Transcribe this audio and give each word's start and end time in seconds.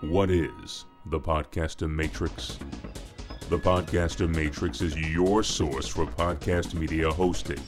What 0.00 0.30
is 0.30 0.84
the 1.06 1.18
Podcaster 1.18 1.90
Matrix? 1.90 2.56
The 3.48 3.58
Podcaster 3.58 4.32
Matrix 4.32 4.80
is 4.80 4.96
your 4.96 5.42
source 5.42 5.88
for 5.88 6.06
podcast 6.06 6.74
media 6.74 7.10
hosting. 7.10 7.58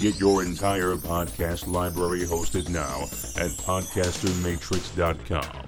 Get 0.00 0.18
your 0.18 0.42
entire 0.42 0.96
podcast 0.96 1.68
library 1.68 2.22
hosted 2.22 2.68
now 2.70 3.02
at 3.40 3.52
podcastermatrix.com. 3.58 5.64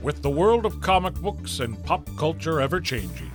With 0.00 0.22
the 0.22 0.30
world 0.30 0.64
of 0.64 0.80
comic 0.80 1.14
books 1.14 1.58
and 1.58 1.84
pop 1.84 2.08
culture 2.16 2.60
ever 2.60 2.80
changing, 2.80 3.31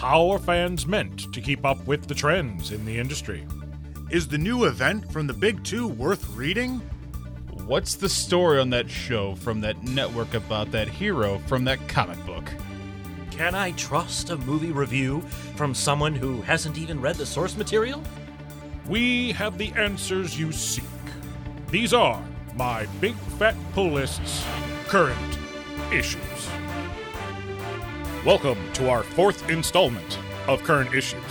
how 0.00 0.30
are 0.30 0.38
fans 0.38 0.86
meant 0.86 1.30
to 1.30 1.42
keep 1.42 1.62
up 1.62 1.86
with 1.86 2.06
the 2.06 2.14
trends 2.14 2.72
in 2.72 2.86
the 2.86 2.98
industry? 2.98 3.46
Is 4.10 4.26
the 4.26 4.38
new 4.38 4.64
event 4.64 5.12
from 5.12 5.26
the 5.26 5.34
Big 5.34 5.62
Two 5.62 5.88
worth 5.88 6.26
reading? 6.30 6.78
What's 7.66 7.96
the 7.96 8.08
story 8.08 8.60
on 8.60 8.70
that 8.70 8.88
show 8.88 9.34
from 9.34 9.60
that 9.60 9.82
network 9.82 10.32
about 10.32 10.70
that 10.70 10.88
hero 10.88 11.38
from 11.40 11.64
that 11.64 11.86
comic 11.86 12.16
book? 12.24 12.50
Can 13.30 13.54
I 13.54 13.72
trust 13.72 14.30
a 14.30 14.38
movie 14.38 14.72
review 14.72 15.20
from 15.54 15.74
someone 15.74 16.14
who 16.14 16.40
hasn't 16.40 16.78
even 16.78 16.98
read 17.02 17.16
the 17.16 17.26
source 17.26 17.54
material? 17.58 18.02
We 18.88 19.32
have 19.32 19.58
the 19.58 19.70
answers 19.72 20.40
you 20.40 20.50
seek. 20.50 20.84
These 21.68 21.92
are 21.92 22.24
my 22.56 22.86
big 23.02 23.16
fat 23.38 23.54
pull 23.74 23.90
lists, 23.90 24.46
current 24.88 25.38
issues. 25.92 26.48
Welcome 28.26 28.70
to 28.74 28.90
our 28.90 29.02
fourth 29.02 29.48
installment 29.48 30.18
of 30.46 30.62
Current 30.62 30.92
Issues, 30.92 31.22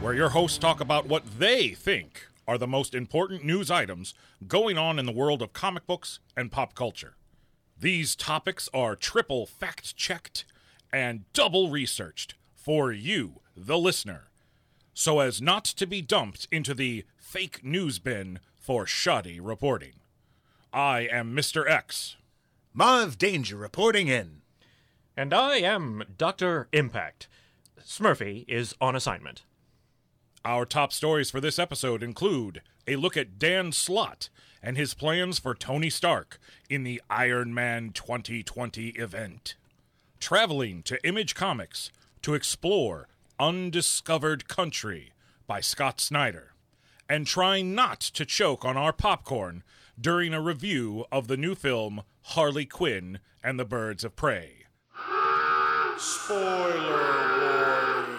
where 0.00 0.14
your 0.14 0.30
hosts 0.30 0.58
talk 0.58 0.80
about 0.80 1.06
what 1.06 1.22
they 1.38 1.68
think 1.68 2.26
are 2.48 2.58
the 2.58 2.66
most 2.66 2.92
important 2.92 3.44
news 3.44 3.70
items 3.70 4.12
going 4.48 4.76
on 4.76 4.98
in 4.98 5.06
the 5.06 5.12
world 5.12 5.42
of 5.42 5.52
comic 5.52 5.86
books 5.86 6.18
and 6.36 6.50
pop 6.50 6.74
culture. 6.74 7.14
These 7.78 8.16
topics 8.16 8.68
are 8.74 8.96
triple 8.96 9.46
fact 9.46 9.94
checked 9.94 10.44
and 10.92 11.32
double 11.34 11.70
researched 11.70 12.34
for 12.52 12.90
you, 12.90 13.40
the 13.56 13.78
listener, 13.78 14.24
so 14.92 15.20
as 15.20 15.40
not 15.40 15.64
to 15.66 15.86
be 15.86 16.02
dumped 16.02 16.48
into 16.50 16.74
the 16.74 17.04
fake 17.16 17.64
news 17.64 18.00
bin 18.00 18.40
for 18.58 18.88
shoddy 18.88 19.38
reporting. 19.38 19.94
I 20.72 21.02
am 21.12 21.32
Mr. 21.32 21.64
X. 21.70 22.16
Marv 22.74 23.18
Danger 23.18 23.56
reporting 23.56 24.08
in. 24.08 24.41
And 25.14 25.34
I 25.34 25.56
am 25.56 26.04
Dr. 26.16 26.68
Impact. 26.72 27.28
Smurfy 27.84 28.46
is 28.48 28.74
on 28.80 28.96
assignment. 28.96 29.42
Our 30.42 30.64
top 30.64 30.90
stories 30.90 31.30
for 31.30 31.38
this 31.38 31.58
episode 31.58 32.02
include 32.02 32.62
a 32.88 32.96
look 32.96 33.16
at 33.18 33.38
Dan 33.38 33.72
Slott 33.72 34.30
and 34.62 34.78
his 34.78 34.94
plans 34.94 35.38
for 35.38 35.54
Tony 35.54 35.90
Stark 35.90 36.40
in 36.70 36.82
the 36.82 37.02
Iron 37.10 37.52
Man 37.52 37.90
2020 37.90 38.88
event, 38.90 39.54
traveling 40.18 40.82
to 40.84 41.06
Image 41.06 41.34
Comics 41.34 41.90
to 42.22 42.32
explore 42.32 43.08
Undiscovered 43.38 44.48
Country 44.48 45.12
by 45.46 45.60
Scott 45.60 46.00
Snyder, 46.00 46.54
and 47.06 47.26
trying 47.26 47.74
not 47.74 48.00
to 48.00 48.24
choke 48.24 48.64
on 48.64 48.78
our 48.78 48.94
popcorn 48.94 49.62
during 50.00 50.32
a 50.32 50.40
review 50.40 51.04
of 51.12 51.28
the 51.28 51.36
new 51.36 51.54
film 51.54 52.02
Harley 52.22 52.64
Quinn 52.64 53.18
and 53.44 53.60
the 53.60 53.66
Birds 53.66 54.04
of 54.04 54.16
Prey. 54.16 54.61
Spoiler 55.98 57.38
warning. 57.40 58.16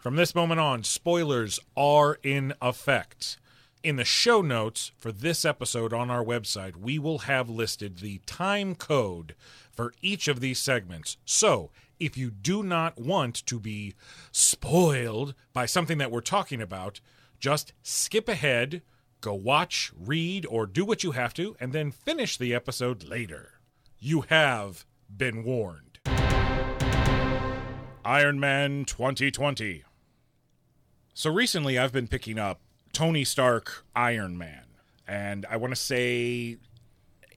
From 0.00 0.16
this 0.16 0.34
moment 0.34 0.60
on, 0.60 0.82
spoilers 0.82 1.60
are 1.76 2.18
in 2.22 2.54
effect. 2.62 3.38
In 3.82 3.96
the 3.96 4.04
show 4.04 4.40
notes 4.42 4.90
for 4.98 5.12
this 5.12 5.44
episode 5.44 5.92
on 5.92 6.10
our 6.10 6.24
website, 6.24 6.76
we 6.76 6.98
will 6.98 7.20
have 7.20 7.48
listed 7.48 7.98
the 7.98 8.20
time 8.26 8.74
code 8.74 9.34
for 9.70 9.92
each 10.02 10.26
of 10.26 10.40
these 10.40 10.58
segments. 10.58 11.16
So, 11.24 11.70
if 12.00 12.16
you 12.16 12.30
do 12.30 12.62
not 12.62 12.98
want 12.98 13.46
to 13.46 13.60
be 13.60 13.94
spoiled 14.32 15.34
by 15.52 15.66
something 15.66 15.98
that 15.98 16.10
we're 16.10 16.20
talking 16.20 16.60
about, 16.60 17.00
just 17.38 17.72
skip 17.82 18.28
ahead, 18.28 18.82
go 19.20 19.34
watch, 19.34 19.92
read, 19.98 20.46
or 20.46 20.66
do 20.66 20.84
what 20.84 21.04
you 21.04 21.12
have 21.12 21.34
to, 21.34 21.56
and 21.60 21.72
then 21.72 21.90
finish 21.90 22.36
the 22.36 22.54
episode 22.54 23.04
later. 23.04 23.60
You 23.98 24.22
have 24.22 24.84
been 25.14 25.44
warned. 25.44 25.87
Iron 28.08 28.40
Man 28.40 28.86
2020. 28.86 29.84
So 31.12 31.30
recently 31.30 31.78
I've 31.78 31.92
been 31.92 32.08
picking 32.08 32.38
up 32.38 32.58
Tony 32.94 33.22
Stark 33.22 33.84
Iron 33.94 34.38
Man, 34.38 34.62
and 35.06 35.44
I 35.50 35.58
want 35.58 35.72
to 35.72 35.76
say 35.80 36.56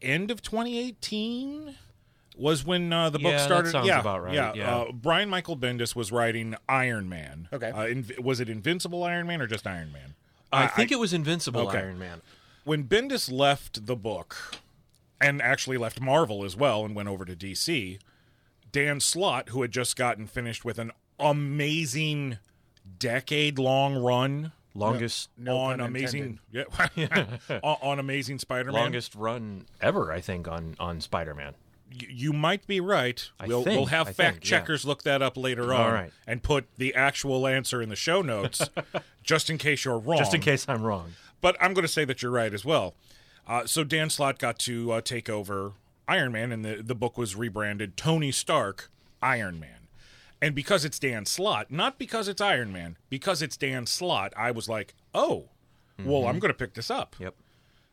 end 0.02 0.31
of 0.31 0.42
2018 0.42 1.76
was 2.38 2.66
when 2.66 2.94
uh, 2.94 3.10
the 3.10 3.20
book 3.20 3.34
Yeah, 3.34 3.46
started. 3.46 3.72
sounds 3.72 3.86
yeah, 3.88 4.00
about 4.00 4.24
right, 4.24 4.34
Yeah, 4.34 4.54
yeah. 4.54 4.76
Uh, 4.78 4.92
Brian 4.94 5.28
Michael 5.30 5.58
Bendis 5.58 5.94
was 5.94 6.10
writing 6.10 6.56
Iron 6.70 7.10
Man. 7.10 7.50
Okay. 7.52 7.70
Uh, 7.70 7.80
Inv- 7.88 8.20
was 8.22 8.40
it 8.40 8.48
Invincible 8.48 9.04
Iron 9.04 9.28
Man 9.28 9.42
or 9.42 9.48
just 9.48 9.68
Iron 9.68 9.92
Man? 9.92 10.16
I 10.54 10.68
think 10.68 10.90
it 10.90 11.00
was 11.00 11.12
Invincible 11.12 11.68
okay. 11.68 11.80
Iron 11.80 12.00
Man. 12.00 12.22
when 12.64 12.86
Bendis 12.86 13.30
left 13.30 13.86
the 13.88 13.96
book 13.98 14.56
and 15.20 15.42
actually 15.42 15.78
left 15.78 16.00
Marvel 16.00 16.46
as 16.46 16.56
well 16.56 16.86
and 16.86 16.96
went 16.96 17.10
over 17.10 17.26
to 17.26 17.36
DC, 17.36 18.00
Dan 18.72 19.00
Slott, 19.00 19.50
who 19.50 19.62
had 19.62 19.72
just 19.72 19.96
gotten 19.96 20.28
finished 20.28 20.64
with 20.66 20.80
an 20.80 20.92
amazing 21.20 22.38
decade 23.00 23.59
long 23.59 23.96
run 23.96 24.52
Longest 24.74 25.30
No 25.38 25.58
on 25.58 25.82
amazing 25.82 26.40
yeah, 26.52 26.64
on, 27.64 27.78
on 27.81 28.00
amazing 28.00 28.40
Spider-Man. 28.40 28.81
longest 28.81 29.16
run 29.16 29.66
ever, 29.81 30.12
I 30.14 30.22
think, 30.22 30.48
on 30.48 30.76
on 30.80 31.02
Spider 31.02 31.34
Man. 31.36 31.56
Y- 31.92 32.08
you 32.10 32.31
might 32.31 32.66
be 32.68 32.80
right. 32.80 33.30
We'll 33.46 33.64
think- 33.64 33.76
we'll 33.78 33.88
have 33.88 34.08
I 34.08 34.14
fact 34.14 34.36
think, 34.36 34.46
yeah. 34.46 34.60
checkers 34.60 34.86
look 34.86 35.04
that 35.04 35.22
up 35.22 35.36
later 35.36 35.74
on 35.74 35.94
right. 35.94 36.12
and 36.26 36.42
put 36.42 36.68
the 36.78 36.96
actual 36.96 37.46
answer 37.48 37.81
in 37.81 37.90
the 37.90 37.98
show 37.98 38.22
notes 38.22 38.70
just 39.24 39.50
in 39.50 39.58
case 39.58 39.84
you're 39.84 40.00
wrong. 40.00 40.20
Just 40.20 40.34
in 40.34 40.40
case 40.42 40.66
I'm 40.70 40.84
wrong. 40.84 41.14
but 41.42 41.58
I'm 41.60 41.74
going 41.74 41.84
to 41.86 41.92
say 41.92 42.06
that 42.06 42.22
you're 42.22 42.31
right 42.31 42.54
as 42.54 42.64
well. 42.64 42.96
Uh, 43.46 43.66
so 43.66 43.84
Dan 43.84 44.10
Slott 44.10 44.40
got 44.40 44.58
to 44.60 44.92
uh, 44.94 45.02
take 45.02 45.30
over 45.30 45.74
Iron 46.12 46.34
Man, 46.34 46.52
and 46.52 46.66
the 46.66 46.84
the 46.84 46.96
book 46.96 47.18
was 47.18 47.38
rebranded 47.38 47.96
Tony 47.96 48.32
Stark 48.32 48.92
Iron 49.22 49.60
Man. 49.60 49.88
And 50.42 50.54
because 50.54 50.84
it's 50.84 51.00
Dan 51.00 51.26
Slott, 51.26 51.72
not 51.72 51.98
because 51.98 52.28
it's 52.28 52.42
Iron 52.42 52.74
Man, 52.74 52.98
because 53.10 53.42
it's 53.42 53.56
Dan 53.56 53.86
Slott, 53.86 54.34
I 54.36 54.52
was 54.52 54.68
like, 54.68 54.96
oh, 55.14 55.50
well, 56.04 56.26
I'm 56.26 56.34
mm-hmm. 56.34 56.40
going 56.40 56.54
to 56.54 56.58
pick 56.58 56.74
this 56.74 56.90
up. 56.90 57.16
Yep. 57.20 57.36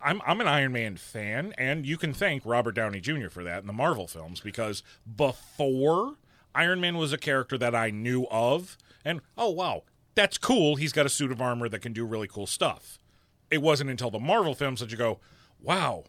I'm 0.01 0.21
I'm 0.27 0.41
an 0.41 0.49
Iron 0.49 0.73
Man 0.73 0.97
fan, 0.97 1.55
and 1.59 1.87
you 1.87 1.97
can 1.97 2.12
thank 2.12 2.45
Robert 2.45 2.73
Downey 2.73 3.01
Jr. 3.01 3.29
for 3.29 3.45
that 3.45 3.61
in 3.61 3.67
the 3.67 3.73
Marvel 3.73 4.06
films 4.06 4.41
because 4.41 4.83
before 5.17 6.15
Iron 6.55 6.81
Man 6.81 6.97
was 6.97 7.12
a 7.12 7.19
character 7.19 7.56
that 7.59 7.75
I 7.75 7.91
knew 7.91 8.27
of, 8.31 8.77
and 9.05 9.21
oh 9.37 9.50
wow, 9.50 9.83
that's 10.15 10.39
cool. 10.39 10.77
He's 10.77 10.93
got 10.93 11.06
a 11.06 11.09
suit 11.09 11.31
of 11.31 11.41
armor 11.41 11.69
that 11.69 11.83
can 11.83 11.93
do 11.93 12.05
really 12.05 12.29
cool 12.29 12.47
stuff. 12.47 12.99
It 13.50 13.62
wasn't 13.62 13.91
until 13.91 14.11
the 14.11 14.19
Marvel 14.19 14.55
films 14.55 14.81
that 14.81 14.91
you 14.91 14.97
go, 14.97 15.21
wow, 15.61 16.05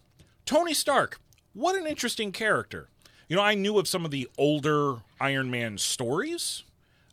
Tony 0.46 0.74
Stark, 0.74 1.20
what 1.54 1.76
an 1.76 1.86
interesting 1.88 2.32
character. 2.32 2.88
You 3.28 3.36
know, 3.36 3.42
I 3.44 3.54
knew 3.56 3.78
of 3.78 3.88
some 3.88 4.06
of 4.06 4.12
the 4.12 4.28
older 4.38 4.96
Iron 5.20 5.52
Man 5.52 5.78
stories. 5.78 6.64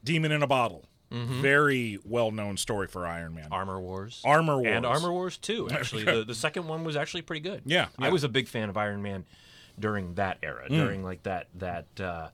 Demon 0.04 0.30
in 0.32 0.42
a 0.42 0.46
Bottle, 0.46 0.84
very 1.10 1.98
well 2.04 2.30
known 2.30 2.56
story 2.56 2.86
for 2.86 3.06
Iron 3.06 3.34
Man. 3.34 3.48
Armor 3.50 3.80
Wars. 3.80 4.22
Armor 4.24 4.56
Wars. 4.58 4.68
And 4.70 4.86
Armor 4.86 5.12
Wars 5.12 5.36
2, 5.36 5.68
actually. 5.72 6.04
the, 6.04 6.24
the 6.24 6.34
second 6.34 6.68
one 6.68 6.84
was 6.84 6.94
actually 6.96 7.22
pretty 7.22 7.40
good. 7.40 7.62
Yeah, 7.66 7.88
I 7.98 8.10
was 8.10 8.22
a 8.24 8.28
big 8.28 8.46
fan 8.48 8.68
of 8.68 8.76
Iron 8.76 9.02
Man 9.02 9.24
during 9.78 10.14
that 10.14 10.38
era, 10.42 10.68
during 10.68 11.02
like 11.04 11.24
that 11.24 11.48
that 11.56 11.86
uh, 12.00 12.28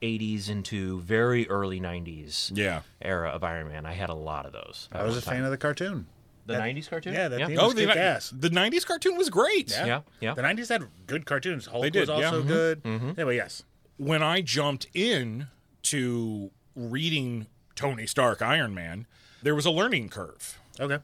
80s 0.00 0.48
into 0.48 1.00
very 1.02 1.46
early 1.48 1.80
90s 1.80 2.50
Yeah. 2.56 2.80
era 3.00 3.28
of 3.28 3.44
Iron 3.44 3.68
Man. 3.68 3.84
I 3.86 3.92
had 3.92 4.08
a 4.08 4.14
lot 4.14 4.46
of 4.46 4.52
those. 4.52 4.88
I 4.90 5.04
was 5.04 5.16
a 5.16 5.22
fan 5.22 5.44
of 5.44 5.50
the 5.50 5.58
cartoon. 5.58 6.06
The 6.46 6.54
90s 6.54 6.88
cartoon? 6.88 7.14
Yeah, 7.14 7.28
that 7.28 7.40
yeah. 7.40 7.46
theme 7.46 7.58
Oh, 7.60 7.66
was 7.66 7.74
the, 7.74 7.88
ass. 7.98 8.32
the 8.36 8.48
'90s 8.50 8.84
cartoon 8.86 9.16
was 9.16 9.30
great. 9.30 9.70
Yeah, 9.70 10.00
yeah. 10.20 10.34
The 10.34 10.42
90s 10.42 10.68
had 10.68 10.84
good 11.06 11.24
cartoons. 11.26 11.66
Hulk 11.66 11.82
They 11.82 11.90
did, 11.90 12.08
was 12.08 12.20
yeah. 12.20 12.26
also 12.26 12.42
Mhm. 12.42 12.46
good. 12.48 12.80
Anyway, 12.84 13.36
yes. 13.36 13.62
When 13.96 14.22
I 14.22 14.40
jumped 14.40 14.86
in 14.94 15.48
to 15.84 16.50
reading 16.74 17.46
Tony 17.74 18.06
Stark 18.06 18.42
Iron 18.42 18.74
Man, 18.74 19.06
there 19.42 19.54
was 19.54 19.66
a 19.66 19.70
learning 19.70 20.08
curve. 20.08 20.58
Okay. 20.80 20.98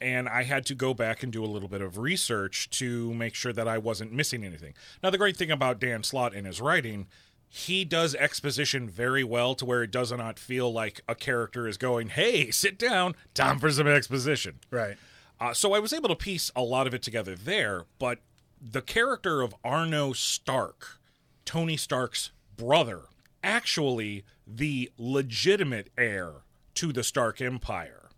and 0.00 0.28
I 0.28 0.42
had 0.42 0.66
to 0.66 0.74
go 0.74 0.92
back 0.92 1.22
and 1.22 1.32
do 1.32 1.42
a 1.42 1.46
little 1.46 1.68
bit 1.68 1.80
of 1.80 1.96
research 1.98 2.68
to 2.70 3.14
make 3.14 3.34
sure 3.34 3.52
that 3.52 3.66
I 3.68 3.78
wasn't 3.78 4.12
missing 4.12 4.44
anything. 4.44 4.74
Now, 5.02 5.08
the 5.10 5.16
great 5.16 5.36
thing 5.36 5.50
about 5.52 5.78
Dan 5.80 6.02
Slott 6.02 6.34
and 6.34 6.46
his 6.46 6.60
writing, 6.60 7.06
he 7.48 7.84
does 7.84 8.14
exposition 8.14 8.88
very 8.88 9.22
well 9.24 9.54
to 9.54 9.64
where 9.64 9.82
it 9.82 9.90
does 9.90 10.10
not 10.12 10.38
feel 10.38 10.72
like 10.72 11.02
a 11.08 11.14
character 11.14 11.68
is 11.68 11.76
going, 11.76 12.08
"Hey, 12.08 12.50
sit 12.50 12.78
down, 12.78 13.14
time 13.32 13.58
for 13.58 13.70
some 13.70 13.86
exposition." 13.86 14.60
Right. 14.70 14.96
Uh, 15.40 15.52
so 15.52 15.72
I 15.72 15.78
was 15.78 15.92
able 15.92 16.08
to 16.08 16.16
piece 16.16 16.50
a 16.56 16.62
lot 16.62 16.86
of 16.86 16.94
it 16.94 17.02
together 17.02 17.34
there, 17.34 17.84
but 17.98 18.20
the 18.60 18.82
character 18.82 19.42
of 19.42 19.54
Arno 19.62 20.12
Stark, 20.12 21.00
Tony 21.44 21.76
Stark's 21.76 22.30
brother, 22.56 23.02
actually 23.42 24.24
the 24.46 24.90
legitimate 24.96 25.90
heir 25.98 26.42
to 26.74 26.92
the 26.92 27.04
Stark 27.04 27.40
Empire. 27.40 28.08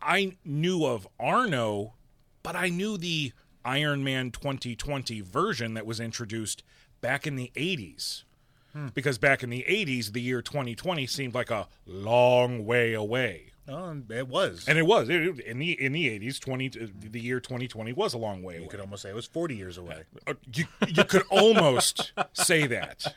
I 0.00 0.36
knew 0.44 0.84
of 0.84 1.06
Arno, 1.18 1.94
but 2.42 2.56
I 2.56 2.68
knew 2.68 2.96
the 2.96 3.32
Iron 3.64 4.02
Man 4.02 4.30
2020 4.30 5.20
version 5.20 5.74
that 5.74 5.86
was 5.86 6.00
introduced 6.00 6.62
back 7.00 7.26
in 7.26 7.36
the 7.36 7.52
80s. 7.54 8.24
Hmm. 8.72 8.88
Because 8.94 9.18
back 9.18 9.42
in 9.42 9.50
the 9.50 9.64
80s, 9.68 10.12
the 10.12 10.20
year 10.20 10.40
2020 10.40 11.06
seemed 11.06 11.34
like 11.34 11.50
a 11.50 11.68
long 11.86 12.64
way 12.64 12.94
away. 12.94 13.52
Oh, 13.68 13.96
it 14.10 14.28
was. 14.28 14.66
And 14.66 14.76
it 14.76 14.86
was 14.86 15.08
it, 15.08 15.38
in 15.40 15.58
the 15.58 15.80
in 15.80 15.92
the 15.92 16.18
80s, 16.18 16.40
20 16.40 16.66
uh, 16.66 16.86
the 16.98 17.20
year 17.20 17.38
2020 17.38 17.92
was 17.92 18.12
a 18.12 18.18
long 18.18 18.42
way 18.42 18.54
away. 18.54 18.64
you 18.64 18.68
could 18.68 18.80
almost 18.80 19.02
say 19.02 19.10
it 19.10 19.14
was 19.14 19.26
40 19.26 19.54
years 19.54 19.78
away. 19.78 20.02
Uh, 20.26 20.32
uh, 20.32 20.34
you, 20.52 20.64
you 20.88 21.04
could 21.04 21.22
almost 21.30 22.12
say 22.32 22.66
that. 22.66 23.14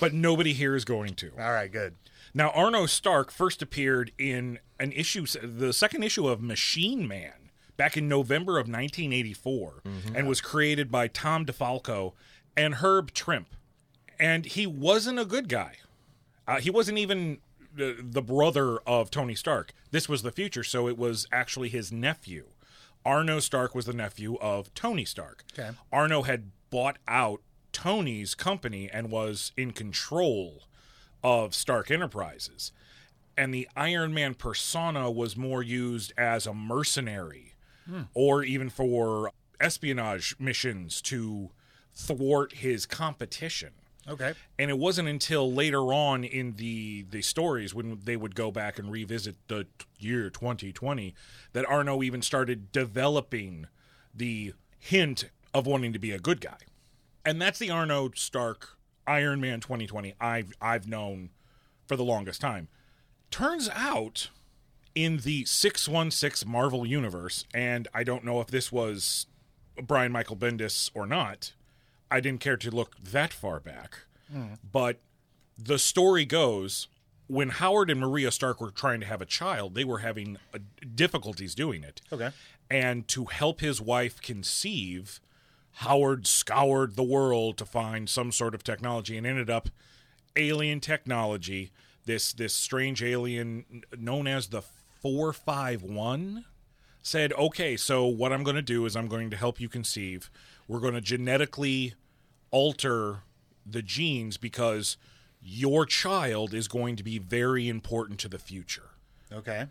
But 0.00 0.14
nobody 0.14 0.52
here 0.52 0.74
is 0.74 0.84
going 0.84 1.14
to. 1.16 1.32
All 1.38 1.52
right, 1.52 1.70
good. 1.70 1.96
Now, 2.34 2.50
Arno 2.50 2.86
Stark 2.86 3.30
first 3.30 3.60
appeared 3.60 4.12
in 4.16 4.58
an 4.80 4.92
issue, 4.92 5.26
the 5.26 5.72
second 5.72 6.02
issue 6.02 6.28
of 6.28 6.40
Machine 6.40 7.06
Man, 7.06 7.50
back 7.76 7.96
in 7.96 8.08
November 8.08 8.52
of 8.52 8.68
1984, 8.68 9.82
mm-hmm. 9.84 10.16
and 10.16 10.26
was 10.26 10.40
created 10.40 10.90
by 10.90 11.08
Tom 11.08 11.44
DeFalco 11.44 12.14
and 12.56 12.76
Herb 12.76 13.12
Trimpe. 13.12 13.56
And 14.22 14.46
he 14.46 14.66
wasn't 14.66 15.18
a 15.18 15.24
good 15.24 15.48
guy. 15.48 15.78
Uh, 16.46 16.60
he 16.60 16.70
wasn't 16.70 16.98
even 16.98 17.38
the, 17.74 17.96
the 18.00 18.22
brother 18.22 18.78
of 18.86 19.10
Tony 19.10 19.34
Stark. 19.34 19.72
This 19.90 20.08
was 20.08 20.22
the 20.22 20.30
future, 20.30 20.62
so 20.62 20.88
it 20.88 20.96
was 20.96 21.26
actually 21.32 21.68
his 21.68 21.90
nephew. 21.90 22.46
Arno 23.04 23.40
Stark 23.40 23.74
was 23.74 23.86
the 23.86 23.92
nephew 23.92 24.36
of 24.40 24.72
Tony 24.74 25.04
Stark. 25.04 25.44
Okay. 25.58 25.70
Arno 25.92 26.22
had 26.22 26.50
bought 26.70 26.98
out 27.08 27.40
Tony's 27.72 28.34
company 28.34 28.88
and 28.92 29.10
was 29.10 29.50
in 29.56 29.72
control 29.72 30.62
of 31.24 31.54
Stark 31.54 31.90
Enterprises. 31.90 32.70
And 33.36 33.52
the 33.52 33.68
Iron 33.74 34.14
Man 34.14 34.34
persona 34.34 35.10
was 35.10 35.36
more 35.36 35.62
used 35.62 36.12
as 36.16 36.46
a 36.46 36.54
mercenary 36.54 37.54
or 38.14 38.44
even 38.44 38.70
for 38.70 39.32
espionage 39.60 40.36
missions 40.38 41.02
to 41.02 41.50
thwart 41.92 42.52
his 42.54 42.86
competition. 42.86 43.70
Okay. 44.08 44.34
And 44.58 44.70
it 44.70 44.78
wasn't 44.78 45.08
until 45.08 45.52
later 45.52 45.92
on 45.92 46.24
in 46.24 46.54
the 46.56 47.06
the 47.10 47.22
stories 47.22 47.74
when 47.74 48.00
they 48.04 48.16
would 48.16 48.34
go 48.34 48.50
back 48.50 48.78
and 48.78 48.90
revisit 48.90 49.36
the 49.48 49.64
t- 49.64 49.86
year 49.98 50.28
2020 50.28 51.14
that 51.52 51.68
Arno 51.68 52.02
even 52.02 52.22
started 52.22 52.72
developing 52.72 53.66
the 54.14 54.54
hint 54.78 55.30
of 55.54 55.66
wanting 55.66 55.92
to 55.92 55.98
be 55.98 56.10
a 56.10 56.18
good 56.18 56.40
guy. 56.40 56.58
And 57.24 57.40
that's 57.40 57.58
the 57.58 57.70
Arno 57.70 58.10
Stark 58.14 58.76
Iron 59.06 59.40
Man 59.40 59.60
2020 59.60 60.14
I've 60.20 60.52
I've 60.60 60.88
known 60.88 61.30
for 61.86 61.96
the 61.96 62.04
longest 62.04 62.40
time. 62.40 62.68
Turns 63.30 63.68
out 63.72 64.30
in 64.94 65.18
the 65.18 65.44
616 65.44 66.50
Marvel 66.50 66.84
universe 66.84 67.46
and 67.54 67.86
I 67.94 68.02
don't 68.02 68.24
know 68.24 68.40
if 68.40 68.48
this 68.48 68.72
was 68.72 69.26
Brian 69.80 70.10
Michael 70.10 70.36
Bendis 70.36 70.90
or 70.92 71.06
not. 71.06 71.52
I 72.12 72.20
didn't 72.20 72.40
care 72.40 72.58
to 72.58 72.70
look 72.70 72.96
that 73.02 73.32
far 73.32 73.58
back. 73.58 74.00
But 74.70 75.00
the 75.58 75.78
story 75.78 76.24
goes 76.24 76.88
when 77.26 77.48
Howard 77.48 77.90
and 77.90 77.98
Maria 77.98 78.30
Stark 78.30 78.60
were 78.60 78.70
trying 78.70 79.00
to 79.00 79.06
have 79.06 79.22
a 79.22 79.26
child, 79.26 79.74
they 79.74 79.84
were 79.84 80.00
having 80.00 80.36
uh, 80.54 80.58
difficulties 80.94 81.54
doing 81.54 81.82
it. 81.82 82.02
Okay. 82.12 82.30
And 82.70 83.08
to 83.08 83.24
help 83.26 83.60
his 83.60 83.80
wife 83.80 84.20
conceive, 84.20 85.20
Howard 85.76 86.26
scoured 86.26 86.94
the 86.94 87.02
world 87.02 87.56
to 87.58 87.64
find 87.64 88.08
some 88.10 88.32
sort 88.32 88.54
of 88.54 88.62
technology 88.62 89.16
and 89.16 89.26
ended 89.26 89.48
up 89.48 89.70
alien 90.36 90.80
technology. 90.80 91.72
This 92.04 92.34
this 92.34 92.54
strange 92.54 93.02
alien 93.02 93.84
known 93.96 94.26
as 94.26 94.48
the 94.48 94.62
451 95.00 96.44
said, 97.02 97.32
"Okay, 97.32 97.76
so 97.76 98.06
what 98.06 98.32
I'm 98.32 98.42
going 98.42 98.56
to 98.56 98.62
do 98.62 98.84
is 98.84 98.94
I'm 98.94 99.08
going 99.08 99.30
to 99.30 99.36
help 99.36 99.60
you 99.60 99.68
conceive. 99.68 100.30
We're 100.68 100.80
going 100.80 100.94
to 100.94 101.00
genetically 101.00 101.94
alter 102.52 103.24
the 103.66 103.82
genes 103.82 104.36
because 104.36 104.96
your 105.40 105.84
child 105.84 106.54
is 106.54 106.68
going 106.68 106.94
to 106.94 107.02
be 107.02 107.18
very 107.18 107.68
important 107.68 108.20
to 108.20 108.28
the 108.28 108.38
future." 108.38 108.90
Okay. 109.32 109.66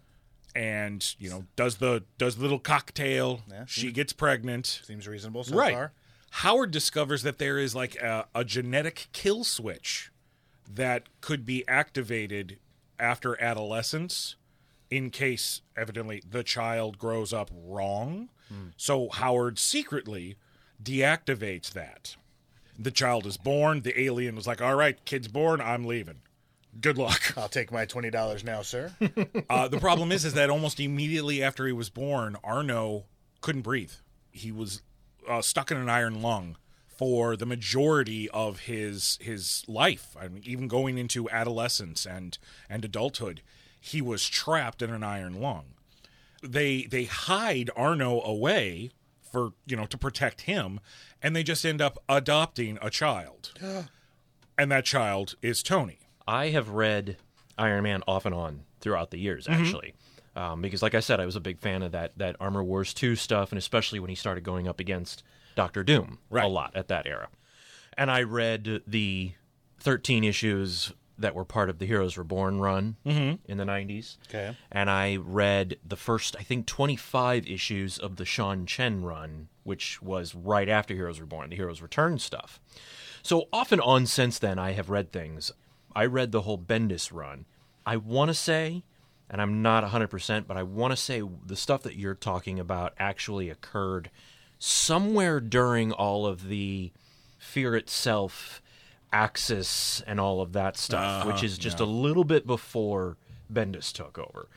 And, 0.53 1.15
you 1.17 1.29
know, 1.29 1.45
does 1.55 1.77
the 1.77 2.03
does 2.17 2.35
the 2.35 2.41
little 2.41 2.59
cocktail, 2.59 3.41
Yeah. 3.49 3.63
she 3.67 3.91
gets 3.93 4.11
pregnant. 4.11 4.81
Seems 4.83 5.07
reasonable 5.07 5.45
so 5.45 5.55
right. 5.55 5.73
far. 5.73 5.93
Howard 6.31 6.71
discovers 6.71 7.23
that 7.23 7.37
there 7.37 7.57
is 7.57 7.73
like 7.73 7.95
a, 7.95 8.27
a 8.35 8.43
genetic 8.43 9.07
kill 9.13 9.43
switch 9.43 10.11
that 10.69 11.03
could 11.21 11.45
be 11.45 11.65
activated 11.67 12.57
after 12.99 13.41
adolescence 13.41 14.35
in 14.89 15.09
case 15.09 15.61
evidently 15.77 16.21
the 16.29 16.43
child 16.43 16.97
grows 16.97 17.31
up 17.33 17.49
wrong. 17.53 18.29
Hmm. 18.49 18.67
So 18.77 19.09
Howard 19.09 19.57
secretly 19.57 20.35
deactivates 20.81 21.71
that. 21.71 22.15
The 22.79 22.91
child 22.91 23.25
is 23.25 23.37
born, 23.37 23.81
the 23.81 23.99
alien 23.99 24.35
was 24.35 24.47
like, 24.47 24.61
"All 24.61 24.75
right, 24.75 25.03
kid's 25.05 25.27
born, 25.27 25.61
I'm 25.61 25.85
leaving. 25.85 26.21
Good 26.79 26.97
luck." 26.97 27.33
I'll 27.37 27.49
take 27.49 27.71
my 27.71 27.85
twenty 27.85 28.09
dollars 28.09 28.43
now, 28.43 28.61
sir. 28.61 28.91
Uh, 29.49 29.67
the 29.67 29.79
problem 29.79 30.11
is, 30.13 30.23
is 30.23 30.33
that 30.33 30.49
almost 30.49 30.79
immediately 30.79 31.43
after 31.43 31.67
he 31.67 31.73
was 31.73 31.89
born, 31.89 32.37
Arno 32.43 33.03
couldn't 33.41 33.63
breathe. 33.63 33.91
He 34.31 34.51
was 34.51 34.81
uh, 35.27 35.41
stuck 35.41 35.71
in 35.71 35.77
an 35.77 35.89
iron 35.89 36.21
lung 36.21 36.55
for 36.87 37.35
the 37.35 37.45
majority 37.45 38.29
of 38.29 38.61
his 38.61 39.17
his 39.21 39.63
life. 39.67 40.15
I 40.19 40.27
mean, 40.27 40.43
even 40.45 40.67
going 40.67 40.97
into 40.97 41.29
adolescence 41.29 42.05
and 42.05 42.37
and 42.69 42.85
adulthood, 42.85 43.41
he 43.79 44.01
was 44.01 44.27
trapped 44.29 44.81
in 44.81 44.91
an 44.91 45.03
iron 45.03 45.41
lung. 45.41 45.73
They 46.43 46.83
they 46.83 47.05
hide 47.05 47.69
Arno 47.75 48.21
away 48.21 48.91
for 49.31 49.53
you 49.65 49.75
know 49.75 49.85
to 49.85 49.97
protect 49.97 50.41
him, 50.41 50.79
and 51.21 51.35
they 51.35 51.43
just 51.43 51.65
end 51.65 51.81
up 51.81 51.97
adopting 52.09 52.77
a 52.81 52.89
child, 52.89 53.53
and 54.57 54.71
that 54.71 54.85
child 54.85 55.35
is 55.41 55.63
Tony. 55.63 55.99
I 56.27 56.49
have 56.49 56.69
read 56.69 57.17
Iron 57.57 57.83
Man 57.83 58.03
off 58.07 58.25
and 58.25 58.35
on 58.35 58.63
throughout 58.79 59.11
the 59.11 59.17
years, 59.17 59.47
actually, 59.47 59.93
um, 60.35 60.61
because, 60.61 60.81
like 60.81 60.95
I 60.95 60.99
said, 60.99 61.19
I 61.19 61.25
was 61.25 61.35
a 61.35 61.39
big 61.41 61.59
fan 61.59 61.81
of 61.83 61.91
that 61.93 62.17
that 62.17 62.35
Armor 62.39 62.63
Wars 62.63 62.93
two 62.93 63.15
stuff, 63.15 63.51
and 63.51 63.57
especially 63.59 63.99
when 63.99 64.09
he 64.09 64.15
started 64.15 64.43
going 64.43 64.67
up 64.67 64.79
against 64.79 65.23
Doctor 65.55 65.83
Doom 65.83 66.19
Right. 66.29 66.45
a 66.45 66.47
lot 66.47 66.75
at 66.75 66.87
that 66.89 67.05
era. 67.07 67.29
And 67.97 68.09
I 68.09 68.23
read 68.23 68.81
the 68.87 69.33
thirteen 69.79 70.23
issues 70.23 70.93
that 71.21 71.35
were 71.35 71.45
part 71.45 71.69
of 71.69 71.79
the 71.79 71.85
Heroes 71.85 72.17
Reborn 72.17 72.59
run 72.59 72.97
mm-hmm. 73.05 73.35
in 73.49 73.57
the 73.57 73.65
nineties. 73.65 74.17
Okay. 74.29 74.55
And 74.71 74.89
I 74.89 75.17
read 75.17 75.77
the 75.85 75.95
first, 75.95 76.35
I 76.39 76.43
think, 76.43 76.65
25 76.65 77.47
issues 77.47 77.97
of 77.97 78.17
the 78.17 78.25
Sean 78.25 78.65
Chen 78.65 79.03
run, 79.03 79.47
which 79.63 80.01
was 80.01 80.35
right 80.35 80.69
after 80.69 80.93
Heroes 80.93 81.19
Reborn, 81.19 81.49
the 81.49 81.55
Heroes 81.55 81.81
Return 81.81 82.19
stuff. 82.19 82.59
So 83.23 83.47
off 83.53 83.71
and 83.71 83.81
on 83.81 84.05
since 84.07 84.39
then, 84.39 84.57
I 84.59 84.71
have 84.71 84.89
read 84.89 85.11
things. 85.11 85.51
I 85.95 86.05
read 86.05 86.31
the 86.31 86.41
whole 86.41 86.57
Bendis 86.57 87.13
run. 87.13 87.45
I 87.85 87.97
want 87.97 88.29
to 88.29 88.33
say, 88.33 88.83
and 89.29 89.41
I'm 89.41 89.61
not 89.61 89.83
100%, 89.83 90.47
but 90.47 90.57
I 90.57 90.63
want 90.63 90.91
to 90.91 90.97
say 90.97 91.21
the 91.45 91.55
stuff 91.55 91.83
that 91.83 91.95
you're 91.95 92.15
talking 92.15 92.59
about 92.59 92.93
actually 92.97 93.49
occurred 93.49 94.09
somewhere 94.59 95.39
during 95.39 95.91
all 95.91 96.25
of 96.25 96.47
the 96.47 96.91
Fear 97.37 97.75
Itself 97.75 98.60
Axis 99.11 100.01
and 100.07 100.19
all 100.19 100.41
of 100.41 100.53
that 100.53 100.77
stuff, 100.77 101.25
which 101.25 101.37
uh-huh. 101.37 101.45
is 101.45 101.57
just 101.57 101.79
a 101.79 101.85
little 101.85 102.23
bit 102.23 102.47
before 102.47 103.17
Bendis 103.51 103.91
took 103.91 104.17
over. 104.17 104.47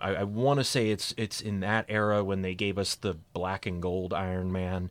I, 0.00 0.16
I 0.16 0.22
want 0.24 0.60
to 0.60 0.64
say 0.64 0.90
it's 0.90 1.14
it's 1.16 1.40
in 1.40 1.60
that 1.60 1.86
era 1.88 2.22
when 2.24 2.42
they 2.42 2.54
gave 2.54 2.76
us 2.78 2.94
the 2.94 3.14
black 3.32 3.66
and 3.66 3.80
gold 3.80 4.12
Iron 4.12 4.52
Man. 4.52 4.90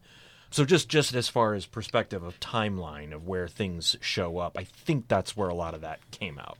So 0.49 0.65
just 0.65 0.89
just 0.89 1.13
as 1.13 1.29
far 1.29 1.53
as 1.53 1.65
perspective 1.65 2.23
of 2.23 2.39
timeline 2.39 3.13
of 3.13 3.27
where 3.27 3.47
things 3.47 3.95
show 4.01 4.37
up, 4.37 4.57
I 4.57 4.63
think 4.63 5.07
that's 5.07 5.37
where 5.37 5.49
a 5.49 5.53
lot 5.53 5.73
of 5.73 5.81
that 5.81 5.99
came 6.11 6.39
out 6.39 6.57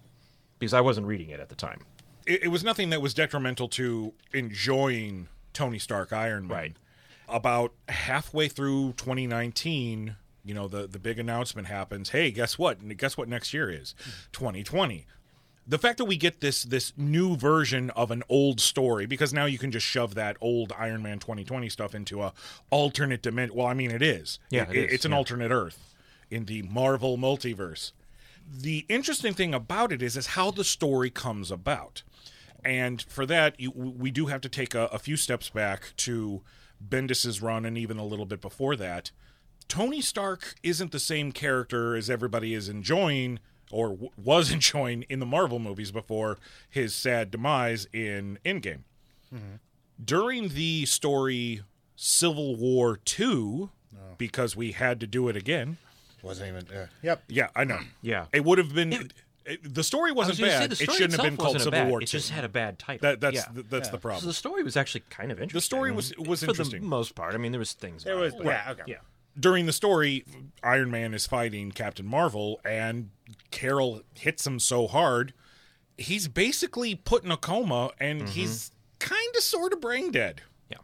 because 0.59 0.73
I 0.73 0.81
wasn't 0.81 1.07
reading 1.07 1.29
it 1.29 1.39
at 1.39 1.49
the 1.49 1.55
time. 1.55 1.81
it, 2.27 2.43
it 2.43 2.47
was 2.49 2.63
nothing 2.63 2.89
that 2.91 3.01
was 3.01 3.13
detrimental 3.13 3.67
to 3.69 4.13
enjoying 4.33 5.27
Tony 5.53 5.79
Stark 5.79 6.13
Iron 6.13 6.47
Man. 6.47 6.57
Right. 6.57 6.73
About 7.27 7.73
halfway 7.87 8.49
through 8.49 8.93
2019, 8.97 10.17
you 10.43 10.53
know, 10.53 10.67
the 10.67 10.87
the 10.87 10.99
big 10.99 11.19
announcement 11.19 11.67
happens. 11.67 12.09
Hey, 12.09 12.31
guess 12.31 12.57
what? 12.57 12.97
Guess 12.97 13.17
what 13.17 13.27
next 13.27 13.53
year 13.53 13.69
is? 13.69 13.93
2020. 14.33 15.05
The 15.67 15.77
fact 15.77 15.99
that 15.99 16.05
we 16.05 16.17
get 16.17 16.41
this 16.41 16.63
this 16.63 16.91
new 16.97 17.35
version 17.37 17.91
of 17.91 18.09
an 18.11 18.23
old 18.27 18.59
story 18.59 19.05
because 19.05 19.31
now 19.31 19.45
you 19.45 19.57
can 19.59 19.71
just 19.71 19.85
shove 19.85 20.15
that 20.15 20.35
old 20.41 20.73
Iron 20.77 21.03
Man 21.03 21.19
2020 21.19 21.69
stuff 21.69 21.93
into 21.93 22.21
a 22.23 22.33
alternate 22.71 23.21
dimension. 23.21 23.55
Well, 23.55 23.67
I 23.67 23.73
mean 23.75 23.91
it 23.91 24.01
is. 24.01 24.39
Yeah, 24.49 24.63
It- 24.63 24.75
it 24.75 24.85
is, 24.89 24.93
it's 24.93 25.05
an 25.05 25.11
yeah. 25.11 25.17
alternate 25.17 25.51
Earth 25.51 25.93
in 26.29 26.45
the 26.45 26.61
Marvel 26.63 27.17
multiverse 27.17 27.91
the 28.53 28.85
interesting 28.89 29.33
thing 29.33 29.53
about 29.53 29.93
it 29.93 30.01
is 30.01 30.17
is 30.17 30.27
how 30.27 30.49
the 30.51 30.63
story 30.63 31.09
comes 31.11 31.51
about 31.51 32.01
and 32.65 33.01
for 33.03 33.25
that 33.25 33.57
you, 33.59 33.69
we 33.71 34.09
do 34.11 34.25
have 34.25 34.41
to 34.41 34.49
take 34.49 34.73
a, 34.73 34.85
a 34.87 34.97
few 34.99 35.15
steps 35.15 35.49
back 35.49 35.93
to 35.95 36.41
bendis's 36.85 37.41
run 37.41 37.65
and 37.65 37.77
even 37.77 37.97
a 37.97 38.03
little 38.03 38.25
bit 38.25 38.41
before 38.41 38.75
that 38.75 39.11
tony 39.67 40.01
stark 40.01 40.55
isn't 40.63 40.91
the 40.91 40.99
same 40.99 41.31
character 41.31 41.95
as 41.95 42.09
everybody 42.09 42.53
is 42.53 42.67
enjoying 42.69 43.39
or 43.71 43.89
w- 43.89 44.09
was 44.21 44.51
enjoying 44.57 45.03
in 45.09 45.19
the 45.19 45.25
marvel 45.25 45.59
movies 45.59 45.91
before 45.91 46.37
his 46.69 46.93
sad 46.95 47.31
demise 47.31 47.87
in 47.93 48.37
endgame 48.45 48.83
During 50.03 50.49
the 50.49 50.85
story 50.85 51.61
Civil 51.95 52.55
War 52.55 52.99
II, 53.19 53.69
because 54.17 54.55
we 54.55 54.71
had 54.71 54.99
to 55.01 55.07
do 55.07 55.27
it 55.29 55.35
again. 55.35 55.77
Wasn't 56.23 56.47
even. 56.49 56.75
Uh, 56.75 56.87
yep. 57.03 57.23
Yeah, 57.27 57.49
I 57.55 57.63
know. 57.63 57.79
Yeah. 58.01 58.25
It 58.33 58.43
would 58.43 58.57
have 58.57 58.73
been. 58.73 58.93
it- 58.93 59.13
the 59.63 59.83
story 59.83 60.11
was 60.11 60.27
wasn't 60.27 60.39
gonna 60.39 60.51
say, 60.51 60.59
bad. 60.59 60.69
the 60.69 60.83
it 60.83 60.91
shouldn't 60.91 61.13
have 61.13 61.21
been 61.23 61.35
called 61.37 61.57
Civil 61.57 61.71
bad. 61.71 61.89
War 61.89 61.99
It 61.99 62.03
II. 62.03 62.07
just 62.07 62.29
had 62.29 62.43
a 62.45 62.49
bad 62.49 62.77
title. 62.77 63.09
that, 63.09 63.19
that's 63.21 63.35
yeah. 63.37 63.45
the, 63.51 63.63
that's 63.63 63.89
the 63.89 63.97
So 63.97 64.01
problem. 64.01 64.25
the 64.27 64.33
story 64.33 64.61
was 64.63 64.77
actually 64.77 65.01
kind 65.09 65.31
of 65.31 65.39
interesting. 65.41 65.57
The 65.57 65.61
story 65.61 65.91
was- 65.91 66.13
was 66.17 66.43
for 66.43 66.51
interesting. 66.51 66.81
the 66.81 66.87
most 66.87 67.15
part. 67.15 67.33
I 67.33 67.37
mean, 67.39 67.51
there 67.51 67.57
was 67.59 67.73
things. 67.73 68.03
There 68.03 68.13
about 68.13 68.23
was. 68.23 68.33
it, 68.35 68.37
but- 68.37 68.45
Yeah. 68.45 68.71
Okay. 68.71 68.83
yeah. 68.87 68.95
During 69.39 69.65
the 69.65 69.73
story, 69.73 70.25
Iron 70.63 70.91
Man 70.91 71.13
is 71.13 71.27
fighting 71.27 71.71
Captain 71.71 72.05
Marvel, 72.05 72.59
and 72.65 73.09
Carol 73.49 74.01
hits 74.15 74.45
him 74.45 74.59
so 74.59 74.87
hard, 74.87 75.33
he's 75.97 76.27
basically 76.27 76.95
put 76.95 77.23
in 77.23 77.31
a 77.31 77.37
coma, 77.37 77.91
and 77.99 78.29
he's 78.29 78.71
kind 78.99 79.35
of 79.35 79.43
sort 79.43 79.73
of 79.73 79.81
brain 79.81 80.11
dead. 80.11 80.41
Yeah. 80.69 80.77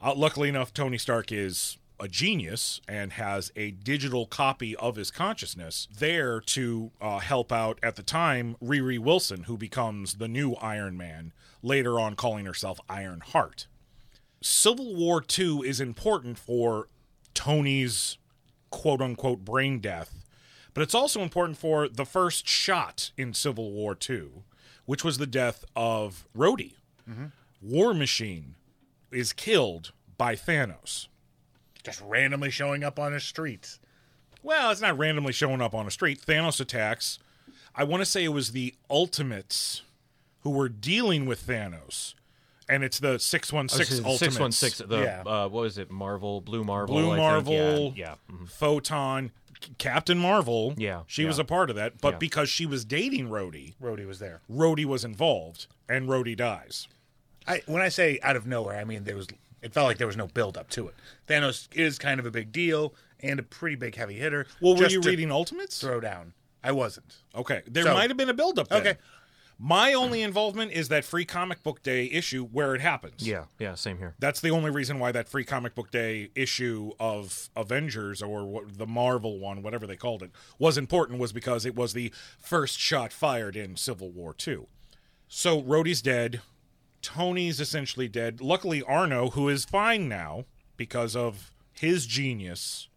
Uh, 0.00 0.14
luckily 0.14 0.48
enough, 0.48 0.72
Tony 0.72 0.98
Stark 0.98 1.32
is 1.32 1.78
a 2.00 2.08
genius 2.08 2.80
and 2.88 3.12
has 3.12 3.52
a 3.54 3.70
digital 3.70 4.26
copy 4.26 4.74
of 4.76 4.96
his 4.96 5.10
consciousness 5.10 5.86
there 5.96 6.40
to 6.40 6.90
uh, 7.00 7.20
help 7.20 7.52
out 7.52 7.78
at 7.82 7.96
the 7.96 8.02
time 8.02 8.56
Riri 8.62 8.98
Wilson, 8.98 9.44
who 9.44 9.56
becomes 9.56 10.14
the 10.14 10.28
new 10.28 10.54
Iron 10.54 10.96
Man, 10.96 11.32
later 11.62 12.00
on 12.00 12.16
calling 12.16 12.46
herself 12.46 12.80
Iron 12.88 13.20
Heart. 13.20 13.68
Civil 14.42 14.94
War 14.94 15.24
II 15.38 15.60
is 15.60 15.80
important 15.80 16.38
for 16.38 16.88
Tony's 17.34 18.18
quote 18.70 19.00
unquote 19.00 19.44
brain 19.44 19.80
death, 19.80 20.24
but 20.72 20.82
it's 20.82 20.94
also 20.94 21.20
important 21.20 21.58
for 21.58 21.88
the 21.88 22.04
first 22.04 22.48
shot 22.48 23.10
in 23.16 23.34
Civil 23.34 23.72
War 23.72 23.96
II, 24.08 24.28
which 24.86 25.04
was 25.04 25.18
the 25.18 25.26
death 25.26 25.64
of 25.76 26.26
Rhodey. 26.36 26.74
Mm-hmm. 27.08 27.26
War 27.62 27.94
Machine 27.94 28.54
is 29.10 29.32
killed 29.32 29.92
by 30.16 30.34
Thanos. 30.34 31.08
Just 31.82 32.00
randomly 32.00 32.50
showing 32.50 32.82
up 32.82 32.98
on 32.98 33.12
the 33.12 33.20
street. 33.20 33.78
Well, 34.42 34.70
it's 34.70 34.80
not 34.80 34.98
randomly 34.98 35.32
showing 35.32 35.60
up 35.60 35.74
on 35.74 35.86
a 35.86 35.90
street. 35.90 36.20
Thanos 36.20 36.60
attacks. 36.60 37.18
I 37.74 37.84
want 37.84 38.02
to 38.02 38.06
say 38.06 38.24
it 38.24 38.28
was 38.28 38.52
the 38.52 38.74
Ultimates 38.90 39.82
who 40.40 40.50
were 40.50 40.68
dealing 40.68 41.26
with 41.26 41.46
Thanos, 41.46 42.14
and 42.68 42.82
it's 42.84 42.98
the 42.98 43.18
six 43.18 43.52
one 43.52 43.68
six 43.68 43.90
Ultimates. 43.98 44.18
Six 44.18 44.38
one 44.38 44.52
six. 44.52 44.78
The 44.78 44.98
Yeah. 45.02 45.22
uh, 45.26 45.48
what 45.48 45.62
was 45.62 45.78
it? 45.78 45.90
Marvel, 45.90 46.40
Blue 46.40 46.64
Marvel, 46.64 46.94
Blue 46.96 47.06
I 47.10 47.16
think. 47.16 47.18
Marvel, 47.18 47.92
Yeah. 47.96 48.14
yeah. 48.30 48.34
mhm. 48.36 48.48
Photon, 48.48 49.30
Captain 49.78 50.18
Marvel. 50.18 50.74
Yeah, 50.76 51.02
she 51.06 51.24
was 51.24 51.38
a 51.38 51.44
part 51.44 51.70
of 51.70 51.76
that, 51.76 52.00
but 52.00 52.14
Yeah. 52.14 52.18
because 52.18 52.48
she 52.48 52.66
was 52.66 52.84
dating 52.84 53.28
Rhodey, 53.28 53.74
Rhodey 53.82 54.06
was 54.06 54.18
there. 54.18 54.40
Rhodey 54.50 54.84
was 54.84 55.04
involved, 55.04 55.66
and 55.88 56.08
Rhodey 56.08 56.36
dies. 56.36 56.88
I 57.46 57.62
when 57.66 57.82
I 57.82 57.88
say 57.88 58.18
out 58.22 58.36
of 58.36 58.46
nowhere, 58.46 58.78
I 58.78 58.84
mean 58.84 59.04
there 59.04 59.16
was. 59.16 59.26
It 59.62 59.72
felt 59.72 59.86
like 59.86 59.96
there 59.96 60.06
was 60.06 60.16
no 60.16 60.26
build 60.26 60.58
up 60.58 60.68
to 60.70 60.88
it. 60.88 60.94
Thanos 61.26 61.68
is 61.74 61.98
kind 61.98 62.20
of 62.20 62.26
a 62.26 62.30
big 62.30 62.52
deal 62.52 62.94
and 63.20 63.40
a 63.40 63.42
pretty 63.42 63.76
big 63.76 63.94
heavy 63.94 64.14
hitter. 64.18 64.46
Well, 64.60 64.74
were 64.74 64.80
just 64.82 64.92
you 64.92 65.00
reading 65.00 65.32
Ultimates? 65.32 65.80
Throw 65.80 66.00
down. 66.00 66.34
I 66.62 66.72
wasn't. 66.72 67.16
Okay, 67.34 67.62
there 67.66 67.84
So- 67.84 67.94
might 67.94 68.10
have 68.10 68.16
been 68.18 68.28
a 68.28 68.34
buildup. 68.34 68.68
Then. 68.68 68.80
Okay. 68.86 68.96
My 69.58 69.94
only 69.94 70.22
involvement 70.22 70.72
is 70.72 70.88
that 70.88 71.04
free 71.04 71.24
comic 71.24 71.62
book 71.62 71.82
day 71.82 72.06
issue 72.10 72.44
where 72.46 72.74
it 72.74 72.80
happens. 72.80 73.26
Yeah. 73.26 73.44
Yeah. 73.58 73.74
Same 73.74 73.98
here. 73.98 74.14
That's 74.18 74.40
the 74.40 74.50
only 74.50 74.70
reason 74.70 74.98
why 74.98 75.12
that 75.12 75.28
free 75.28 75.44
comic 75.44 75.74
book 75.74 75.90
day 75.90 76.30
issue 76.34 76.90
of 76.98 77.48
Avengers 77.56 78.20
or 78.22 78.44
what, 78.44 78.78
the 78.78 78.86
Marvel 78.86 79.38
one, 79.38 79.62
whatever 79.62 79.86
they 79.86 79.96
called 79.96 80.22
it, 80.22 80.30
was 80.58 80.76
important 80.76 81.18
was 81.18 81.32
because 81.32 81.64
it 81.64 81.76
was 81.76 81.92
the 81.92 82.12
first 82.38 82.78
shot 82.78 83.12
fired 83.12 83.56
in 83.56 83.76
Civil 83.76 84.10
War 84.10 84.34
II. 84.46 84.66
So 85.28 85.62
Rhodey's 85.62 86.02
dead. 86.02 86.40
Tony's 87.00 87.60
essentially 87.60 88.08
dead. 88.08 88.40
Luckily, 88.40 88.82
Arno, 88.82 89.30
who 89.30 89.48
is 89.48 89.64
fine 89.64 90.08
now 90.08 90.46
because 90.76 91.14
of 91.14 91.50
his 91.72 92.06
genius, 92.06 92.88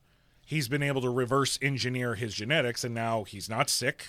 he's 0.45 0.67
been 0.67 0.83
able 0.83 1.01
to 1.01 1.09
reverse 1.09 1.59
engineer 1.61 2.15
his 2.15 2.33
genetics, 2.33 2.83
and 2.83 2.95
now 2.95 3.25
he's 3.25 3.49
not 3.49 3.69
sick. 3.69 4.07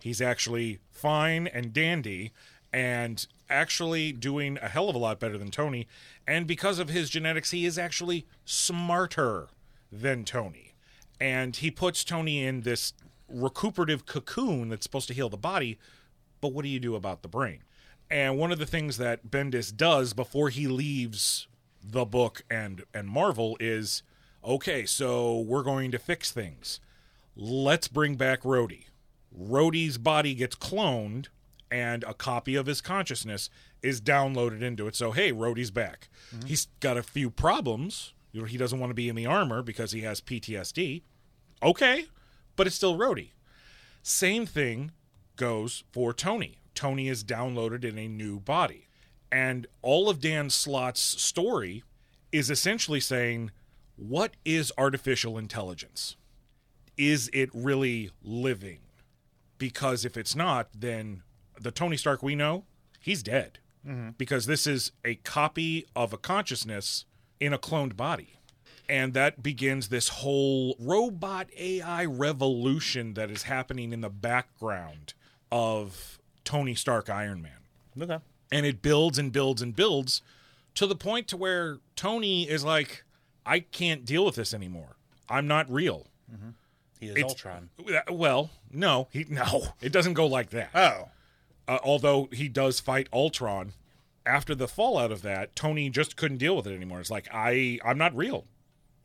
He's 0.00 0.20
actually 0.20 0.78
fine 0.90 1.46
and 1.46 1.72
dandy, 1.72 2.32
and 2.72 3.26
actually 3.48 4.12
doing 4.12 4.58
a 4.60 4.68
hell 4.68 4.88
of 4.88 4.94
a 4.94 4.98
lot 4.98 5.20
better 5.20 5.38
than 5.38 5.50
Tony. 5.50 5.86
And 6.26 6.46
because 6.46 6.78
of 6.78 6.88
his 6.88 7.10
genetics, 7.10 7.50
he 7.50 7.64
is 7.64 7.78
actually 7.78 8.26
smarter 8.44 9.48
than 9.90 10.24
Tony. 10.24 10.74
And 11.20 11.56
he 11.56 11.70
puts 11.70 12.04
Tony 12.04 12.44
in 12.44 12.62
this 12.62 12.92
recuperative 13.28 14.06
cocoon 14.06 14.68
that's 14.68 14.84
supposed 14.84 15.08
to 15.08 15.14
heal 15.14 15.28
the 15.28 15.36
body. 15.36 15.78
But 16.40 16.52
what 16.52 16.62
do 16.62 16.68
you 16.68 16.80
do 16.80 16.94
about 16.94 17.22
the 17.22 17.28
brain? 17.28 17.62
And 18.10 18.38
one 18.38 18.52
of 18.52 18.58
the 18.58 18.66
things 18.66 18.98
that 18.98 19.30
Bendis 19.30 19.74
does 19.74 20.12
before 20.12 20.50
he 20.50 20.68
leaves 20.68 21.48
the 21.82 22.04
book 22.04 22.42
and 22.50 22.84
and 22.92 23.08
Marvel 23.08 23.56
is 23.60 24.02
okay, 24.44 24.86
so 24.86 25.40
we're 25.40 25.62
going 25.62 25.90
to 25.92 25.98
fix 25.98 26.30
things. 26.30 26.80
Let's 27.36 27.88
bring 27.88 28.16
back 28.16 28.42
Rhodey. 28.42 28.84
Rhodey's 29.38 29.98
body 29.98 30.34
gets 30.34 30.56
cloned 30.56 31.26
and 31.70 32.04
a 32.04 32.14
copy 32.14 32.54
of 32.54 32.66
his 32.66 32.80
consciousness 32.80 33.50
is 33.82 34.00
downloaded 34.00 34.62
into 34.62 34.86
it. 34.86 34.96
So 34.96 35.12
hey, 35.12 35.32
Rhodey's 35.32 35.70
back. 35.70 36.08
Mm-hmm. 36.34 36.46
He's 36.46 36.66
got 36.80 36.96
a 36.96 37.02
few 37.02 37.30
problems. 37.30 38.14
You 38.32 38.42
know, 38.42 38.46
he 38.46 38.56
doesn't 38.58 38.78
want 38.78 38.90
to 38.90 38.94
be 38.94 39.08
in 39.08 39.16
the 39.16 39.26
armor 39.26 39.62
because 39.62 39.92
he 39.92 40.02
has 40.02 40.20
PTSD. 40.20 41.02
Okay, 41.62 42.06
but 42.54 42.66
it's 42.66 42.76
still 42.76 42.98
Rhodey. 42.98 43.30
Same 44.02 44.46
thing 44.46 44.92
goes 45.36 45.84
for 45.92 46.12
Tony. 46.12 46.58
Tony 46.74 47.08
is 47.08 47.24
downloaded 47.24 47.84
in 47.84 47.98
a 47.98 48.08
new 48.08 48.38
body. 48.38 48.88
And 49.32 49.66
all 49.82 50.08
of 50.08 50.20
Dan 50.20 50.50
Slott's 50.50 51.00
story 51.00 51.82
is 52.30 52.50
essentially 52.50 53.00
saying, 53.00 53.50
what 53.96 54.34
is 54.44 54.72
artificial 54.76 55.38
intelligence? 55.38 56.16
Is 56.96 57.30
it 57.32 57.50
really 57.52 58.10
living? 58.22 58.78
Because 59.58 60.04
if 60.04 60.16
it's 60.16 60.34
not, 60.34 60.68
then 60.76 61.22
the 61.58 61.70
Tony 61.70 61.96
Stark 61.96 62.22
we 62.22 62.34
know, 62.34 62.64
he's 63.00 63.22
dead. 63.22 63.58
Mm-hmm. 63.86 64.10
Because 64.18 64.46
this 64.46 64.66
is 64.66 64.92
a 65.04 65.14
copy 65.16 65.86
of 65.94 66.12
a 66.12 66.18
consciousness 66.18 67.04
in 67.38 67.52
a 67.52 67.58
cloned 67.58 67.96
body. 67.96 68.34
And 68.88 69.14
that 69.14 69.42
begins 69.42 69.88
this 69.88 70.08
whole 70.08 70.76
robot 70.78 71.48
AI 71.58 72.04
revolution 72.04 73.14
that 73.14 73.30
is 73.30 73.44
happening 73.44 73.92
in 73.92 74.00
the 74.00 74.10
background 74.10 75.14
of 75.50 76.18
Tony 76.44 76.74
Stark 76.74 77.10
Iron 77.10 77.42
Man. 77.42 78.00
Okay. 78.00 78.18
And 78.52 78.64
it 78.64 78.82
builds 78.82 79.18
and 79.18 79.32
builds 79.32 79.60
and 79.60 79.74
builds 79.74 80.22
to 80.74 80.86
the 80.86 80.94
point 80.94 81.26
to 81.28 81.36
where 81.36 81.78
Tony 81.96 82.48
is 82.48 82.64
like, 82.64 83.04
I 83.44 83.60
can't 83.60 84.04
deal 84.04 84.24
with 84.24 84.36
this 84.36 84.54
anymore. 84.54 84.96
I'm 85.28 85.48
not 85.48 85.70
real. 85.70 86.06
Mm-hmm. 86.32 86.50
He 87.00 87.06
is 87.06 87.16
It's- 87.16 87.30
Ultron. 87.30 87.70
Well, 88.10 88.50
no, 88.70 89.08
he 89.12 89.24
no, 89.28 89.68
it 89.80 89.92
doesn't 89.92 90.14
go 90.14 90.26
like 90.26 90.50
that. 90.50 90.70
Oh. 90.74 91.08
Uh, 91.68 91.78
although 91.82 92.28
he 92.32 92.48
does 92.48 92.78
fight 92.80 93.08
Ultron, 93.12 93.72
after 94.24 94.54
the 94.54 94.68
fallout 94.68 95.10
of 95.12 95.22
that, 95.22 95.56
Tony 95.56 95.90
just 95.90 96.16
couldn't 96.16 96.38
deal 96.38 96.56
with 96.56 96.66
it 96.66 96.74
anymore. 96.74 97.00
It's 97.00 97.10
like 97.10 97.28
I, 97.32 97.78
I'm 97.84 97.98
not 97.98 98.14
real. 98.16 98.44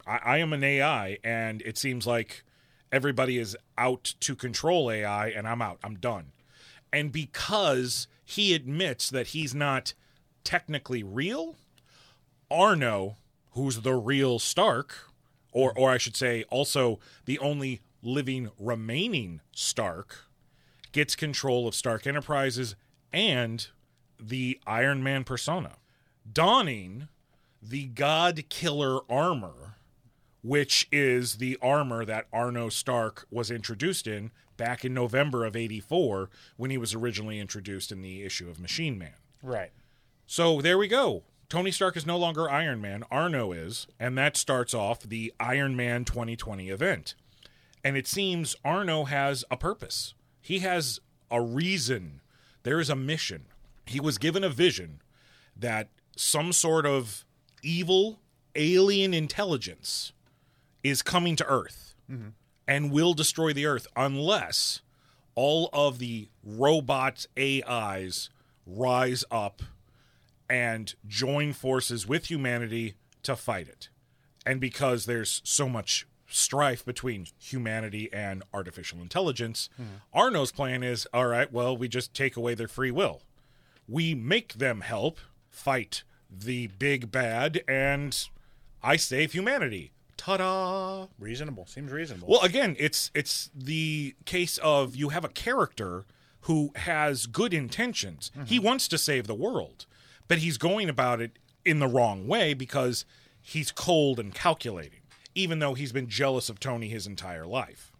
I, 0.05 0.19
I 0.23 0.37
am 0.37 0.53
an 0.53 0.63
AI, 0.63 1.17
and 1.23 1.61
it 1.63 1.77
seems 1.77 2.05
like 2.05 2.43
everybody 2.91 3.37
is 3.37 3.57
out 3.77 4.13
to 4.21 4.35
control 4.35 4.91
AI, 4.91 5.29
and 5.29 5.47
I'm 5.47 5.61
out. 5.61 5.79
I'm 5.83 5.95
done. 5.95 6.31
And 6.93 7.11
because 7.11 8.07
he 8.23 8.53
admits 8.53 9.09
that 9.09 9.27
he's 9.27 9.55
not 9.55 9.93
technically 10.43 11.01
real, 11.03 11.55
Arno, 12.49 13.17
who's 13.51 13.81
the 13.81 13.93
real 13.93 14.39
Stark, 14.39 15.10
or 15.51 15.73
or 15.77 15.91
I 15.91 15.97
should 15.97 16.15
say, 16.15 16.43
also 16.49 16.99
the 17.25 17.39
only 17.39 17.81
living 18.01 18.49
remaining 18.59 19.41
Stark, 19.51 20.25
gets 20.91 21.15
control 21.15 21.67
of 21.67 21.75
Stark 21.75 22.05
Enterprises 22.07 22.75
and 23.13 23.67
the 24.19 24.59
Iron 24.65 25.03
Man 25.03 25.23
persona, 25.23 25.77
donning 26.31 27.07
the 27.61 27.85
God 27.85 28.43
Killer 28.49 28.99
armor, 29.09 29.75
which 30.41 30.87
is 30.91 31.35
the 31.37 31.57
armor 31.61 32.05
that 32.05 32.27
Arno 32.33 32.69
Stark 32.69 33.25
was 33.29 33.51
introduced 33.51 34.07
in 34.07 34.31
back 34.57 34.83
in 34.83 34.93
November 34.93 35.45
of 35.45 35.55
84 35.55 36.29
when 36.57 36.71
he 36.71 36.77
was 36.77 36.93
originally 36.93 37.39
introduced 37.39 37.91
in 37.91 38.01
the 38.01 38.23
issue 38.23 38.49
of 38.49 38.59
Machine 38.59 38.97
Man. 38.97 39.13
Right. 39.43 39.71
So 40.25 40.61
there 40.61 40.77
we 40.77 40.87
go. 40.87 41.23
Tony 41.51 41.69
Stark 41.69 41.97
is 41.97 42.05
no 42.05 42.17
longer 42.17 42.49
Iron 42.49 42.79
Man, 42.79 43.03
Arno 43.11 43.51
is, 43.51 43.85
and 43.99 44.17
that 44.17 44.37
starts 44.37 44.73
off 44.73 45.01
the 45.01 45.33
Iron 45.37 45.75
Man 45.75 46.05
2020 46.05 46.69
event. 46.69 47.13
And 47.83 47.97
it 47.97 48.07
seems 48.07 48.55
Arno 48.63 49.03
has 49.03 49.43
a 49.51 49.57
purpose. 49.57 50.13
He 50.39 50.59
has 50.59 51.01
a 51.29 51.41
reason. 51.41 52.21
There 52.63 52.79
is 52.79 52.89
a 52.89 52.95
mission. 52.95 53.47
He 53.85 53.99
was 53.99 54.17
given 54.17 54.45
a 54.45 54.49
vision 54.49 55.01
that 55.53 55.89
some 56.15 56.53
sort 56.53 56.85
of 56.85 57.25
evil 57.61 58.21
alien 58.55 59.13
intelligence 59.13 60.13
is 60.85 61.01
coming 61.01 61.35
to 61.35 61.45
Earth 61.47 61.95
and 62.65 62.91
will 62.93 63.13
destroy 63.13 63.51
the 63.51 63.65
Earth 63.65 63.87
unless 63.97 64.81
all 65.35 65.69
of 65.73 65.99
the 65.99 66.29
robot 66.45 67.25
AIs 67.37 68.29
rise 68.65 69.25
up 69.29 69.61
and 70.51 70.93
join 71.07 71.53
forces 71.53 72.05
with 72.05 72.29
humanity 72.29 72.95
to 73.23 73.37
fight 73.37 73.69
it. 73.69 73.87
And 74.45 74.59
because 74.59 75.05
there's 75.05 75.41
so 75.45 75.69
much 75.69 76.05
strife 76.27 76.83
between 76.83 77.27
humanity 77.39 78.09
and 78.11 78.43
artificial 78.53 78.99
intelligence, 78.99 79.69
hmm. 79.77 79.83
Arno's 80.13 80.51
plan 80.51 80.83
is 80.83 81.07
all 81.13 81.27
right, 81.27 81.51
well, 81.51 81.75
we 81.75 81.87
just 81.87 82.13
take 82.13 82.35
away 82.35 82.53
their 82.53 82.67
free 82.67 82.91
will. 82.91 83.21
We 83.87 84.13
make 84.13 84.55
them 84.55 84.81
help 84.81 85.19
fight 85.49 86.03
the 86.29 86.67
big 86.67 87.11
bad, 87.11 87.63
and 87.67 88.27
I 88.83 88.97
save 88.97 89.31
humanity. 89.31 89.91
Ta 90.17 90.37
da! 90.37 91.07
Reasonable. 91.17 91.65
Seems 91.65 91.91
reasonable. 91.91 92.27
Well, 92.27 92.41
again, 92.41 92.75
it's 92.77 93.09
it's 93.13 93.49
the 93.55 94.15
case 94.25 94.57
of 94.59 94.95
you 94.95 95.09
have 95.09 95.25
a 95.25 95.29
character 95.29 96.05
who 96.41 96.71
has 96.75 97.25
good 97.25 97.53
intentions. 97.53 98.31
Mm-hmm. 98.35 98.45
He 98.45 98.59
wants 98.59 98.87
to 98.89 98.97
save 98.97 99.27
the 99.27 99.35
world, 99.35 99.85
but 100.31 100.37
he's 100.37 100.57
going 100.57 100.87
about 100.87 101.19
it 101.19 101.39
in 101.65 101.79
the 101.79 101.89
wrong 101.89 102.25
way 102.25 102.53
because 102.53 103.03
he's 103.41 103.69
cold 103.69 104.17
and 104.17 104.33
calculating, 104.33 105.01
even 105.35 105.59
though 105.59 105.73
he's 105.73 105.91
been 105.91 106.07
jealous 106.07 106.47
of 106.47 106.57
Tony 106.57 106.87
his 106.87 107.05
entire 107.05 107.45
life. 107.45 107.91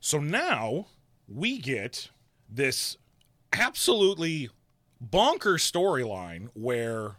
So 0.00 0.18
now 0.18 0.86
we 1.28 1.58
get 1.58 2.10
this 2.48 2.96
absolutely 3.52 4.50
bonker 5.00 5.54
storyline 5.54 6.48
where 6.54 7.18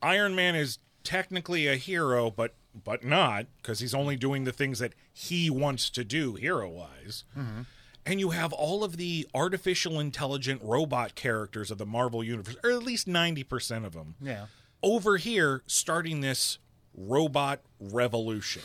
Iron 0.00 0.34
Man 0.34 0.54
is 0.54 0.78
technically 1.04 1.66
a 1.66 1.76
hero, 1.76 2.30
but 2.30 2.54
but 2.74 3.04
not 3.04 3.44
because 3.58 3.80
he's 3.80 3.92
only 3.92 4.16
doing 4.16 4.44
the 4.44 4.52
things 4.52 4.78
that 4.78 4.94
he 5.12 5.50
wants 5.50 5.90
to 5.90 6.02
do 6.02 6.36
hero 6.36 6.66
wise. 6.66 7.24
Mm-hmm. 7.36 7.60
And 8.04 8.18
you 8.18 8.30
have 8.30 8.52
all 8.52 8.82
of 8.82 8.96
the 8.96 9.28
artificial 9.34 10.00
intelligent 10.00 10.60
robot 10.64 11.14
characters 11.14 11.70
of 11.70 11.78
the 11.78 11.86
Marvel 11.86 12.24
universe, 12.24 12.56
or 12.64 12.70
at 12.72 12.82
least 12.82 13.06
ninety 13.06 13.44
percent 13.44 13.84
of 13.84 13.92
them, 13.92 14.16
yeah. 14.20 14.46
over 14.82 15.16
here 15.18 15.62
starting 15.66 16.20
this 16.20 16.58
robot 16.96 17.60
revolution. 17.80 18.62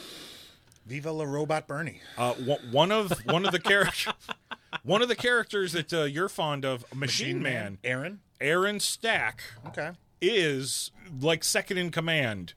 Viva 0.87 1.11
la 1.11 1.25
Robot 1.25 1.67
Bernie. 1.67 2.01
Uh, 2.17 2.33
one 2.33 2.59
one 2.71 2.91
of 2.91 3.11
one 3.27 3.45
of 3.45 3.51
the 3.51 3.59
characters, 3.59 4.11
one 4.83 5.01
of 5.03 5.07
the 5.07 5.15
characters 5.15 5.73
that 5.73 5.93
uh, 5.93 6.03
you're 6.03 6.29
fond 6.29 6.65
of, 6.65 6.83
Machine, 6.95 7.41
Man, 7.41 7.77
Aaron. 7.83 8.21
Aaron 8.41 8.79
Stack, 8.79 9.41
Okay. 9.67 9.91
is 10.21 10.91
like 11.21 11.43
second 11.43 11.77
in 11.77 11.91
command 11.91 12.53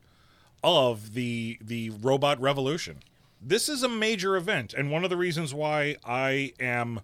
of 0.63 1.13
the 1.15 1.59
the 1.61 1.91
robot 1.91 2.41
revolution. 2.41 3.01
This 3.43 3.69
is 3.69 3.83
a 3.83 3.89
major 3.89 4.37
event, 4.37 4.75
and 4.75 4.91
one 4.91 5.03
of 5.05 5.11
the 5.11 5.17
reasons 5.17 5.55
why 5.55 5.97
I 6.05 6.53
am 6.61 7.01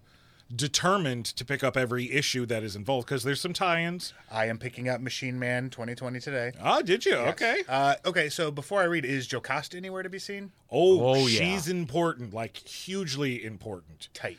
determined 0.55 1.25
to 1.25 1.45
pick 1.45 1.65
up 1.65 1.77
every 1.77 2.13
issue 2.13 2.47
that 2.47 2.63
is 2.63 2.77
involved 2.77 3.07
because 3.07 3.25
there's 3.25 3.41
some 3.41 3.53
tie-ins. 3.53 4.13
I 4.31 4.47
am 4.47 4.59
picking 4.59 4.89
up 4.89 5.01
Machine 5.01 5.39
Man 5.39 5.71
2020 5.71 6.21
today. 6.21 6.53
Oh, 6.63 6.83
did 6.83 7.05
you? 7.05 7.15
Okay. 7.17 7.63
Uh, 7.69 7.97
okay, 8.05 8.29
so 8.29 8.51
before 8.53 8.81
I 8.81 8.85
read, 8.85 9.05
is 9.05 9.27
Jocasta 9.27 9.77
anywhere 9.77 10.03
to 10.05 10.09
be 10.11 10.19
seen? 10.21 10.53
Oh, 10.71 11.01
Oh, 11.01 11.27
yeah. 11.27 11.39
she's 11.41 11.69
important, 11.69 12.33
like 12.33 12.57
hugely 12.59 13.45
important. 13.45 14.09
Tight. 14.15 14.39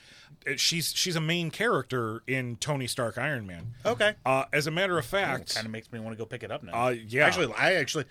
She's 0.56 0.94
she's 0.96 1.16
a 1.16 1.22
main 1.22 1.52
character 1.52 2.24
in 2.26 2.56
Tony 2.58 2.88
Stark 2.88 3.18
Iron 3.18 3.46
Man. 3.46 3.74
Okay. 3.86 4.14
Uh, 4.26 4.46
as 4.54 4.68
a 4.68 4.72
matter 4.72 4.98
of 4.98 5.06
fact, 5.06 5.56
kind 5.56 5.66
of 5.66 5.72
makes 5.72 5.92
me 5.92 6.00
want 6.00 6.16
to 6.16 6.18
go 6.18 6.26
pick 6.26 6.44
it 6.44 6.52
up 6.52 6.64
now. 6.64 6.74
Uh, 6.74 6.90
yeah. 6.90 7.26
Actually, 7.26 7.54
I 7.54 7.74
actually, 7.74 8.06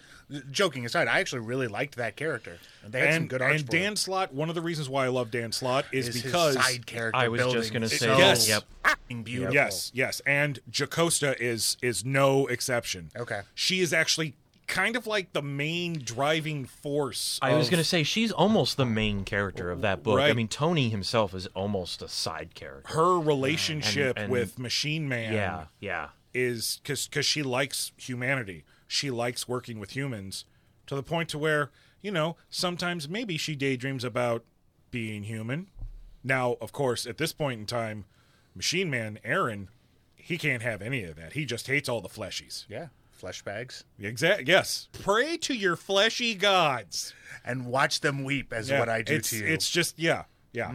joking 0.50 0.84
aside, 0.84 1.08
I 1.08 1.20
actually 1.20 1.40
really 1.40 1.68
liked 1.68 1.96
that 1.96 2.16
character. 2.16 2.58
And 2.84 2.92
they 2.92 3.00
had 3.00 3.14
some 3.14 3.26
good 3.28 3.42
art. 3.42 3.56
and 3.56 3.66
Dan 3.66 3.96
Slott, 3.96 4.34
one 4.34 4.48
of 4.48 4.54
the 4.54 4.60
reasons 4.60 4.88
why 4.88 5.04
I 5.06 5.08
love 5.08 5.30
Dan 5.30 5.52
Slott 5.52 5.86
is, 5.92 6.08
is 6.08 6.22
because 6.22 6.56
his 6.56 6.64
side 6.64 6.86
character. 6.86 7.18
I 7.18 7.28
was 7.28 7.40
just 7.40 7.52
building 7.52 7.72
gonna 7.72 7.88
say, 7.88 7.96
so 7.96 8.18
Yes. 8.18 8.48
yep. 8.48 8.64
beautiful. 9.24 9.54
Yes, 9.54 9.90
yes, 9.94 10.20
and 10.26 10.58
Jocasta 10.70 11.40
is 11.40 11.76
is 11.80 12.04
no 12.04 12.46
exception. 12.48 13.10
Okay. 13.16 13.40
she 13.54 13.80
is 13.80 13.92
actually 13.92 14.34
kind 14.66 14.96
of 14.96 15.06
like 15.06 15.32
the 15.32 15.42
main 15.42 15.94
driving 16.02 16.64
force. 16.64 17.38
I 17.42 17.54
was 17.54 17.70
going 17.70 17.78
to 17.78 17.84
say 17.84 18.02
she's 18.02 18.32
almost 18.32 18.76
the 18.76 18.86
main 18.86 19.24
character 19.24 19.70
of 19.70 19.80
that 19.82 20.02
book. 20.02 20.20
I 20.20 20.32
mean, 20.32 20.48
Tony 20.48 20.88
himself 20.88 21.34
is 21.34 21.46
almost 21.48 22.02
a 22.02 22.08
side 22.08 22.54
character. 22.54 22.92
her 22.94 23.18
relationship 23.18 24.16
And- 24.16 24.24
and- 24.24 24.32
with 24.32 24.58
Machine 24.58 25.08
Man. 25.08 25.32
Yeah, 25.32 25.66
yeah. 25.80 26.08
is 26.34 26.80
because 26.82 27.06
because 27.06 27.24
she 27.26 27.42
likes 27.42 27.92
humanity. 27.96 28.64
She 28.86 29.10
likes 29.10 29.48
working 29.48 29.78
with 29.78 29.96
humans 29.96 30.44
to 30.86 30.94
the 30.94 31.02
point 31.02 31.28
to 31.30 31.38
where 31.38 31.70
you 32.02 32.10
know 32.10 32.36
sometimes 32.50 33.08
maybe 33.08 33.36
she 33.38 33.56
daydreams 33.56 34.04
about 34.04 34.44
being 34.90 35.22
human. 35.24 35.68
Now, 36.22 36.56
of 36.60 36.72
course, 36.72 37.06
at 37.06 37.18
this 37.18 37.32
point 37.32 37.60
in 37.60 37.66
time, 37.66 38.04
Machine 38.54 38.90
Man 38.90 39.18
Aaron, 39.24 39.68
he 40.16 40.36
can't 40.38 40.62
have 40.62 40.82
any 40.82 41.04
of 41.04 41.16
that. 41.16 41.32
He 41.34 41.44
just 41.44 41.68
hates 41.68 41.88
all 41.88 42.00
the 42.00 42.08
fleshies. 42.08 42.64
Yeah. 42.68 42.88
Flesh 43.16 43.42
bags. 43.42 43.84
Exact. 43.98 44.46
Yes. 44.46 44.88
Pray 44.92 45.36
to 45.38 45.54
your 45.54 45.76
fleshy 45.76 46.34
gods. 46.34 47.14
And 47.44 47.66
watch 47.66 48.00
them 48.00 48.24
weep 48.24 48.52
as 48.52 48.70
what 48.70 48.88
I 48.88 49.02
do 49.02 49.14
it's, 49.14 49.30
to 49.30 49.36
you. 49.36 49.46
It's 49.46 49.70
just 49.70 49.98
yeah, 49.98 50.24
yeah. 50.52 50.72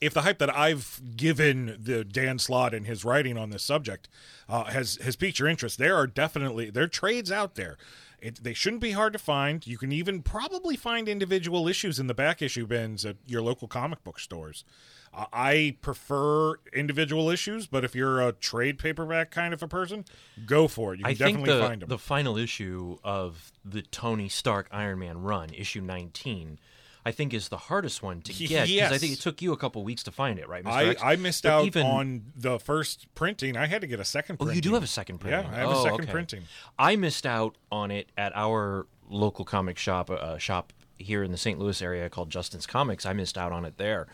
If 0.00 0.14
the 0.14 0.22
hype 0.22 0.38
that 0.38 0.54
I've 0.54 1.00
given 1.14 1.78
the 1.80 2.04
Dan 2.04 2.40
Slott 2.40 2.74
and 2.74 2.86
his 2.86 3.04
writing 3.04 3.38
on 3.38 3.50
this 3.50 3.62
subject 3.62 4.08
uh, 4.48 4.64
has 4.64 4.96
has 4.96 5.14
piqued 5.14 5.38
your 5.38 5.48
interest, 5.48 5.78
there 5.78 5.96
are 5.96 6.08
definitely 6.08 6.70
there 6.70 6.84
are 6.84 6.88
trades 6.88 7.30
out 7.30 7.54
there. 7.54 7.76
It, 8.20 8.42
they 8.42 8.54
shouldn't 8.54 8.82
be 8.82 8.92
hard 8.92 9.12
to 9.14 9.18
find. 9.18 9.66
You 9.66 9.76
can 9.76 9.90
even 9.92 10.22
probably 10.22 10.76
find 10.76 11.08
individual 11.08 11.66
issues 11.66 11.98
in 11.98 12.06
the 12.06 12.14
back 12.14 12.40
issue 12.40 12.66
bins 12.66 13.04
at 13.04 13.16
your 13.26 13.42
local 13.42 13.66
comic 13.66 14.04
book 14.04 14.20
stores. 14.20 14.64
I 15.14 15.76
prefer 15.82 16.54
individual 16.72 17.28
issues, 17.28 17.66
but 17.66 17.84
if 17.84 17.94
you're 17.94 18.20
a 18.26 18.32
trade 18.32 18.78
paperback 18.78 19.30
kind 19.30 19.52
of 19.52 19.62
a 19.62 19.68
person, 19.68 20.04
go 20.46 20.68
for 20.68 20.94
it. 20.94 20.98
You 21.00 21.04
can 21.04 21.10
I 21.10 21.14
think 21.14 21.38
definitely 21.38 21.54
the, 21.60 21.66
find 21.68 21.82
them. 21.82 21.88
the 21.90 21.98
final 21.98 22.36
issue 22.38 22.98
of 23.04 23.52
the 23.64 23.82
Tony 23.82 24.28
Stark 24.28 24.68
Iron 24.70 24.98
Man 25.00 25.18
run, 25.22 25.50
issue 25.54 25.82
19, 25.82 26.58
I 27.04 27.10
think 27.10 27.34
is 27.34 27.48
the 27.48 27.56
hardest 27.58 28.02
one 28.02 28.22
to 28.22 28.32
get 28.32 28.68
because 28.68 28.92
I 28.92 28.96
think 28.98 29.12
it 29.12 29.20
took 29.20 29.42
you 29.42 29.52
a 29.52 29.56
couple 29.56 29.82
weeks 29.84 30.02
to 30.04 30.12
find 30.12 30.38
it, 30.38 30.48
right? 30.48 30.64
Mr. 30.64 30.70
I, 30.70 30.84
X? 30.90 31.02
I 31.04 31.16
missed 31.16 31.42
But 31.42 31.52
out 31.52 31.64
even- 31.66 31.86
on 31.86 32.22
the 32.36 32.58
first 32.58 33.12
printing. 33.14 33.56
I 33.56 33.66
had 33.66 33.80
to 33.82 33.86
get 33.86 34.00
a 34.00 34.04
second 34.04 34.36
Oh, 34.36 34.44
printing. 34.44 34.56
you 34.56 34.62
do 34.62 34.74
have 34.74 34.82
a 34.82 34.86
second 34.86 35.18
printing. 35.18 35.44
Yeah, 35.50 35.56
I 35.56 35.58
have 35.60 35.68
a 35.70 35.74
Oh, 35.74 35.82
second 35.84 36.02
okay. 36.04 36.12
printing. 36.12 36.42
I 36.78 36.96
missed 36.96 37.26
out 37.26 37.56
on 37.70 37.90
it 37.90 38.10
at 38.16 38.32
our 38.34 38.86
local 39.10 39.44
comic 39.44 39.76
shop, 39.78 40.08
uh, 40.10 40.38
shop 40.38 40.72
here 40.96 41.22
in 41.24 41.32
the 41.32 41.38
St. 41.38 41.58
Louis 41.58 41.82
area 41.82 42.08
called 42.08 42.30
Justin's 42.30 42.66
Comics. 42.66 43.04
I 43.04 43.12
missed 43.12 43.36
out 43.36 43.50
on 43.52 43.64
it 43.64 43.76
there, 43.76 44.06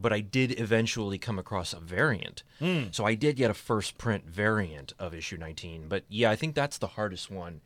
but 0.00 0.12
I 0.12 0.20
did 0.20 0.58
eventually 0.58 1.18
come 1.18 1.38
across 1.38 1.72
a 1.72 1.80
variant. 1.80 2.42
Hmm. 2.58 2.84
So 2.90 3.04
I 3.04 3.14
did 3.14 3.36
get 3.36 3.50
a 3.50 3.54
first 3.54 3.98
print 3.98 4.26
variant 4.26 4.92
of 4.98 5.14
issue 5.14 5.36
19. 5.36 5.88
But 5.88 6.04
yeah, 6.08 6.30
I 6.30 6.36
think 6.36 6.54
that's 6.54 6.78
the 6.78 6.86
hardest 6.88 7.30
one, 7.30 7.60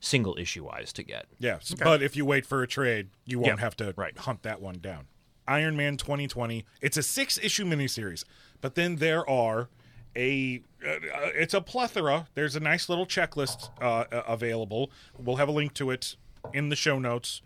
single 0.00 0.36
issue 0.38 0.64
wise, 0.64 0.92
to 0.94 1.02
get. 1.02 1.26
Yeah, 1.38 1.56
s- 1.56 1.74
but 1.74 2.02
if 2.02 2.16
you 2.16 2.24
wait 2.24 2.44
for 2.46 2.62
a 2.62 2.66
trade, 2.66 3.08
you 3.24 3.38
won't 3.38 3.58
Yeah, 3.58 3.60
have 3.60 3.76
to 3.76 3.94
right. 3.96 4.16
hunt 4.18 4.42
that 4.42 4.60
one 4.60 4.78
down. 4.78 5.06
Iron 5.48 5.76
Man 5.76 5.96
2020. 5.96 6.64
It's 6.80 6.96
a 6.96 7.02
six 7.04 7.38
issue 7.38 7.64
miniseries, 7.64 8.24
but 8.60 8.74
then 8.74 8.96
there 8.96 9.28
are 9.30 9.68
a 10.16 10.62
uh, 10.84 10.88
uh, 10.90 10.98
it's 11.34 11.54
a 11.54 11.60
plethora. 11.60 12.26
There's 12.34 12.56
a 12.56 12.60
nice 12.60 12.88
little 12.88 13.06
checklist 13.06 13.68
uh, 13.80 14.04
uh, 14.12 14.22
available. 14.26 14.90
We'll 15.18 15.36
have 15.36 15.48
a 15.48 15.52
link 15.52 15.74
to 15.74 15.90
it 15.90 16.16
in 16.52 16.68
the 16.70 16.76
show 16.76 16.98
notes 16.98 17.42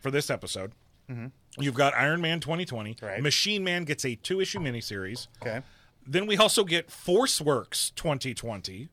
for 0.00 0.10
this 0.10 0.28
episode. 0.30 0.72
Mm-hmm. 1.10 1.26
You've 1.60 1.74
got 1.74 1.94
Iron 1.94 2.20
Man 2.20 2.40
2020. 2.40 2.96
Right. 3.02 3.22
Machine 3.22 3.64
Man 3.64 3.84
gets 3.84 4.04
a 4.04 4.14
two 4.16 4.40
issue 4.40 4.58
miniseries. 4.60 5.26
okay. 5.42 5.62
Then 6.06 6.26
we 6.26 6.36
also 6.38 6.64
get 6.64 6.88
Forceworks 6.88 7.94
2020. 7.94 8.88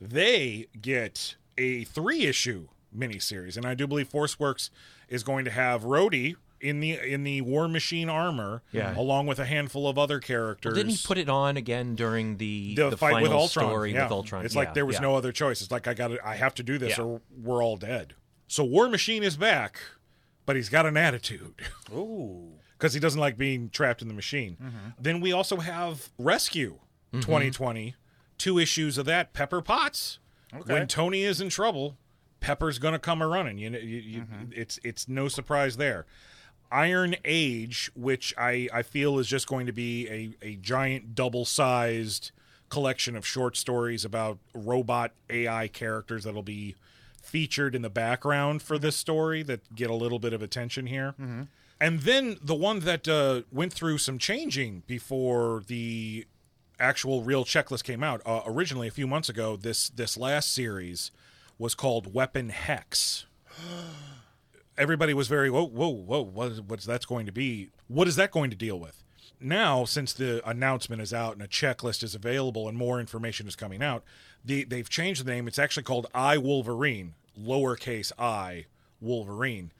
They 0.00 0.66
get 0.80 1.36
a 1.58 1.84
three 1.84 2.24
issue 2.24 2.68
miniseries, 2.96 3.56
and 3.56 3.66
I 3.66 3.74
do 3.74 3.86
believe 3.86 4.08
Forceworks 4.10 4.70
is 5.08 5.22
going 5.22 5.44
to 5.44 5.50
have 5.50 5.82
Rhodey 5.82 6.36
in 6.60 6.80
the 6.80 6.92
in 6.98 7.24
the 7.24 7.42
War 7.42 7.68
Machine 7.68 8.08
armor, 8.08 8.62
Yeah. 8.72 8.96
along 8.98 9.26
with 9.26 9.38
a 9.38 9.44
handful 9.44 9.86
of 9.86 9.98
other 9.98 10.20
characters. 10.20 10.74
Didn't 10.74 10.92
he 10.92 10.98
put 11.06 11.18
it 11.18 11.28
on 11.28 11.56
again 11.58 11.94
during 11.94 12.38
the, 12.38 12.74
the, 12.74 12.96
fight 12.96 13.12
final 13.12 13.22
with 13.24 13.32
Ultron? 13.32 13.66
story 13.68 13.92
yeah. 13.92 14.04
with 14.04 14.12
Ultron? 14.12 14.44
It's 14.46 14.54
Yeah, 14.54 14.60
like 14.60 14.74
there 14.74 14.86
was 14.86 14.96
yeah. 14.96 15.02
no 15.02 15.16
other 15.16 15.32
choice. 15.32 15.60
It's 15.60 15.70
like 15.70 15.86
I 15.86 15.92
got 15.94 16.08
to 16.08 16.26
I 16.26 16.36
have 16.36 16.54
to 16.54 16.62
do 16.62 16.78
this, 16.78 16.96
Yeah. 16.96 17.04
or 17.04 17.20
we're 17.42 17.62
all 17.62 17.76
dead. 17.76 18.14
So 18.48 18.64
War 18.64 18.88
Machine 18.88 19.22
is 19.22 19.36
back, 19.36 19.78
but 20.46 20.56
he's 20.56 20.68
got 20.68 20.86
an 20.86 20.96
attitude. 20.96 21.54
Ooh. 21.92 22.52
because 22.78 22.94
he 22.94 23.00
doesn't 23.00 23.20
like 23.20 23.36
being 23.38 23.70
trapped 23.70 24.02
in 24.02 24.08
the 24.08 24.14
machine. 24.14 24.56
Mm-hmm. 24.62 24.88
Then 25.00 25.20
we 25.20 25.32
also 25.32 25.56
have 25.56 26.10
Rescue 26.18 26.78
mm-hmm. 27.12 27.20
2020, 27.20 27.94
two 28.38 28.58
issues 28.58 28.98
of 28.98 29.06
that. 29.06 29.32
Pepper 29.32 29.62
Potts. 29.62 30.18
When 30.66 30.86
Tony 30.86 31.22
is 31.22 31.40
in 31.40 31.48
trouble, 31.48 31.96
Pepper's 32.38 32.78
gonna 32.78 33.00
come 33.00 33.20
a 33.20 33.26
running. 33.26 33.58
You 33.58 33.70
know, 33.70 33.78
you, 33.78 33.98
you, 33.98 34.20
mm-hmm. 34.20 34.52
it's 34.52 34.78
it's 34.84 35.08
no 35.08 35.26
surprise 35.28 35.78
there. 35.78 36.06
Iron 36.70 37.14
Age, 37.24 37.90
which 37.94 38.34
I, 38.36 38.68
I 38.72 38.82
feel 38.82 39.18
is 39.18 39.28
just 39.28 39.46
going 39.46 39.66
to 39.66 39.72
be 39.72 40.08
a, 40.08 40.46
a 40.46 40.56
giant 40.56 41.14
double 41.14 41.44
sized 41.44 42.32
collection 42.68 43.16
of 43.16 43.24
short 43.24 43.56
stories 43.56 44.04
about 44.04 44.38
robot 44.54 45.12
AI 45.30 45.68
characters 45.68 46.24
that'll 46.24 46.42
be 46.42 46.74
featured 47.34 47.74
in 47.74 47.82
the 47.82 47.90
background 47.90 48.62
for 48.62 48.78
this 48.78 48.94
story 48.94 49.42
that 49.42 49.74
get 49.74 49.90
a 49.90 49.94
little 49.94 50.20
bit 50.20 50.32
of 50.32 50.40
attention 50.40 50.86
here. 50.86 51.16
And 51.80 51.98
then 52.02 52.36
the 52.40 52.54
one 52.54 52.78
that 52.80 53.08
uh, 53.08 53.42
went 53.50 53.72
through 53.72 53.98
some 53.98 54.18
changing 54.18 54.84
before 54.86 55.64
the 55.66 56.28
actual 56.78 57.24
real 57.24 57.44
checklist 57.44 57.82
came 57.82 58.04
out. 58.04 58.22
Uh, 58.24 58.42
originally, 58.46 58.86
a 58.86 58.92
few 58.92 59.08
months 59.08 59.28
ago, 59.28 59.56
this 59.56 59.88
this 59.88 60.16
last 60.16 60.54
series 60.54 61.10
was 61.58 61.74
called 61.74 62.14
Weapon 62.14 62.50
Hex. 62.50 63.26
Everybody 64.78 65.12
was 65.12 65.26
very 65.26 65.50
whoa 65.50 65.66
whoa 65.66 65.88
whoa 65.88 66.22
what 66.22 66.52
what's 66.68 66.84
that's 66.84 67.04
going 67.04 67.26
to 67.26 67.32
be? 67.32 67.70
What 67.88 68.06
is 68.06 68.14
that 68.14 68.30
going 68.30 68.50
to 68.50 68.56
deal 68.56 68.78
with? 68.78 69.02
Now, 69.40 69.84
since 69.84 70.12
the 70.12 70.40
announcement 70.48 71.02
is 71.02 71.12
out 71.12 71.32
and 71.32 71.42
a 71.42 71.48
checklist 71.48 72.04
is 72.04 72.14
available 72.14 72.68
and 72.68 72.78
more 72.78 73.00
information 73.00 73.48
is 73.48 73.56
coming 73.56 73.82
out, 73.82 74.04
the, 74.44 74.62
they've 74.62 74.88
changed 74.88 75.24
the 75.24 75.30
name. 75.32 75.48
It's 75.48 75.58
actually 75.58 75.82
called 75.82 76.06
I 76.14 76.38
Wolverine, 76.38 77.14
lowercase 77.38 78.12
I 78.18 78.66
Wolverine. 79.00 79.72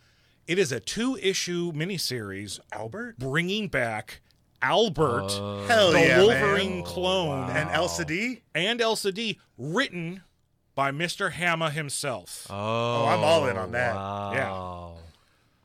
It 0.47 0.59
is 0.59 0.73
a 0.73 0.81
two 0.81 1.17
issue 1.23 1.73
miniseries 1.73 2.61
Albert? 2.73 3.19
bringing 3.19 3.69
back 3.69 4.21
Albert, 4.61 5.31
uh, 5.33 5.67
Hell 5.67 5.93
the 5.93 6.01
yeah, 6.01 6.21
Wolverine 6.23 6.77
man. 6.77 6.85
clone, 6.85 7.51
And 7.51 7.69
Elsie 7.71 8.05
Dee? 8.05 8.43
and 8.55 8.81
Elsie 8.81 9.13
Dee, 9.13 9.39
written 9.59 10.23
by 10.75 10.91
Mr. 10.91 11.33
Hama 11.33 11.71
himself. 11.71 12.47
Oh, 12.51 12.55
oh, 12.57 13.07
I'm 13.07 13.21
all 13.21 13.47
in 13.47 13.57
on 13.59 13.73
that. 13.73 13.95
Wow. 13.95 14.97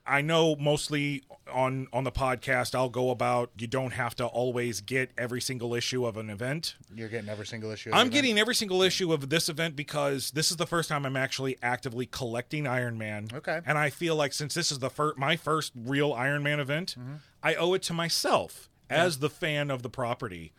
I 0.09 0.21
know 0.21 0.55
mostly 0.55 1.23
on 1.51 1.87
on 1.93 2.03
the 2.03 2.11
podcast 2.11 2.75
I'll 2.75 2.89
go 2.89 3.09
about 3.09 3.49
you 3.57 3.65
don't 3.67 3.91
have 3.91 4.15
to 4.17 4.25
always 4.25 4.81
get 4.81 5.09
every 5.17 5.41
single 5.41 5.73
issue 5.73 6.05
of 6.05 6.17
an 6.17 6.29
event. 6.29 6.75
You're 6.93 7.09
getting 7.09 7.29
every 7.29 7.45
single 7.47 7.71
issue. 7.71 7.89
of 7.89 7.95
I'm 7.95 8.09
getting 8.09 8.37
every 8.37 8.53
single 8.55 8.81
issue 8.83 9.11
of 9.13 9.29
this 9.29 9.49
event 9.49 9.75
because 9.75 10.31
this 10.31 10.51
is 10.51 10.57
the 10.57 10.67
first 10.67 10.89
time 10.89 11.05
I'm 11.05 11.15
actually 11.17 11.57
actively 11.63 12.05
collecting 12.05 12.67
Iron 12.67 12.97
Man. 12.97 13.29
Okay. 13.33 13.61
And 13.65 13.77
I 13.77 13.89
feel 13.89 14.15
like 14.15 14.33
since 14.33 14.53
this 14.53 14.71
is 14.71 14.79
the 14.79 14.89
fir- 14.89 15.15
my 15.17 15.35
first 15.37 15.71
real 15.75 16.13
Iron 16.13 16.43
Man 16.43 16.59
event, 16.59 16.95
Mm-hmm. 16.99 17.13
I 17.41 17.55
owe 17.55 17.73
it 17.73 17.81
to 17.83 17.93
myself 17.93 18.69
as 18.89 19.19
the 19.19 19.29
fan 19.29 19.71
of 19.71 19.81
the 19.81 19.89
property 19.89 20.51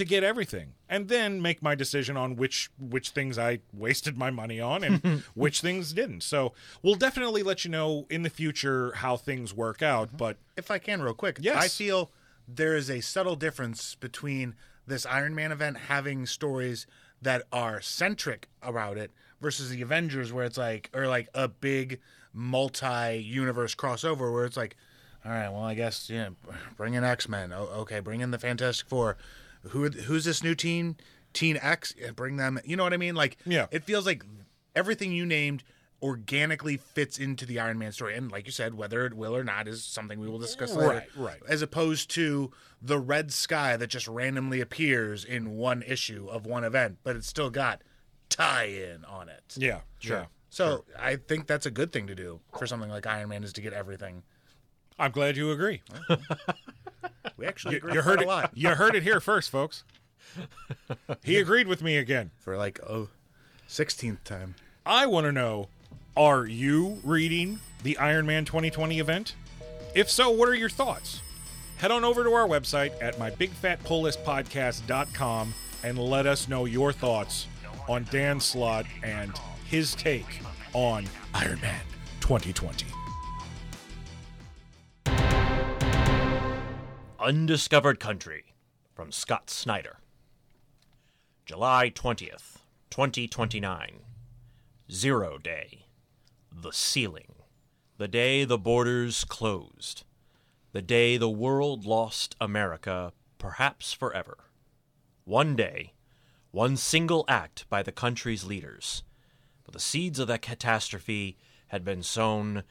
to 0.00 0.04
get 0.06 0.24
everything 0.24 0.72
and 0.88 1.08
then 1.08 1.42
make 1.42 1.62
my 1.62 1.74
decision 1.74 2.16
on 2.16 2.34
which 2.34 2.70
which 2.78 3.10
things 3.10 3.38
I 3.38 3.60
wasted 3.72 4.16
my 4.16 4.30
money 4.30 4.58
on 4.58 4.82
and 4.82 5.02
which 5.34 5.60
things 5.60 5.92
didn't. 5.92 6.22
So, 6.22 6.54
we'll 6.82 6.94
definitely 6.94 7.42
let 7.42 7.66
you 7.66 7.70
know 7.70 8.06
in 8.08 8.22
the 8.22 8.30
future 8.30 8.92
how 8.96 9.18
things 9.18 9.52
work 9.52 9.82
out, 9.82 10.08
mm-hmm. 10.08 10.16
but 10.16 10.38
if 10.56 10.70
I 10.70 10.78
can, 10.78 11.02
real 11.02 11.12
quick. 11.12 11.38
Yes. 11.40 11.62
I 11.62 11.68
feel 11.68 12.10
there 12.48 12.74
is 12.74 12.90
a 12.90 13.02
subtle 13.02 13.36
difference 13.36 13.94
between 13.94 14.54
this 14.86 15.04
Iron 15.04 15.34
Man 15.34 15.52
event 15.52 15.76
having 15.76 16.24
stories 16.24 16.86
that 17.20 17.42
are 17.52 17.82
centric 17.82 18.48
about 18.62 18.96
it 18.96 19.10
versus 19.38 19.68
the 19.68 19.82
Avengers, 19.82 20.32
where 20.32 20.46
it's 20.46 20.56
like, 20.56 20.88
or 20.94 21.08
like 21.08 21.28
a 21.34 21.46
big 21.46 22.00
multi 22.32 23.16
universe 23.16 23.74
crossover 23.74 24.32
where 24.32 24.46
it's 24.46 24.56
like, 24.56 24.76
all 25.26 25.32
right, 25.32 25.50
well, 25.50 25.62
I 25.62 25.74
guess, 25.74 26.08
yeah, 26.08 26.30
bring 26.78 26.94
in 26.94 27.04
X 27.04 27.28
Men. 27.28 27.52
Okay, 27.52 28.00
bring 28.00 28.22
in 28.22 28.30
the 28.30 28.38
Fantastic 28.38 28.88
Four. 28.88 29.18
Who 29.68 29.88
Who's 29.90 30.24
this 30.24 30.42
new 30.42 30.54
teen? 30.54 30.96
Teen 31.32 31.58
X? 31.60 31.94
Yeah, 31.98 32.10
bring 32.10 32.36
them. 32.36 32.58
You 32.64 32.76
know 32.76 32.82
what 32.82 32.92
I 32.92 32.96
mean? 32.96 33.14
Like, 33.14 33.36
Yeah. 33.46 33.66
it 33.70 33.84
feels 33.84 34.04
like 34.06 34.24
everything 34.74 35.12
you 35.12 35.24
named 35.26 35.62
organically 36.02 36.78
fits 36.78 37.18
into 37.18 37.44
the 37.44 37.60
Iron 37.60 37.78
Man 37.78 37.92
story. 37.92 38.16
And 38.16 38.32
like 38.32 38.46
you 38.46 38.52
said, 38.52 38.74
whether 38.74 39.04
it 39.06 39.12
will 39.14 39.36
or 39.36 39.44
not 39.44 39.68
is 39.68 39.84
something 39.84 40.18
we 40.18 40.28
will 40.28 40.38
discuss 40.38 40.72
later. 40.72 40.88
Right, 40.88 41.08
right. 41.16 41.40
As 41.48 41.60
opposed 41.62 42.10
to 42.12 42.50
the 42.80 42.98
red 42.98 43.30
sky 43.32 43.76
that 43.76 43.88
just 43.88 44.08
randomly 44.08 44.60
appears 44.60 45.24
in 45.24 45.56
one 45.56 45.82
issue 45.82 46.26
of 46.30 46.46
one 46.46 46.64
event, 46.64 46.98
but 47.04 47.16
it's 47.16 47.26
still 47.28 47.50
got 47.50 47.82
tie 48.30 48.64
in 48.64 49.04
on 49.04 49.28
it. 49.28 49.42
yeah, 49.56 49.80
sure. 49.98 50.26
So 50.48 50.84
I 50.98 51.16
think 51.16 51.46
that's 51.46 51.66
a 51.66 51.70
good 51.70 51.92
thing 51.92 52.06
to 52.08 52.14
do 52.14 52.40
for 52.58 52.66
something 52.66 52.88
like 52.90 53.06
Iron 53.06 53.28
Man 53.28 53.44
is 53.44 53.52
to 53.52 53.60
get 53.60 53.72
everything. 53.74 54.22
I'm 54.98 55.12
glad 55.12 55.36
you 55.36 55.50
agree. 55.52 55.82
We 57.36 57.46
actually 57.46 57.76
You 57.76 57.80
quite 57.80 57.96
heard 57.96 58.22
a 58.22 58.26
lot 58.26 58.50
You 58.54 58.68
heard 58.70 58.94
it 58.94 59.02
here 59.02 59.20
first, 59.20 59.50
folks. 59.50 59.84
He 61.24 61.38
agreed 61.38 61.66
with 61.66 61.82
me 61.82 61.96
again. 61.96 62.30
for 62.38 62.56
like 62.56 62.78
oh, 62.88 63.08
16th 63.68 64.22
time. 64.24 64.54
I 64.86 65.06
want 65.06 65.24
to 65.24 65.32
know 65.32 65.68
are 66.16 66.46
you 66.46 67.00
reading 67.04 67.60
the 67.82 67.96
Iron 67.98 68.26
Man 68.26 68.44
2020 68.44 68.98
event? 68.98 69.34
If 69.94 70.10
so, 70.10 70.30
what 70.30 70.48
are 70.48 70.54
your 70.54 70.68
thoughts? 70.68 71.20
Head 71.78 71.90
on 71.90 72.04
over 72.04 72.22
to 72.24 72.32
our 72.32 72.46
website 72.46 72.92
at 73.00 73.16
mybigfatpulllistpodcast.com 73.16 75.54
and 75.82 75.98
let 75.98 76.26
us 76.26 76.48
know 76.48 76.66
your 76.66 76.92
thoughts 76.92 77.46
on 77.88 78.06
Dan 78.10 78.38
Slott 78.38 78.84
and 79.02 79.32
his 79.66 79.94
take 79.94 80.42
on 80.74 81.06
Iron 81.34 81.60
Man 81.60 81.80
2020. 82.20 82.84
Undiscovered 87.22 88.00
Country 88.00 88.54
from 88.94 89.12
Scott 89.12 89.50
Snyder. 89.50 89.98
July 91.44 91.92
20th, 91.94 92.60
2029. 92.88 94.00
Zero 94.90 95.36
Day. 95.36 95.84
The 96.50 96.72
Sealing. 96.72 97.34
The 97.98 98.08
day 98.08 98.44
the 98.44 98.56
borders 98.56 99.24
closed. 99.24 100.04
The 100.72 100.80
day 100.80 101.18
the 101.18 101.28
world 101.28 101.84
lost 101.84 102.36
America, 102.40 103.12
perhaps 103.36 103.92
forever. 103.92 104.38
One 105.24 105.54
day, 105.54 105.92
one 106.52 106.78
single 106.78 107.26
act 107.28 107.68
by 107.68 107.82
the 107.82 107.92
country's 107.92 108.44
leaders. 108.44 109.02
But 109.64 109.74
the 109.74 109.78
seeds 109.78 110.18
of 110.18 110.28
that 110.28 110.40
catastrophe 110.40 111.36
had 111.66 111.84
been 111.84 112.02
sown 112.02 112.62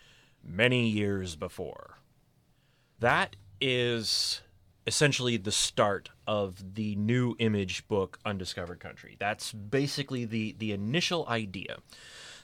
many 0.44 0.90
years 0.90 1.36
before. 1.36 2.00
That 2.98 3.36
is 3.62 4.41
essentially 4.88 5.38
the 5.38 5.52
start 5.52 6.10
of 6.26 6.76
the 6.76 6.95
new 6.95 7.36
image 7.39 7.88
book 7.88 8.19
Undiscovered 8.26 8.80
Country. 8.80 9.15
That's 9.19 9.52
basically 9.54 10.26
the 10.26 10.56
the 10.58 10.72
initial 10.72 11.28
idea. 11.28 11.78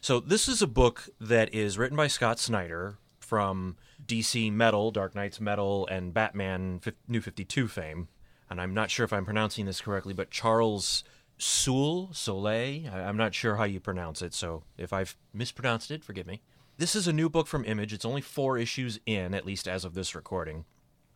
So 0.02 0.20
this 0.20 0.48
is 0.48 0.62
a 0.62 0.68
book 0.68 1.10
that 1.20 1.54
is 1.54 1.78
written 1.78 1.98
by 1.98 2.08
Scott 2.08 2.40
Snyder 2.40 2.98
from 3.20 3.76
DC 4.06 4.52
Metal, 4.52 4.92
Dark 4.92 5.16
Nights 5.16 5.42
Metal 5.42 5.88
and 5.88 6.14
Batman 6.14 6.80
New 7.08 7.22
52 7.22 7.68
fame. 7.68 8.08
And 8.50 8.62
I'm 8.62 8.76
not 8.76 8.92
sure 8.92 9.04
if 9.04 9.12
I'm 9.12 9.26
pronouncing 9.26 9.66
this 9.66 9.82
correctly, 9.82 10.14
but 10.14 10.30
Charles 10.30 11.04
Soule, 11.38 12.10
Soleil, 12.14 12.88
I'm 12.94 13.18
not 13.18 13.34
sure 13.34 13.56
how 13.56 13.64
you 13.64 13.80
pronounce 13.80 14.22
it, 14.22 14.34
so 14.34 14.64
if 14.78 14.94
I've 14.94 15.18
mispronounced 15.34 15.90
it, 15.92 16.04
forgive 16.04 16.28
me. 16.28 16.42
This 16.78 16.96
is 16.96 17.08
a 17.08 17.14
new 17.14 17.30
book 17.30 17.48
from 17.48 17.66
Image. 17.66 17.92
It's 17.92 18.06
only 18.06 18.22
four 18.22 18.58
issues 18.58 19.00
in, 19.06 19.34
at 19.34 19.46
least 19.46 19.68
as 19.68 19.84
of 19.84 19.96
this 19.96 20.14
recording. 20.14 20.66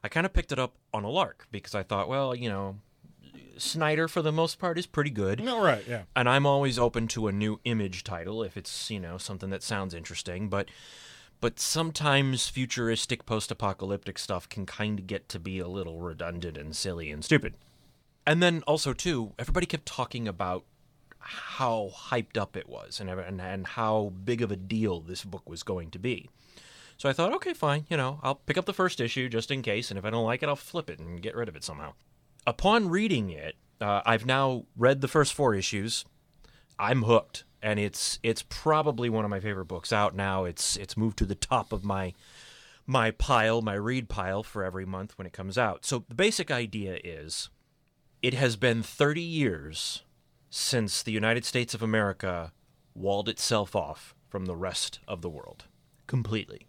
I 0.03 0.07
kind 0.07 0.25
of 0.25 0.33
picked 0.33 0.51
it 0.51 0.59
up 0.59 0.75
on 0.93 1.03
a 1.03 1.09
lark 1.09 1.47
because 1.51 1.75
I 1.75 1.83
thought, 1.83 2.07
well, 2.07 2.35
you 2.35 2.49
know, 2.49 2.77
Snyder 3.57 4.07
for 4.07 4.21
the 4.21 4.31
most 4.31 4.59
part 4.59 4.77
is 4.77 4.85
pretty 4.85 5.09
good. 5.09 5.43
No, 5.43 5.62
right, 5.62 5.85
yeah. 5.88 6.03
And 6.15 6.29
I'm 6.29 6.45
always 6.45 6.79
open 6.79 7.07
to 7.09 7.27
a 7.27 7.31
new 7.31 7.59
image 7.65 8.03
title 8.03 8.41
if 8.41 8.55
it's, 8.55 8.89
you 8.89 8.99
know, 8.99 9.17
something 9.17 9.49
that 9.49 9.63
sounds 9.63 9.93
interesting, 9.93 10.49
but 10.49 10.69
but 11.41 11.59
sometimes 11.59 12.49
futuristic 12.49 13.25
post-apocalyptic 13.25 14.19
stuff 14.19 14.49
can 14.49 14.65
kind 14.65 14.99
of 14.99 15.07
get 15.07 15.29
to 15.29 15.39
be 15.39 15.59
a 15.59 15.69
little 15.69 16.01
redundant 16.01 16.57
and 16.57 16.75
silly 16.75 17.12
and 17.12 17.23
stupid. 17.23 17.55
And 18.27 18.43
then 18.43 18.62
also 18.67 18.93
too, 18.93 19.33
everybody 19.39 19.65
kept 19.65 19.85
talking 19.85 20.27
about 20.27 20.65
how 21.19 21.91
hyped 21.93 22.38
up 22.38 22.55
it 22.57 22.67
was 22.67 22.99
and 22.99 23.09
and, 23.09 23.41
and 23.41 23.67
how 23.67 24.13
big 24.23 24.41
of 24.41 24.51
a 24.51 24.55
deal 24.55 25.01
this 25.01 25.23
book 25.23 25.49
was 25.49 25.63
going 25.63 25.91
to 25.91 25.99
be. 25.99 26.29
So 26.99 27.07
I 27.07 27.13
thought, 27.13 27.33
okay, 27.35 27.53
fine, 27.53 27.85
you 27.89 27.95
know, 27.95 28.19
I'll 28.21 28.35
pick 28.35 28.57
up 28.57 28.65
the 28.65 28.73
first 28.73 28.99
issue 28.99 29.29
just 29.29 29.51
in 29.51 29.62
case, 29.62 29.89
and 29.89 29.97
if 29.97 30.03
I 30.03 30.09
don't 30.09 30.25
like 30.25 30.43
it, 30.43 30.49
I'll 30.49 30.57
flip 30.57 30.89
it 30.89 30.99
and 30.99 31.21
get 31.21 31.33
rid 31.33 31.47
of 31.47 31.55
it 31.55 31.63
somehow. 31.63 31.93
Upon 32.45 32.89
reading 32.89 33.29
it, 33.29 33.55
uh, 33.79 34.01
I've 34.05 34.25
now 34.25 34.65
read 34.75 34.99
the 34.99 35.07
first 35.07 35.33
four 35.33 35.55
issues. 35.55 36.03
I'm 36.77 37.03
hooked, 37.03 37.45
and 37.62 37.79
it's 37.79 38.19
it's 38.21 38.43
probably 38.49 39.09
one 39.09 39.23
of 39.23 39.31
my 39.31 39.39
favorite 39.39 39.67
books 39.67 39.93
out 39.93 40.13
now. 40.13 40.43
It's 40.43 40.75
it's 40.75 40.97
moved 40.97 41.17
to 41.19 41.25
the 41.25 41.35
top 41.35 41.71
of 41.71 41.85
my 41.85 42.13
my 42.85 43.12
pile, 43.12 43.62
my 43.62 43.75
read 43.75 44.09
pile 44.09 44.43
for 44.43 44.65
every 44.65 44.85
month 44.85 45.17
when 45.17 45.25
it 45.25 45.31
comes 45.31 45.57
out. 45.57 45.85
So 45.85 46.03
the 46.09 46.15
basic 46.15 46.51
idea 46.51 46.99
is, 47.01 47.49
it 48.21 48.33
has 48.33 48.57
been 48.57 48.83
30 48.83 49.21
years 49.21 50.03
since 50.49 51.01
the 51.01 51.13
United 51.13 51.45
States 51.45 51.73
of 51.73 51.81
America 51.81 52.51
walled 52.93 53.29
itself 53.29 53.73
off 53.73 54.15
from 54.27 54.47
the 54.47 54.55
rest 54.55 54.99
of 55.07 55.21
the 55.21 55.29
world 55.29 55.65
completely. 56.07 56.68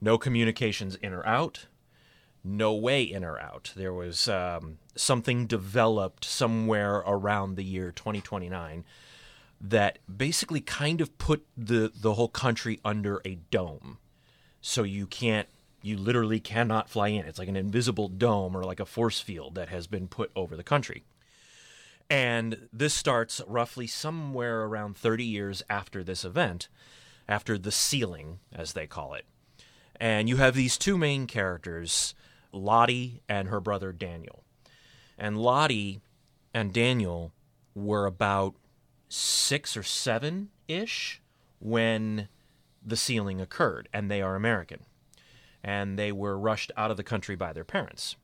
No 0.00 0.18
communications 0.18 0.94
in 0.96 1.12
or 1.12 1.26
out, 1.26 1.66
no 2.42 2.74
way 2.74 3.02
in 3.02 3.24
or 3.24 3.38
out. 3.38 3.72
There 3.76 3.92
was 3.92 4.28
um, 4.28 4.78
something 4.96 5.46
developed 5.46 6.24
somewhere 6.24 6.96
around 7.06 7.56
the 7.56 7.64
year 7.64 7.92
2029 7.92 8.84
that 9.60 9.98
basically 10.14 10.60
kind 10.60 11.00
of 11.00 11.18
put 11.18 11.46
the, 11.56 11.92
the 11.94 12.14
whole 12.14 12.28
country 12.28 12.80
under 12.84 13.20
a 13.24 13.36
dome. 13.50 13.98
So 14.62 14.82
you 14.82 15.06
can't, 15.06 15.48
you 15.82 15.98
literally 15.98 16.40
cannot 16.40 16.88
fly 16.88 17.08
in. 17.08 17.26
It's 17.26 17.38
like 17.38 17.48
an 17.48 17.56
invisible 17.56 18.08
dome 18.08 18.56
or 18.56 18.64
like 18.64 18.80
a 18.80 18.86
force 18.86 19.20
field 19.20 19.54
that 19.56 19.68
has 19.68 19.86
been 19.86 20.08
put 20.08 20.30
over 20.34 20.56
the 20.56 20.62
country. 20.62 21.04
And 22.08 22.68
this 22.72 22.94
starts 22.94 23.40
roughly 23.46 23.86
somewhere 23.86 24.62
around 24.62 24.96
30 24.96 25.24
years 25.24 25.62
after 25.70 26.02
this 26.02 26.24
event, 26.24 26.68
after 27.28 27.56
the 27.56 27.70
sealing, 27.70 28.40
as 28.52 28.72
they 28.72 28.86
call 28.86 29.14
it. 29.14 29.26
And 30.00 30.28
you 30.28 30.38
have 30.38 30.54
these 30.54 30.78
two 30.78 30.96
main 30.96 31.26
characters, 31.26 32.14
Lottie 32.52 33.20
and 33.28 33.48
her 33.48 33.60
brother 33.60 33.92
Daniel. 33.92 34.44
And 35.18 35.36
Lottie 35.36 36.00
and 36.54 36.72
Daniel 36.72 37.32
were 37.74 38.06
about 38.06 38.54
six 39.08 39.76
or 39.76 39.82
seven 39.82 40.48
ish 40.66 41.20
when 41.58 42.28
the 42.82 42.96
sealing 42.96 43.40
occurred, 43.40 43.88
and 43.92 44.10
they 44.10 44.22
are 44.22 44.34
American. 44.34 44.80
And 45.62 45.98
they 45.98 46.12
were 46.12 46.38
rushed 46.38 46.72
out 46.76 46.90
of 46.90 46.96
the 46.96 47.04
country 47.04 47.36
by 47.36 47.52
their 47.52 47.64
parents, 47.64 48.16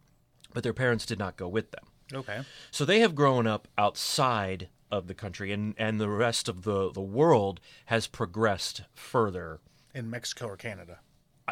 but 0.54 0.62
their 0.62 0.72
parents 0.72 1.04
did 1.04 1.18
not 1.18 1.36
go 1.36 1.46
with 1.46 1.70
them. 1.72 1.84
Okay. 2.14 2.40
So 2.70 2.86
they 2.86 3.00
have 3.00 3.14
grown 3.14 3.46
up 3.46 3.68
outside 3.76 4.68
of 4.90 5.08
the 5.08 5.14
country, 5.14 5.52
and, 5.52 5.74
and 5.76 6.00
the 6.00 6.08
rest 6.08 6.48
of 6.48 6.62
the, 6.62 6.90
the 6.90 7.00
world 7.02 7.60
has 7.86 8.06
progressed 8.06 8.82
further. 8.94 9.60
In 9.94 10.08
Mexico 10.08 10.46
or 10.46 10.56
Canada. 10.56 11.00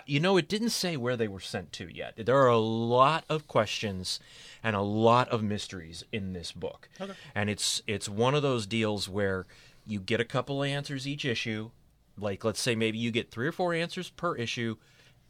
You 0.07 0.19
know, 0.21 0.37
it 0.37 0.49
didn't 0.49 0.71
say 0.71 0.97
where 0.97 1.17
they 1.17 1.29
were 1.29 1.41
sent 1.41 1.73
to 1.73 1.87
yet. 1.87 2.15
There 2.17 2.37
are 2.37 2.49
a 2.49 2.59
lot 2.59 3.25
of 3.29 3.47
questions 3.47 4.19
and 4.63 4.75
a 4.75 4.81
lot 4.81 5.29
of 5.29 5.43
mysteries 5.43 6.05
in 6.11 6.33
this 6.33 6.51
book. 6.53 6.89
And 7.35 7.49
it's 7.49 7.83
it's 7.87 8.09
one 8.09 8.35
of 8.35 8.43
those 8.43 8.67
deals 8.67 9.09
where 9.09 9.47
you 9.87 10.01
get 10.01 10.21
a 10.21 10.25
couple 10.25 10.63
of 10.63 10.69
answers 10.69 11.07
each 11.07 11.25
issue. 11.25 11.71
Like 12.19 12.45
let's 12.45 12.61
say 12.61 12.75
maybe 12.75 12.99
you 12.99 13.11
get 13.11 13.31
3 13.31 13.47
or 13.47 13.53
4 13.53 13.75
answers 13.75 14.11
per 14.11 14.35
issue 14.37 14.77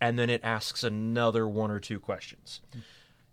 and 0.00 0.18
then 0.18 0.30
it 0.30 0.42
asks 0.44 0.82
another 0.82 1.46
one 1.48 1.70
or 1.70 1.80
two 1.80 2.00
questions. 2.00 2.60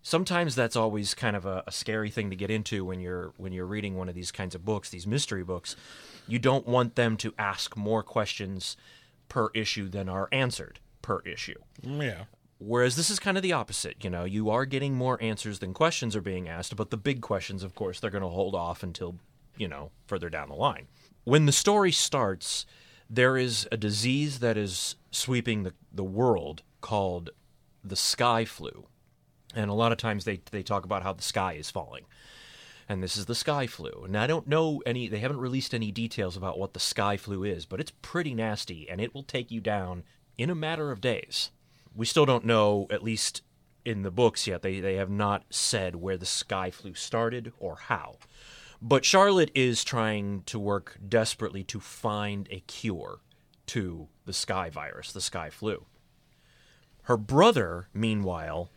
Sometimes 0.02 0.54
that's 0.54 0.76
always 0.76 1.14
kind 1.14 1.36
of 1.36 1.46
a, 1.46 1.62
a 1.66 1.72
scary 1.72 2.10
thing 2.10 2.30
to 2.30 2.36
get 2.36 2.50
into 2.50 2.84
when 2.84 3.00
you're 3.00 3.32
when 3.36 3.52
you're 3.52 3.66
reading 3.66 3.96
one 3.96 4.08
of 4.08 4.14
these 4.14 4.32
kinds 4.32 4.54
of 4.54 4.64
books, 4.64 4.90
these 4.90 5.06
mystery 5.06 5.44
books. 5.44 5.76
You 6.26 6.38
don't 6.38 6.66
want 6.66 6.94
them 6.96 7.16
to 7.18 7.34
ask 7.38 7.76
more 7.76 8.02
questions 8.02 8.76
per 9.28 9.50
issue 9.54 9.88
than 9.88 10.08
are 10.08 10.28
answered 10.32 10.80
per 11.02 11.20
issue. 11.20 11.58
Yeah. 11.82 12.24
Whereas 12.58 12.94
this 12.94 13.10
is 13.10 13.18
kind 13.18 13.36
of 13.36 13.42
the 13.42 13.52
opposite. 13.52 13.96
You 14.04 14.10
know, 14.10 14.24
you 14.24 14.48
are 14.50 14.64
getting 14.64 14.94
more 14.94 15.20
answers 15.20 15.58
than 15.58 15.74
questions 15.74 16.14
are 16.14 16.22
being 16.22 16.48
asked, 16.48 16.76
but 16.76 16.90
the 16.90 16.96
big 16.96 17.20
questions, 17.20 17.64
of 17.64 17.74
course, 17.74 17.98
they're 17.98 18.10
going 18.10 18.22
to 18.22 18.28
hold 18.28 18.54
off 18.54 18.84
until, 18.84 19.16
you 19.56 19.66
know, 19.66 19.90
further 20.06 20.30
down 20.30 20.48
the 20.48 20.54
line. 20.54 20.86
When 21.24 21.46
the 21.46 21.52
story 21.52 21.90
starts, 21.90 22.64
there 23.10 23.36
is 23.36 23.68
a 23.72 23.76
disease 23.76 24.38
that 24.38 24.56
is 24.56 24.96
sweeping 25.10 25.64
the, 25.64 25.74
the 25.92 26.04
world 26.04 26.62
called 26.80 27.30
the 27.82 27.96
sky 27.96 28.44
flu. 28.44 28.86
And 29.54 29.68
a 29.68 29.74
lot 29.74 29.92
of 29.92 29.98
times 29.98 30.24
they, 30.24 30.40
they 30.50 30.62
talk 30.62 30.84
about 30.84 31.02
how 31.02 31.12
the 31.12 31.22
sky 31.22 31.54
is 31.54 31.70
falling. 31.70 32.04
And 32.88 33.02
this 33.02 33.16
is 33.16 33.26
the 33.26 33.34
sky 33.34 33.66
flu. 33.66 34.04
And 34.04 34.16
I 34.16 34.26
don't 34.26 34.46
know 34.46 34.82
any, 34.86 35.08
they 35.08 35.18
haven't 35.18 35.40
released 35.40 35.74
any 35.74 35.90
details 35.90 36.36
about 36.36 36.58
what 36.58 36.74
the 36.74 36.80
sky 36.80 37.16
flu 37.16 37.42
is, 37.42 37.66
but 37.66 37.80
it's 37.80 37.92
pretty 38.02 38.34
nasty 38.34 38.88
and 38.88 39.00
it 39.00 39.14
will 39.14 39.22
take 39.22 39.50
you 39.50 39.60
down 39.60 40.04
in 40.36 40.50
a 40.50 40.54
matter 40.54 40.90
of 40.90 41.00
days. 41.00 41.50
We 41.94 42.06
still 42.06 42.26
don't 42.26 42.44
know, 42.44 42.86
at 42.90 43.02
least 43.02 43.42
in 43.84 44.02
the 44.02 44.10
books 44.10 44.46
yet, 44.46 44.62
they, 44.62 44.80
they 44.80 44.94
have 44.96 45.10
not 45.10 45.44
said 45.50 45.96
where 45.96 46.16
the 46.16 46.26
sky 46.26 46.70
flu 46.70 46.94
started 46.94 47.52
or 47.58 47.76
how. 47.76 48.16
But 48.80 49.04
Charlotte 49.04 49.50
is 49.54 49.84
trying 49.84 50.42
to 50.46 50.58
work 50.58 50.98
desperately 51.06 51.62
to 51.64 51.80
find 51.80 52.48
a 52.50 52.60
cure 52.60 53.20
to 53.66 54.08
the 54.24 54.32
sky 54.32 54.70
virus, 54.70 55.12
the 55.12 55.20
sky 55.20 55.50
flu. 55.50 55.86
Her 57.04 57.16
brother, 57.16 57.88
meanwhile, 57.92 58.70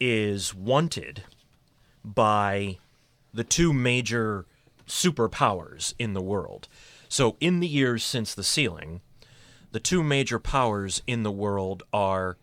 is 0.00 0.54
wanted 0.54 1.24
by 2.04 2.78
the 3.32 3.44
two 3.44 3.72
major 3.72 4.46
superpowers 4.86 5.94
in 5.98 6.12
the 6.12 6.22
world. 6.22 6.68
So, 7.08 7.36
in 7.40 7.60
the 7.60 7.68
years 7.68 8.02
since 8.02 8.34
the 8.34 8.42
sealing, 8.42 9.00
the 9.72 9.80
two 9.80 10.02
major 10.02 10.38
powers 10.38 11.02
in 11.06 11.22
the 11.22 11.32
world 11.32 11.82
are 11.92 12.36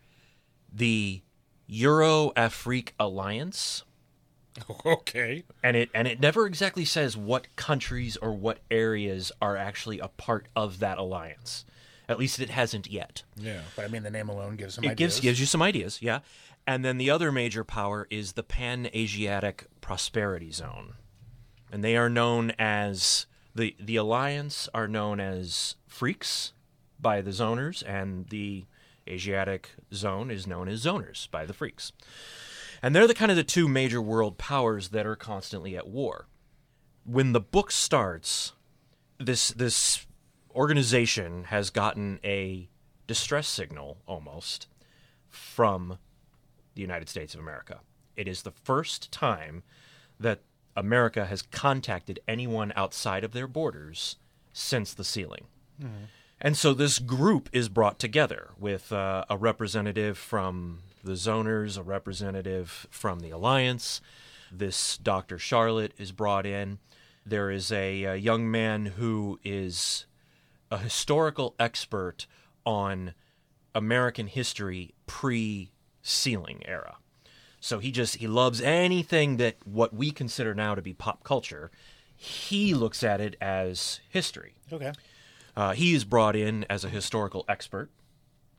the 0.72 1.22
Euro 1.66 2.32
Afrique 2.36 2.92
Alliance, 2.98 3.84
Okay. 4.84 5.44
and 5.62 5.76
it 5.76 5.90
and 5.94 6.06
it 6.08 6.20
never 6.20 6.46
exactly 6.46 6.84
says 6.84 7.16
what 7.16 7.54
countries 7.56 8.16
or 8.16 8.32
what 8.32 8.58
areas 8.70 9.30
are 9.40 9.56
actually 9.56 9.98
a 10.00 10.08
part 10.08 10.46
of 10.56 10.80
that 10.80 10.98
alliance. 10.98 11.64
At 12.08 12.18
least 12.18 12.40
it 12.40 12.50
hasn't 12.50 12.88
yet. 12.90 13.22
Yeah. 13.36 13.60
But 13.76 13.84
I 13.84 13.88
mean, 13.88 14.02
the 14.02 14.10
name 14.10 14.28
alone 14.28 14.56
gives 14.56 14.74
some 14.74 14.82
ideas. 14.82 14.90
It 14.90 14.92
ideas. 14.92 15.14
gives 15.14 15.20
gives 15.20 15.40
you 15.40 15.46
some 15.46 15.62
ideas, 15.62 16.02
yeah. 16.02 16.20
And 16.66 16.84
then 16.84 16.98
the 16.98 17.08
other 17.10 17.30
major 17.32 17.62
power 17.64 18.06
is 18.10 18.32
the 18.32 18.42
Pan 18.42 18.90
Asiatic 18.94 19.66
Prosperity 19.80 20.50
Zone, 20.50 20.94
and 21.72 21.82
they 21.84 21.96
are 21.96 22.10
known 22.10 22.52
as 22.58 23.26
the 23.54 23.76
the 23.78 23.94
alliance 23.96 24.68
are 24.74 24.88
known 24.88 25.20
as 25.20 25.76
freaks 25.86 26.52
by 27.00 27.20
the 27.20 27.30
zoners, 27.30 27.82
and 27.86 28.28
the 28.28 28.64
Asiatic 29.08 29.70
zone 29.92 30.30
is 30.30 30.46
known 30.46 30.68
as 30.68 30.84
zoners 30.84 31.30
by 31.30 31.44
the 31.44 31.52
freaks. 31.52 31.92
And 32.82 32.94
they're 32.94 33.06
the 33.06 33.14
kind 33.14 33.30
of 33.30 33.36
the 33.36 33.44
two 33.44 33.68
major 33.68 34.00
world 34.00 34.38
powers 34.38 34.88
that 34.90 35.06
are 35.06 35.16
constantly 35.16 35.76
at 35.76 35.88
war. 35.88 36.26
When 37.04 37.32
the 37.32 37.40
book 37.40 37.70
starts, 37.70 38.52
this 39.18 39.48
this 39.50 40.06
organization 40.54 41.44
has 41.44 41.70
gotten 41.70 42.20
a 42.24 42.68
distress 43.06 43.48
signal 43.48 43.98
almost 44.06 44.66
from 45.28 45.98
the 46.74 46.80
United 46.80 47.08
States 47.08 47.34
of 47.34 47.40
America. 47.40 47.80
It 48.16 48.28
is 48.28 48.42
the 48.42 48.50
first 48.50 49.12
time 49.12 49.62
that 50.18 50.40
America 50.76 51.26
has 51.26 51.42
contacted 51.42 52.20
anyone 52.28 52.72
outside 52.76 53.24
of 53.24 53.32
their 53.32 53.46
borders 53.46 54.16
since 54.52 54.94
the 54.94 55.04
sealing. 55.04 55.46
Mm-hmm. 55.82 56.04
And 56.40 56.56
so 56.56 56.72
this 56.72 56.98
group 56.98 57.50
is 57.52 57.68
brought 57.68 57.98
together 57.98 58.50
with 58.58 58.92
uh, 58.92 59.24
a 59.28 59.36
representative 59.36 60.16
from 60.16 60.80
the 61.04 61.12
zoners, 61.12 61.78
a 61.78 61.82
representative 61.82 62.86
from 62.90 63.20
the 63.20 63.30
alliance. 63.30 64.00
This 64.50 64.96
Dr. 64.96 65.38
Charlotte 65.38 65.92
is 65.98 66.12
brought 66.12 66.46
in. 66.46 66.78
There 67.26 67.50
is 67.50 67.70
a, 67.70 68.04
a 68.04 68.16
young 68.16 68.50
man 68.50 68.86
who 68.86 69.38
is 69.44 70.06
a 70.70 70.78
historical 70.78 71.54
expert 71.58 72.26
on 72.64 73.14
American 73.74 74.26
history 74.26 74.94
pre 75.06 75.70
sealing 76.02 76.62
era. 76.66 76.96
So 77.60 77.78
he 77.78 77.90
just 77.90 78.16
he 78.16 78.26
loves 78.26 78.62
anything 78.62 79.36
that 79.36 79.56
what 79.66 79.92
we 79.92 80.10
consider 80.10 80.54
now 80.54 80.74
to 80.74 80.82
be 80.82 80.94
pop 80.94 81.22
culture. 81.22 81.70
He 82.16 82.74
looks 82.74 83.02
at 83.02 83.20
it 83.20 83.36
as 83.40 84.00
history. 84.08 84.54
Okay. 84.72 84.92
Uh, 85.60 85.74
he 85.74 85.92
is 85.92 86.04
brought 86.04 86.34
in 86.34 86.64
as 86.70 86.86
a 86.86 86.88
historical 86.88 87.44
expert, 87.46 87.90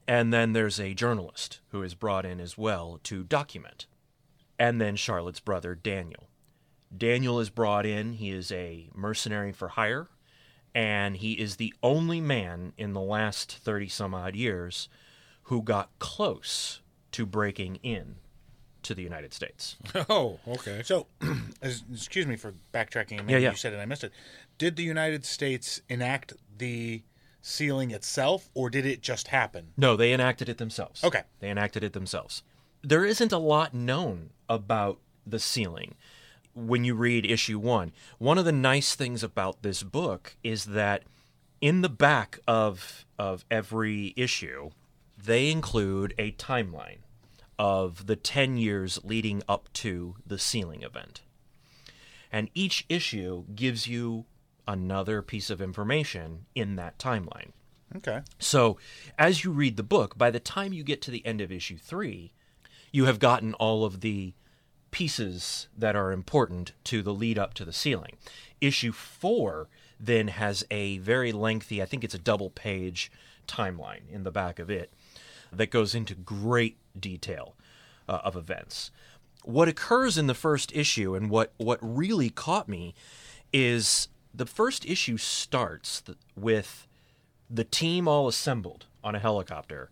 and 0.08 0.32
then 0.32 0.54
there's 0.54 0.80
a 0.80 0.94
journalist 0.94 1.60
who 1.70 1.82
is 1.82 1.96
brought 1.96 2.28
in 2.28 2.40
as 2.40 2.60
well 2.60 3.00
to 3.02 3.24
document. 3.24 3.88
And 4.60 4.80
then 4.80 4.96
Charlotte's 4.96 5.40
brother, 5.40 5.74
Daniel. 5.74 6.30
Daniel 6.96 7.40
is 7.40 7.50
brought 7.50 7.88
in. 7.88 8.14
He 8.14 8.30
is 8.30 8.52
a 8.52 8.88
mercenary 8.94 9.52
for 9.52 9.70
hire, 9.70 10.10
and 10.76 11.18
he 11.18 11.32
is 11.32 11.56
the 11.56 11.74
only 11.82 12.22
man 12.22 12.72
in 12.78 12.94
the 12.94 13.02
last 13.02 13.52
30 13.52 13.88
some 13.88 14.14
odd 14.14 14.36
years 14.36 14.88
who 15.46 15.64
got 15.64 15.90
close 15.98 16.82
to 17.14 17.26
breaking 17.26 17.78
in 17.78 18.18
to 18.84 18.94
the 18.94 19.02
United 19.02 19.34
States. 19.34 19.78
Oh, 20.08 20.40
okay. 20.48 20.82
So, 20.84 21.08
excuse 21.64 22.28
me 22.28 22.36
for 22.36 22.54
backtracking. 22.74 23.18
Maybe 23.26 23.34
Yeah, 23.34 23.38
yeah. 23.40 23.52
You 23.52 23.58
said 23.58 23.74
it, 23.74 23.78
I 23.78 23.86
missed 23.86 24.04
it. 24.04 24.12
Did 24.60 24.76
the 24.76 24.84
United 24.84 25.26
States 25.26 25.82
enact 25.90 26.34
the 26.62 27.02
sealing 27.42 27.92
itself, 27.92 28.50
or 28.54 28.70
did 28.70 28.86
it 28.86 29.02
just 29.02 29.30
happen? 29.30 29.74
No, 29.76 29.98
they 29.98 30.14
enacted 30.14 30.48
it 30.48 30.60
themselves. 30.60 31.04
Okay. 31.04 31.24
They 31.40 31.50
enacted 31.50 31.84
it 31.84 31.94
themselves. 31.94 32.44
There 32.84 33.04
isn't 33.04 33.32
a 33.32 33.38
lot 33.38 33.74
known 33.74 34.30
about 34.48 35.00
the 35.26 35.40
sealing 35.40 35.96
when 36.54 36.84
you 36.84 36.94
read 36.94 37.26
issue 37.30 37.58
one. 37.58 37.92
One 38.20 38.38
of 38.38 38.46
the 38.46 38.52
nice 38.52 38.96
things 38.96 39.24
about 39.24 39.64
this 39.64 39.84
book 39.84 40.36
is 40.44 40.66
that 40.66 41.04
in 41.60 41.82
the 41.82 41.90
back 41.90 42.40
of 42.48 43.06
of 43.18 43.44
every 43.50 44.14
issue, 44.16 44.70
they 45.18 45.52
include 45.52 46.14
a 46.18 46.32
timeline 46.34 47.00
of 47.60 48.08
the 48.08 48.16
10 48.16 48.58
years 48.58 49.00
leading 49.04 49.44
up 49.48 49.72
to 49.74 50.16
the 50.26 50.40
sealing 50.40 50.82
event. 50.82 51.22
And 52.32 52.50
each 52.56 52.86
issue 52.90 53.46
gives 53.54 53.88
you 53.88 54.26
another 54.72 55.22
piece 55.22 55.50
of 55.50 55.62
information 55.62 56.46
in 56.56 56.76
that 56.78 56.98
timeline. 56.98 57.52
Okay. 57.98 58.22
So, 58.40 58.78
as 59.20 59.44
you 59.44 59.52
read 59.52 59.76
the 59.76 59.84
book, 59.84 60.18
by 60.18 60.32
the 60.32 60.40
time 60.40 60.72
you 60.72 60.84
get 60.84 61.02
to 61.04 61.12
the 61.12 61.26
end 61.26 61.42
of 61.42 61.52
issue 61.52 61.78
three, 61.78 62.32
you 62.92 63.06
have 63.06 63.20
gotten 63.20 63.54
all 63.56 63.84
of 63.84 64.02
the 64.02 64.34
pieces 64.92 65.68
that 65.78 65.96
are 65.96 66.12
important 66.12 66.74
to 66.86 67.02
the 67.02 67.14
lead 67.14 67.38
up 67.38 67.54
to 67.56 67.66
the 67.66 67.74
sealing. 67.74 68.18
Issue 68.60 68.92
four 68.92 69.68
then 70.00 70.30
has 70.30 70.66
a 70.72 70.98
very 71.00 71.32
lengthy, 71.32 71.82
I 71.82 71.86
think 71.86 72.04
it's 72.04 72.16
a 72.16 72.20
double 72.20 72.50
page 72.50 73.12
timeline 73.48 74.10
in 74.10 74.24
the 74.24 74.32
back 74.32 74.60
of 74.60 74.70
it 74.70 74.92
that 75.52 75.70
goes 75.72 75.94
into 75.94 76.16
great 76.16 76.78
detail 76.98 77.56
uh, 78.08 78.20
of 78.24 78.36
events. 78.36 78.92
What 79.44 79.68
occurs 79.68 80.18
in 80.18 80.28
the 80.28 80.34
first 80.34 80.74
issue 80.76 81.16
and 81.16 81.30
what, 81.30 81.54
what 81.58 81.80
really 81.82 82.30
caught 82.30 82.70
me 82.70 82.94
is 83.52 84.08
the 84.34 84.46
first 84.46 84.86
issue 84.86 85.18
starts 85.18 86.02
th- 86.02 86.18
with 86.36 86.88
the 87.50 87.64
team 87.64 88.08
all 88.08 88.28
assembled 88.28 88.86
on 89.04 89.16
a 89.16 89.20
helicopter 89.20 89.90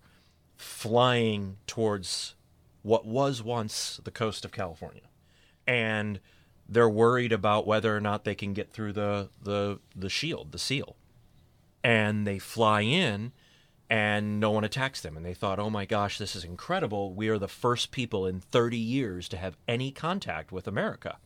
flying 0.58 1.58
towards 1.67 2.36
what 2.82 3.06
was 3.06 3.43
once 3.43 3.99
the 4.04 4.12
coast 4.12 4.45
of 4.45 4.52
California. 4.52 5.04
And 5.67 6.19
they're 6.67 6.89
worried 6.89 7.32
about 7.32 7.67
whether 7.67 7.95
or 7.95 7.99
not 8.02 8.23
they 8.23 8.36
can 8.36 8.54
get 8.54 8.71
through 8.71 8.93
the, 8.93 9.30
the, 9.41 9.80
the 9.95 10.10
shield, 10.10 10.52
the 10.52 10.60
seal. 10.60 10.95
and 11.84 12.25
they 12.28 12.39
fly 12.39 12.82
in 12.82 13.32
and 13.89 14.39
no 14.39 14.52
one 14.52 14.63
attacks 14.63 15.02
them 15.02 15.17
and 15.17 15.25
they 15.25 15.34
thought 15.34 15.60
oh 15.60 15.69
my 15.69 15.86
gosh 15.86 16.17
this 16.17 16.36
is 16.36 16.43
incredible 16.43 17.13
we 17.13 17.30
are 17.30 17.39
the 17.39 17.47
first 17.47 17.89
people 17.91 18.28
in 18.28 18.39
30 18.39 18.78
years 18.78 19.28
to 19.30 19.38
have 19.38 19.58
any 19.67 19.91
contact 19.91 20.52
with 20.52 20.67
america 20.67 21.17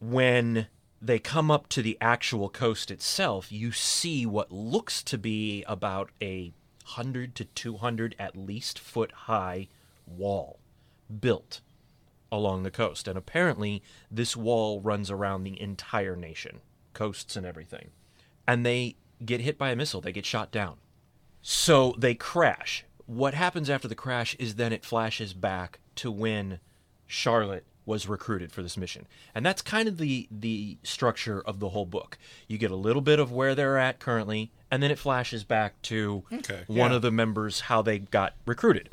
when 0.00 0.66
they 1.04 1.18
come 1.18 1.50
up 1.50 1.68
to 1.68 1.82
the 1.82 1.98
actual 2.00 2.48
coast 2.48 2.90
itself 2.90 3.50
you 3.50 3.72
see 3.72 4.24
what 4.24 4.52
looks 4.52 5.02
to 5.02 5.18
be 5.18 5.64
about 5.66 6.10
a 6.22 6.52
100 6.84 7.34
to 7.34 7.44
200 7.44 8.14
at 8.18 8.36
least 8.36 8.78
foot 8.78 9.12
high 9.12 9.68
wall 10.06 10.58
built 11.20 11.60
along 12.30 12.62
the 12.62 12.70
coast. 12.70 13.06
And 13.06 13.18
apparently 13.18 13.82
this 14.10 14.36
wall 14.36 14.80
runs 14.80 15.10
around 15.10 15.44
the 15.44 15.60
entire 15.60 16.16
nation 16.16 16.60
coasts 16.94 17.36
and 17.36 17.46
everything. 17.46 17.90
And 18.48 18.66
they 18.66 18.96
get 19.24 19.42
hit 19.42 19.58
by 19.58 19.70
a 19.70 19.76
missile. 19.76 20.00
They 20.00 20.12
get 20.12 20.26
shot 20.26 20.50
down. 20.50 20.76
So 21.42 21.94
they 21.98 22.14
crash. 22.14 22.84
What 23.06 23.34
happens 23.34 23.68
after 23.68 23.88
the 23.88 23.94
crash 23.94 24.34
is 24.38 24.54
then 24.54 24.72
it 24.72 24.84
flashes 24.84 25.34
back 25.34 25.78
to 25.96 26.10
when 26.10 26.60
Charlotte 27.06 27.66
was 27.84 28.08
recruited 28.08 28.52
for 28.52 28.62
this 28.62 28.76
mission. 28.76 29.06
And 29.34 29.44
that's 29.44 29.62
kind 29.62 29.88
of 29.88 29.98
the 29.98 30.28
the 30.30 30.78
structure 30.82 31.40
of 31.40 31.60
the 31.60 31.70
whole 31.70 31.86
book. 31.86 32.18
You 32.48 32.58
get 32.58 32.70
a 32.70 32.76
little 32.76 33.02
bit 33.02 33.18
of 33.18 33.32
where 33.32 33.54
they're 33.54 33.78
at 33.78 33.98
currently 33.98 34.52
and 34.70 34.82
then 34.82 34.90
it 34.90 34.98
flashes 34.98 35.44
back 35.44 35.80
to 35.82 36.24
Okay, 36.32 36.62
one 36.66 36.90
yeah. 36.90 36.96
of 36.96 37.02
the 37.02 37.10
members 37.10 37.60
how 37.62 37.82
they 37.82 37.98
got 37.98 38.34
recruited. 38.46 38.90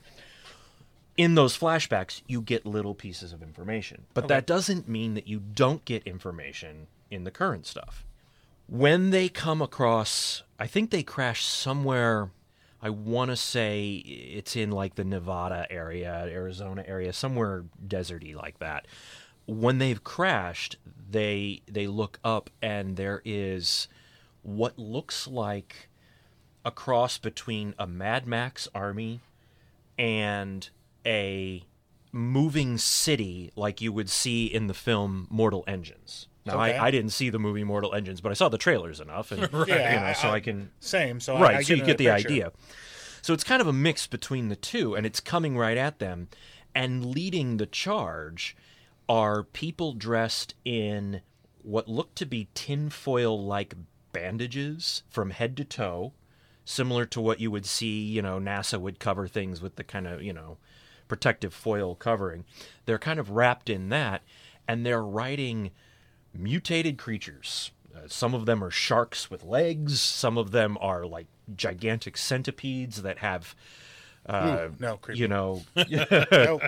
In 1.17 1.35
those 1.35 1.57
flashbacks, 1.57 2.21
you 2.27 2.41
get 2.41 2.65
little 2.65 2.95
pieces 2.95 3.33
of 3.33 3.43
information. 3.43 4.05
But 4.13 4.29
that 4.29 4.45
doesn't 4.45 4.87
mean 4.87 5.15
that 5.15 5.27
you 5.27 5.39
don't 5.39 5.83
get 5.83 6.03
information 6.03 6.87
in 7.11 7.25
the 7.25 7.31
current 7.31 7.67
stuff 7.67 8.05
when 8.67 9.09
they 9.09 9.27
come 9.27 9.61
across 9.63 10.43
i 10.59 10.67
think 10.67 10.91
they 10.91 11.01
crash 11.01 11.43
somewhere 11.43 12.29
i 12.81 12.89
want 12.89 13.29
to 13.29 13.35
say 13.35 13.91
it's 13.95 14.55
in 14.55 14.71
like 14.71 14.95
the 14.95 15.03
nevada 15.03 15.65
area 15.69 16.27
arizona 16.29 16.83
area 16.87 17.13
somewhere 17.13 17.65
deserty 17.87 18.35
like 18.35 18.59
that 18.59 18.85
when 19.45 19.77
they've 19.77 20.03
crashed 20.03 20.77
they 21.09 21.61
they 21.67 21.87
look 21.87 22.19
up 22.23 22.49
and 22.61 22.97
there 22.97 23.21
is 23.25 23.87
what 24.43 24.77
looks 24.77 25.27
like 25.27 25.89
a 26.63 26.71
cross 26.71 27.17
between 27.17 27.73
a 27.79 27.87
mad 27.87 28.27
max 28.27 28.67
army 28.75 29.21
and 29.97 30.69
a 31.05 31.63
moving 32.11 32.77
city 32.77 33.51
like 33.55 33.81
you 33.81 33.91
would 33.91 34.09
see 34.09 34.45
in 34.45 34.67
the 34.67 34.73
film 34.73 35.27
Mortal 35.29 35.63
Engines. 35.67 36.27
Now, 36.49 36.61
Okay. 36.61 36.77
I, 36.77 36.87
I 36.87 36.91
didn't 36.91 37.11
see 37.11 37.29
the 37.29 37.39
movie 37.39 37.63
Mortal 37.63 37.93
Engines, 37.93 38.21
but 38.21 38.31
I 38.31 38.35
saw 38.35 38.49
the 38.49 38.57
trailers 38.57 38.99
enough, 38.99 39.31
and 39.31 39.41
you 39.53 39.65
Yeah, 39.67 40.07
know, 40.07 40.13
so 40.13 40.29
I- 40.29 40.33
I 40.35 40.39
can 40.41 40.71
Same. 40.79 41.19
So 41.19 41.39
right. 41.39 41.57
I 41.57 41.61
so 41.63 41.73
you 41.73 41.83
get 41.83 41.97
the 41.97 42.05
picture. 42.05 42.27
idea. 42.29 42.51
So 43.21 43.33
it's 43.33 43.43
kind 43.43 43.61
of 43.61 43.67
a 43.67 43.73
mix 43.73 44.07
between 44.07 44.49
the 44.49 44.55
two, 44.55 44.95
and 44.95 45.05
it's 45.05 45.19
coming 45.19 45.57
right 45.57 45.77
at 45.77 45.99
them. 45.99 46.29
And 46.75 47.05
leading 47.05 47.57
the 47.57 47.65
charge 47.65 48.55
are 49.09 49.43
people 49.43 49.93
dressed 49.93 50.53
in 50.63 51.21
what 51.61 51.87
look 51.89 52.13
to 52.15 52.25
be 52.25 52.47
tinfoil-like 52.53 53.73
bandages 54.11 55.03
from 55.09 55.31
head 55.31 55.57
to 55.57 55.63
toe, 55.65 56.13
similar 56.65 57.05
to 57.07 57.19
what 57.21 57.39
you 57.39 57.51
would 57.51 57.65
see. 57.65 58.01
You 58.03 58.21
know, 58.21 58.39
NASA 58.39 58.79
would 58.79 58.99
cover 58.99 59.27
things 59.27 59.61
with 59.61 59.75
the 59.75 59.83
kind 59.83 60.07
of 60.07 60.21
you 60.21 60.33
know 60.33 60.57
protective 61.07 61.53
foil 61.53 61.95
covering. 61.95 62.45
They're 62.85 62.99
kind 62.99 63.19
of 63.19 63.31
wrapped 63.31 63.69
in 63.69 63.89
that, 63.89 64.21
and 64.67 64.85
they're 64.85 65.03
riding 65.03 65.71
mutated 66.33 66.97
creatures. 66.97 67.71
Uh, 67.95 68.01
some 68.07 68.33
of 68.33 68.45
them 68.45 68.63
are 68.63 68.71
sharks 68.71 69.29
with 69.29 69.43
legs. 69.43 70.01
Some 70.01 70.37
of 70.37 70.51
them 70.51 70.77
are 70.79 71.05
like 71.05 71.27
gigantic 71.55 72.17
centipedes 72.17 73.01
that 73.01 73.19
have, 73.19 73.55
uh, 74.25 74.67
Ooh, 74.69 74.75
no, 74.79 74.97
creepy. 74.97 75.19
you 75.19 75.27
know, 75.27 75.63
Nope. 76.31 76.61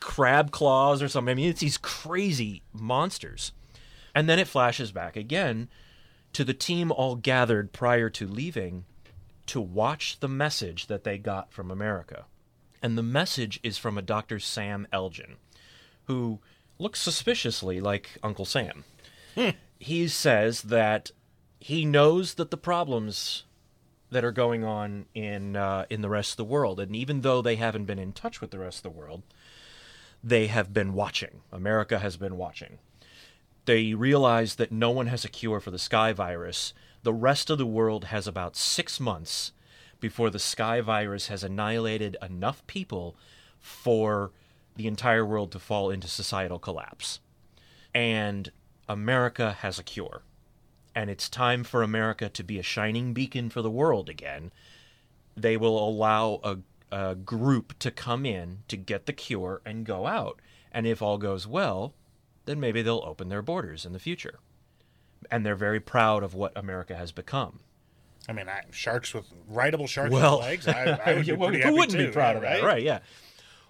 crab 0.00 0.50
claws 0.50 1.02
or 1.02 1.08
something. 1.08 1.30
I 1.32 1.34
mean, 1.34 1.50
it's 1.50 1.60
these 1.60 1.78
crazy 1.78 2.62
monsters. 2.72 3.52
And 4.14 4.28
then 4.28 4.38
it 4.38 4.48
flashes 4.48 4.92
back 4.92 5.16
again 5.16 5.68
to 6.32 6.44
the 6.44 6.54
team 6.54 6.90
all 6.92 7.16
gathered 7.16 7.72
prior 7.72 8.10
to 8.10 8.26
leaving 8.26 8.84
to 9.46 9.60
watch 9.60 10.18
the 10.20 10.28
message 10.28 10.86
that 10.86 11.04
they 11.04 11.18
got 11.18 11.52
from 11.52 11.70
America. 11.70 12.24
And 12.82 12.98
the 12.98 13.02
message 13.02 13.60
is 13.62 13.78
from 13.78 13.96
a 13.98 14.02
Dr. 14.02 14.38
Sam 14.38 14.86
Elgin, 14.92 15.36
who 16.04 16.40
looks 16.78 17.00
suspiciously 17.00 17.80
like 17.80 18.18
Uncle 18.22 18.44
Sam. 18.44 18.84
He 19.78 20.08
says 20.08 20.62
that 20.62 21.10
he 21.58 21.84
knows 21.84 22.34
that 22.34 22.50
the 22.50 22.56
problems 22.56 23.44
that 24.10 24.24
are 24.24 24.32
going 24.32 24.64
on 24.64 25.06
in 25.14 25.56
uh, 25.56 25.84
in 25.90 26.00
the 26.00 26.08
rest 26.08 26.32
of 26.32 26.36
the 26.38 26.44
world, 26.44 26.80
and 26.80 26.94
even 26.96 27.20
though 27.20 27.42
they 27.42 27.56
haven't 27.56 27.84
been 27.84 27.98
in 27.98 28.12
touch 28.12 28.40
with 28.40 28.50
the 28.50 28.58
rest 28.58 28.78
of 28.78 28.82
the 28.84 28.98
world, 28.98 29.22
they 30.22 30.46
have 30.46 30.72
been 30.72 30.94
watching. 30.94 31.42
America 31.52 31.98
has 31.98 32.16
been 32.16 32.36
watching. 32.36 32.78
They 33.66 33.92
realize 33.94 34.54
that 34.54 34.72
no 34.72 34.90
one 34.90 35.08
has 35.08 35.24
a 35.24 35.28
cure 35.28 35.60
for 35.60 35.70
the 35.70 35.78
sky 35.78 36.12
virus. 36.12 36.72
The 37.02 37.12
rest 37.12 37.50
of 37.50 37.58
the 37.58 37.66
world 37.66 38.06
has 38.06 38.26
about 38.26 38.56
six 38.56 39.00
months 39.00 39.52
before 40.00 40.30
the 40.30 40.38
sky 40.38 40.80
virus 40.80 41.28
has 41.28 41.42
annihilated 41.42 42.16
enough 42.22 42.66
people 42.66 43.16
for 43.58 44.32
the 44.76 44.86
entire 44.86 45.24
world 45.24 45.50
to 45.52 45.58
fall 45.58 45.90
into 45.90 46.08
societal 46.08 46.58
collapse. 46.58 47.20
And 47.94 48.50
America 48.88 49.52
has 49.60 49.78
a 49.78 49.82
cure. 49.82 50.22
And 50.94 51.10
it's 51.10 51.28
time 51.28 51.64
for 51.64 51.82
America 51.82 52.28
to 52.28 52.42
be 52.44 52.58
a 52.58 52.62
shining 52.62 53.12
beacon 53.12 53.50
for 53.50 53.62
the 53.62 53.70
world 53.70 54.08
again. 54.08 54.52
They 55.36 55.56
will 55.56 55.88
allow 55.88 56.40
a, 56.44 56.58
a 56.92 57.14
group 57.16 57.78
to 57.80 57.90
come 57.90 58.24
in 58.24 58.58
to 58.68 58.76
get 58.76 59.06
the 59.06 59.12
cure 59.12 59.60
and 59.64 59.84
go 59.84 60.06
out. 60.06 60.40
And 60.70 60.86
if 60.86 61.02
all 61.02 61.18
goes 61.18 61.46
well, 61.46 61.94
then 62.44 62.60
maybe 62.60 62.82
they'll 62.82 63.02
open 63.04 63.28
their 63.28 63.42
borders 63.42 63.84
in 63.84 63.92
the 63.92 63.98
future. 63.98 64.38
And 65.30 65.44
they're 65.44 65.56
very 65.56 65.80
proud 65.80 66.22
of 66.22 66.34
what 66.34 66.52
America 66.56 66.94
has 66.94 67.10
become. 67.10 67.60
I 68.28 68.32
mean, 68.32 68.48
I, 68.48 68.62
sharks 68.70 69.12
with 69.12 69.26
rideable 69.48 69.86
sharks 69.86 70.12
Well, 70.12 70.38
with 70.38 70.46
legs. 70.46 70.68
I, 70.68 71.00
I 71.04 71.14
would 71.14 71.26
be 71.26 71.32
Well, 71.32 71.52
who 71.52 71.72
wouldn't 71.72 71.92
too, 71.92 72.06
be 72.06 72.12
proud 72.12 72.32
yeah, 72.32 72.36
of 72.36 72.42
that, 72.42 72.62
right? 72.62 72.82
Yeah. 72.82 73.00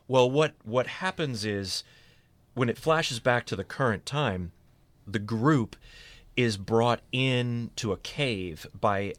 Well, 0.07 0.31
what 0.31 0.55
what 0.65 0.87
happens 0.87 1.45
is 1.45 1.83
when 2.55 2.69
it 2.69 2.79
flashes 2.79 3.21
back 3.21 3.47
to 3.47 3.57
the 3.57 3.65
current 3.65 4.05
time, 4.07 4.53
the 5.07 5.19
group 5.19 5.77
is 6.37 6.57
brought 6.57 7.01
in 7.13 7.71
to 7.77 7.93
a 7.93 7.97
cave 7.97 8.67
by 8.79 9.15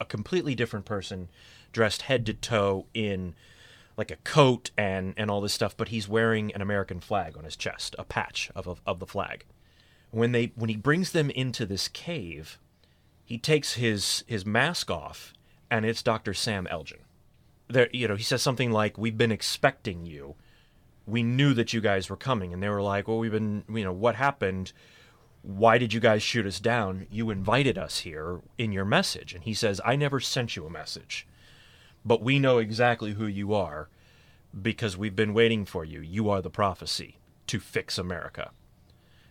a 0.00 0.04
completely 0.04 0.54
different 0.54 0.84
person 0.84 1.28
dressed 1.72 2.02
head 2.02 2.26
to 2.26 2.34
toe 2.34 2.86
in 2.94 3.34
like 3.96 4.10
a 4.10 4.16
coat 4.16 4.70
and 4.76 5.14
and 5.16 5.30
all 5.30 5.40
this 5.40 5.52
stuff 5.52 5.76
but 5.76 5.88
he's 5.88 6.08
wearing 6.08 6.52
an 6.52 6.60
American 6.60 7.00
flag 7.00 7.36
on 7.36 7.44
his 7.44 7.56
chest 7.56 7.94
a 7.98 8.04
patch 8.04 8.50
of 8.54 8.66
of, 8.66 8.80
of 8.86 8.98
the 8.98 9.06
flag. 9.06 9.44
When 10.10 10.32
they 10.32 10.52
when 10.54 10.70
he 10.70 10.76
brings 10.76 11.12
them 11.12 11.30
into 11.30 11.66
this 11.66 11.88
cave 11.88 12.58
he 13.24 13.38
takes 13.38 13.74
his 13.74 14.24
his 14.26 14.44
mask 14.44 14.90
off 14.90 15.32
and 15.70 15.84
it's 15.84 16.02
Dr. 16.02 16.34
Sam 16.34 16.66
Elgin. 16.68 17.00
There 17.68 17.88
you 17.92 18.08
know 18.08 18.16
he 18.16 18.22
says 18.22 18.42
something 18.42 18.70
like 18.70 18.98
we've 18.98 19.18
been 19.18 19.32
expecting 19.32 20.04
you. 20.04 20.34
We 21.06 21.22
knew 21.22 21.54
that 21.54 21.72
you 21.72 21.80
guys 21.80 22.08
were 22.08 22.16
coming. 22.16 22.52
And 22.52 22.62
they 22.62 22.68
were 22.68 22.82
like 22.82 23.08
well 23.08 23.18
we've 23.18 23.32
been 23.32 23.64
you 23.68 23.84
know 23.84 23.92
what 23.92 24.16
happened 24.16 24.72
why 25.46 25.76
did 25.76 25.92
you 25.92 26.00
guys 26.00 26.22
shoot 26.22 26.46
us 26.46 26.58
down 26.58 27.06
you 27.10 27.28
invited 27.28 27.76
us 27.76 27.98
here 28.00 28.40
in 28.56 28.72
your 28.72 28.84
message 28.84 29.34
and 29.34 29.44
he 29.44 29.52
says 29.52 29.78
i 29.84 29.94
never 29.94 30.18
sent 30.18 30.56
you 30.56 30.64
a 30.64 30.70
message 30.70 31.26
but 32.04 32.22
we 32.22 32.38
know 32.38 32.56
exactly 32.58 33.12
who 33.12 33.26
you 33.26 33.52
are 33.52 33.90
because 34.62 34.96
we've 34.96 35.14
been 35.16 35.34
waiting 35.34 35.66
for 35.66 35.84
you 35.84 36.00
you 36.00 36.30
are 36.30 36.40
the 36.40 36.48
prophecy 36.48 37.18
to 37.46 37.60
fix 37.60 37.98
america 37.98 38.52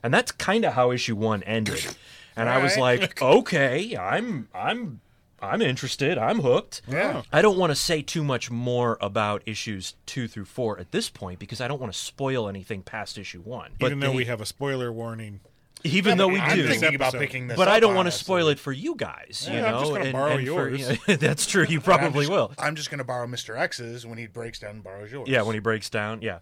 and 0.03 0.13
that's 0.13 0.31
kind 0.31 0.63
of 0.65 0.73
how 0.73 0.91
issue 0.91 1.15
1 1.15 1.41
ended 1.43 1.83
and 2.35 2.47
i 2.47 2.61
was 2.61 2.77
Alright. 2.77 3.01
like 3.01 3.21
okay 3.23 3.97
i'm 3.97 4.47
i'm 4.53 5.01
i'm 5.41 5.63
interested 5.63 6.19
i'm 6.19 6.41
hooked 6.41 6.83
Yeah. 6.87 7.23
I 7.33 7.41
don't 7.41 7.57
want 7.57 7.71
to 7.71 7.75
say 7.75 8.03
too 8.03 8.23
much 8.23 8.51
more 8.51 8.99
about 9.01 9.41
issues 9.47 9.95
two 10.05 10.27
through 10.27 10.45
four 10.45 10.77
at 10.79 10.91
this 10.91 11.09
point 11.09 11.39
because 11.39 11.59
I 11.59 11.67
don't 11.67 11.81
want 11.81 11.91
to 11.91 11.97
spoil 11.99 12.47
anything 12.47 12.81
past 12.83 13.17
issue 13.17 13.41
one. 13.41 13.71
But 13.79 13.87
Even 13.87 13.99
though 13.99 14.11
they- 14.11 14.15
we 14.17 14.25
have 14.25 14.39
a 14.39 14.45
spoiler 14.45 14.93
warning. 14.93 15.41
Even 15.83 16.17
though 16.17 16.27
we 16.27 16.39
I'm 16.39 16.55
do, 16.55 16.67
thinking 16.67 16.95
about 16.95 17.13
picking 17.13 17.47
this 17.47 17.57
but 17.57 17.67
up, 17.67 17.73
I 17.73 17.79
don't 17.79 17.95
want 17.95 18.07
to 18.07 18.11
spoil 18.11 18.47
it 18.47 18.59
for 18.59 18.71
you 18.71 18.95
guys. 18.95 19.47
You 19.51 19.59
know, 19.59 19.67
I'm 19.67 19.79
just 19.79 19.91
gonna 19.91 20.03
and, 20.05 20.13
borrow 20.13 20.31
and 20.31 20.47
for- 20.47 20.69
yours. 20.69 20.99
yeah, 21.07 21.15
that's 21.17 21.45
true. 21.45 21.65
You 21.67 21.77
I'm 21.79 21.83
probably 21.83 22.25
just, 22.25 22.31
will. 22.31 22.53
I'm 22.57 22.75
just 22.75 22.89
going 22.89 22.99
to 22.99 23.03
borrow 23.03 23.27
Mr. 23.27 23.57
X's 23.57 24.05
when 24.05 24.17
he 24.17 24.27
breaks 24.27 24.59
down 24.59 24.71
and 24.71 24.83
borrows 24.83 25.11
yours. 25.11 25.27
Yeah, 25.27 25.41
when 25.41 25.53
he 25.55 25.59
breaks 25.59 25.89
down. 25.89 26.21
Yeah, 26.21 26.39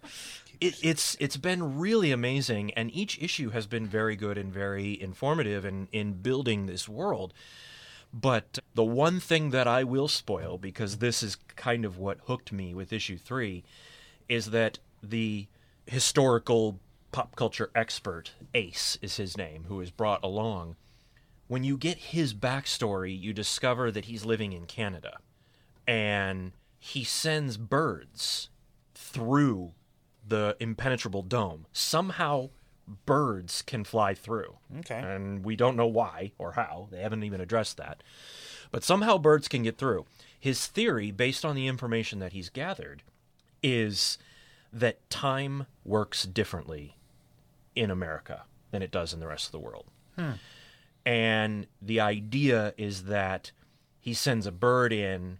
it, 0.60 0.76
it's 0.82 1.16
it's 1.18 1.36
been 1.36 1.78
really 1.78 2.12
amazing, 2.12 2.72
and 2.72 2.94
each 2.94 3.20
issue 3.20 3.50
has 3.50 3.66
been 3.66 3.86
very 3.86 4.16
good 4.16 4.38
and 4.38 4.52
very 4.52 5.00
informative 5.00 5.64
in 5.64 5.88
in 5.92 6.14
building 6.14 6.66
this 6.66 6.88
world. 6.88 7.32
But 8.14 8.58
the 8.74 8.84
one 8.84 9.20
thing 9.20 9.50
that 9.50 9.66
I 9.66 9.84
will 9.84 10.08
spoil, 10.08 10.58
because 10.58 10.98
this 10.98 11.22
is 11.22 11.36
kind 11.56 11.84
of 11.84 11.96
what 11.96 12.18
hooked 12.26 12.52
me 12.52 12.74
with 12.74 12.92
issue 12.92 13.16
three, 13.16 13.64
is 14.28 14.50
that 14.50 14.78
the 15.02 15.46
historical 15.86 16.78
pop 17.12 17.36
culture 17.36 17.70
expert 17.74 18.32
Ace 18.54 18.98
is 19.02 19.18
his 19.18 19.36
name, 19.36 19.66
who 19.68 19.80
is 19.80 19.90
brought 19.90 20.24
along, 20.24 20.76
when 21.46 21.64
you 21.64 21.76
get 21.76 21.98
his 21.98 22.32
backstory, 22.32 23.18
you 23.18 23.34
discover 23.34 23.90
that 23.90 24.06
he's 24.06 24.24
living 24.24 24.52
in 24.54 24.64
Canada 24.64 25.18
and 25.86 26.52
he 26.78 27.04
sends 27.04 27.56
birds 27.58 28.48
through 28.94 29.72
the 30.26 30.56
impenetrable 30.60 31.22
dome. 31.22 31.66
Somehow, 31.72 32.48
birds 33.04 33.60
can 33.60 33.84
fly 33.84 34.14
through. 34.14 34.56
Okay. 34.78 34.98
And 34.98 35.44
we 35.44 35.54
don't 35.54 35.76
know 35.76 35.86
why 35.86 36.32
or 36.38 36.52
how. 36.52 36.88
They 36.90 37.02
haven't 37.02 37.24
even 37.24 37.40
addressed 37.40 37.76
that. 37.76 38.02
But 38.70 38.82
somehow 38.82 39.18
birds 39.18 39.46
can 39.46 39.62
get 39.62 39.76
through. 39.76 40.06
His 40.40 40.66
theory, 40.66 41.10
based 41.10 41.44
on 41.44 41.54
the 41.54 41.66
information 41.66 42.18
that 42.20 42.32
he's 42.32 42.48
gathered, 42.48 43.02
is 43.62 44.16
that 44.72 45.08
time 45.10 45.66
works 45.84 46.24
differently 46.24 46.96
in 47.74 47.90
America 47.90 48.42
than 48.70 48.82
it 48.82 48.90
does 48.90 49.12
in 49.12 49.20
the 49.20 49.26
rest 49.26 49.46
of 49.46 49.52
the 49.52 49.58
world. 49.58 49.86
Hmm. 50.16 50.32
And 51.04 51.66
the 51.80 52.00
idea 52.00 52.74
is 52.76 53.04
that 53.04 53.52
he 53.98 54.14
sends 54.14 54.46
a 54.46 54.52
bird 54.52 54.92
in 54.92 55.38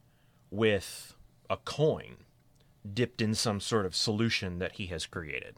with 0.50 1.14
a 1.48 1.56
coin 1.56 2.16
dipped 2.92 3.20
in 3.22 3.34
some 3.34 3.60
sort 3.60 3.86
of 3.86 3.94
solution 3.94 4.58
that 4.58 4.72
he 4.72 4.86
has 4.86 5.06
created. 5.06 5.56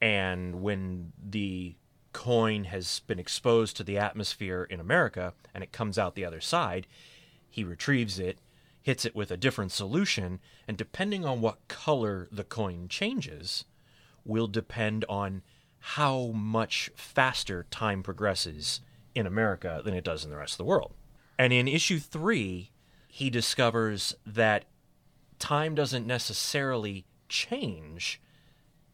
And 0.00 0.62
when 0.62 1.12
the 1.22 1.76
coin 2.12 2.64
has 2.64 3.00
been 3.06 3.18
exposed 3.18 3.76
to 3.76 3.84
the 3.84 3.98
atmosphere 3.98 4.64
in 4.64 4.80
America 4.80 5.34
and 5.54 5.62
it 5.62 5.72
comes 5.72 5.98
out 5.98 6.14
the 6.14 6.24
other 6.24 6.40
side, 6.40 6.86
he 7.48 7.62
retrieves 7.62 8.18
it, 8.18 8.38
hits 8.80 9.04
it 9.04 9.14
with 9.14 9.30
a 9.30 9.36
different 9.36 9.70
solution, 9.70 10.40
and 10.66 10.76
depending 10.76 11.24
on 11.24 11.40
what 11.40 11.68
color 11.68 12.28
the 12.32 12.44
coin 12.44 12.88
changes, 12.88 13.64
will 14.24 14.48
depend 14.48 15.04
on 15.08 15.42
how 15.84 16.28
much 16.28 16.90
faster 16.94 17.66
time 17.70 18.04
progresses 18.04 18.80
in 19.16 19.26
America 19.26 19.82
than 19.84 19.94
it 19.94 20.04
does 20.04 20.24
in 20.24 20.30
the 20.30 20.36
rest 20.36 20.54
of 20.54 20.58
the 20.58 20.64
world. 20.64 20.92
And 21.38 21.52
in 21.52 21.66
issue 21.66 21.98
three, 21.98 22.70
he 23.08 23.30
discovers 23.30 24.14
that 24.24 24.64
time 25.40 25.74
doesn't 25.74 26.06
necessarily 26.06 27.04
change, 27.28 28.20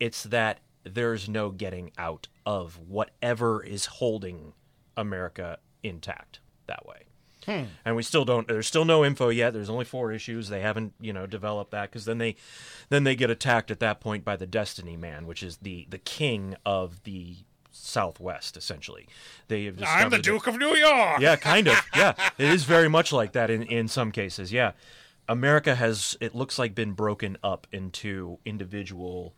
it's 0.01 0.23
that 0.23 0.61
there's 0.83 1.29
no 1.29 1.51
getting 1.51 1.93
out 1.99 2.29
of 2.47 2.79
whatever 2.89 3.63
is 3.63 3.85
holding 3.87 4.55
America 4.97 5.59
intact 5.83 6.41
that 6.67 6.87
way. 6.87 7.08
Hmm. 7.49 7.65
And 7.85 7.97
we 7.97 8.03
still 8.03 8.25
don't. 8.27 8.47
There's 8.47 8.67
still 8.67 8.85
no 8.85 9.05
info 9.05 9.31
yet. 9.31 9.55
There's 9.55 9.71
only 9.71 9.87
four 9.87 10.13
issues. 10.13 10.51
They 10.51 10.61
haven't, 10.61 10.93
you 11.01 11.15
know, 11.15 11.27
developed 11.27 11.71
that 11.71 11.91
because 11.91 12.05
then 12.05 12.19
they, 12.19 12.37
then 12.91 13.05
they 13.05 13.17
get 13.17 13.31
attacked 13.31 13.71
at 13.71 13.81
that 13.81 14.01
point 14.01 14.23
by 14.25 14.37
the 14.37 14.47
Destiny 14.47 14.97
Man, 14.97 15.27
which 15.27 15.43
is 15.43 15.57
the 15.59 15.87
the 15.89 15.97
king 15.99 16.57
of 16.67 17.03
the 17.05 17.37
Southwest. 17.71 18.57
Essentially, 18.57 19.09
they 19.49 19.65
have 19.65 19.75
I'm 19.75 19.79
the 19.79 19.85
discovered 19.87 20.11
that- 20.11 20.23
Duke 20.25 20.47
of 20.47 20.59
New 20.59 20.75
York. 20.77 21.21
yeah, 21.21 21.37
kind 21.37 21.69
of. 21.69 21.81
Yeah, 21.97 22.13
it 22.37 22.51
is 22.51 22.65
very 22.65 22.89
much 22.89 23.13
like 23.13 23.33
that 23.33 23.51
in 23.51 23.63
in 23.63 23.89
some 23.89 24.13
cases. 24.13 24.53
Yeah, 24.53 24.73
America 25.29 25.75
has 25.75 26.17
it 26.21 26.35
looks 26.35 26.59
like 26.59 26.75
been 26.75 26.93
broken 26.93 27.39
up 27.43 27.67
into 27.73 28.39
individual 28.45 29.35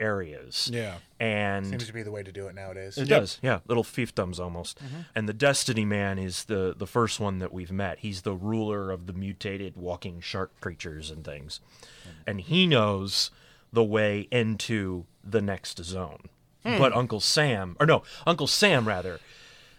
areas. 0.00 0.70
Yeah. 0.72 0.96
and 1.20 1.66
Seems 1.66 1.86
to 1.86 1.92
be 1.92 2.02
the 2.02 2.10
way 2.10 2.22
to 2.22 2.32
do 2.32 2.46
it 2.46 2.54
nowadays. 2.54 2.98
it 2.98 3.06
does, 3.08 3.38
yeah, 3.42 3.60
little 3.66 3.84
fiefdoms 3.84 4.38
almost. 4.38 4.78
Mm-hmm. 4.78 5.00
And 5.14 5.28
the 5.28 5.32
Destiny 5.32 5.84
Man 5.84 6.18
is 6.18 6.44
the 6.44 6.74
the 6.76 6.86
first 6.86 7.20
one 7.20 7.38
that 7.38 7.52
we've 7.52 7.72
met. 7.72 8.00
He's 8.00 8.22
the 8.22 8.34
ruler 8.34 8.90
of 8.90 9.06
the 9.06 9.12
mutated 9.12 9.76
walking 9.76 10.20
shark 10.20 10.58
creatures 10.60 11.10
and 11.10 11.24
things, 11.24 11.60
mm-hmm. 11.80 12.10
and 12.26 12.40
he 12.40 12.66
knows 12.66 13.30
the 13.72 13.84
way 13.84 14.28
into 14.30 15.06
the 15.24 15.42
next 15.42 15.82
zone. 15.84 16.28
Hmm. 16.64 16.78
But 16.78 16.92
Uncle 16.94 17.20
Sam, 17.20 17.76
or 17.78 17.86
no, 17.86 18.02
Uncle 18.26 18.46
Sam 18.46 18.88
rather, 18.88 19.20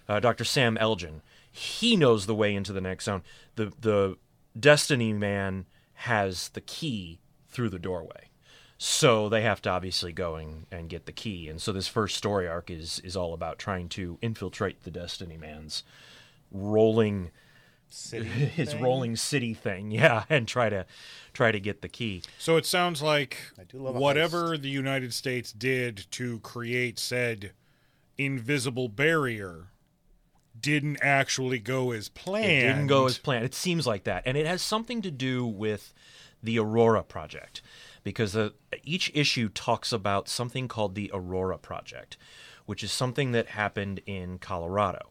uh, 0.08 0.20
Doctor 0.20 0.44
Sam 0.44 0.78
Elgin, 0.78 1.22
he 1.52 1.96
knows 1.96 2.26
the 2.26 2.36
way 2.36 2.56
into 2.56 2.74
the 2.74 2.82
next 2.82 3.06
zone. 3.06 3.24
The 3.56 3.74
the 3.80 4.18
Destiny 4.60 5.14
Man 5.14 5.66
has 5.94 6.50
the 6.50 6.62
key 6.62 7.20
through 7.50 7.70
the 7.70 7.80
doorway. 7.80 8.29
So 8.82 9.28
they 9.28 9.42
have 9.42 9.62
to 9.64 9.70
obviously 9.70 10.14
go 10.14 10.36
and, 10.36 10.66
and 10.72 10.88
get 10.88 11.06
the 11.06 11.12
key. 11.12 11.50
And 11.50 11.62
so 11.62 11.74
this 11.74 11.90
first 11.90 12.16
story 12.16 12.48
arc 12.48 12.72
is 12.72 13.00
is 13.04 13.18
all 13.18 13.34
about 13.34 13.60
trying 13.60 13.90
to 13.90 14.18
infiltrate 14.22 14.84
the 14.84 14.90
Destiny 14.90 15.36
Man's 15.36 15.84
rolling 16.50 17.32
City 17.90 18.26
his 18.28 18.72
thing. 18.72 18.82
rolling 18.82 19.16
city 19.18 19.54
thing, 19.54 19.92
yeah, 19.92 20.24
and 20.30 20.48
try 20.48 20.70
to 20.70 20.86
try 21.34 21.52
to 21.52 21.60
get 21.60 21.82
the 21.82 21.90
key. 21.90 22.24
So 22.38 22.56
it 22.56 22.66
sounds 22.66 23.02
like 23.02 23.38
do 23.68 23.80
love 23.80 23.98
a 23.98 24.00
whatever 24.00 24.58
the 24.58 24.70
United 24.70 25.14
States 25.14 25.52
did 25.52 26.06
to 26.12 26.40
create 26.40 26.98
said 26.98 27.52
invisible 28.18 28.88
barrier 28.88 29.68
didn't 30.60 31.00
actually 31.02 31.60
go 31.60 31.92
as 31.92 32.08
planned. 32.08 32.46
It 32.46 32.62
didn't 32.62 32.88
go 32.88 33.08
as 33.08 33.18
planned. 33.18 33.44
It 33.44 33.56
seems 33.56 33.86
like 33.86 34.06
that, 34.06 34.24
and 34.26 34.38
it 34.38 34.46
has 34.46 34.62
something 34.62 35.02
to 35.02 35.12
do 35.12 35.46
with 35.46 35.94
the 36.42 36.60
Aurora 36.60 37.04
Project, 37.04 37.62
because 38.04 38.36
uh, 38.36 38.50
each 38.84 39.12
issue 39.14 39.50
talks 39.50 39.92
about 39.92 40.28
something 40.28 40.68
called 40.68 40.96
the 40.96 41.12
Aurora 41.14 41.58
Project, 41.58 42.18
which 42.66 42.84
is 42.84 42.92
something 42.92 43.32
that 43.32 43.48
happened 43.48 44.02
in 44.06 44.38
Colorado, 44.38 45.10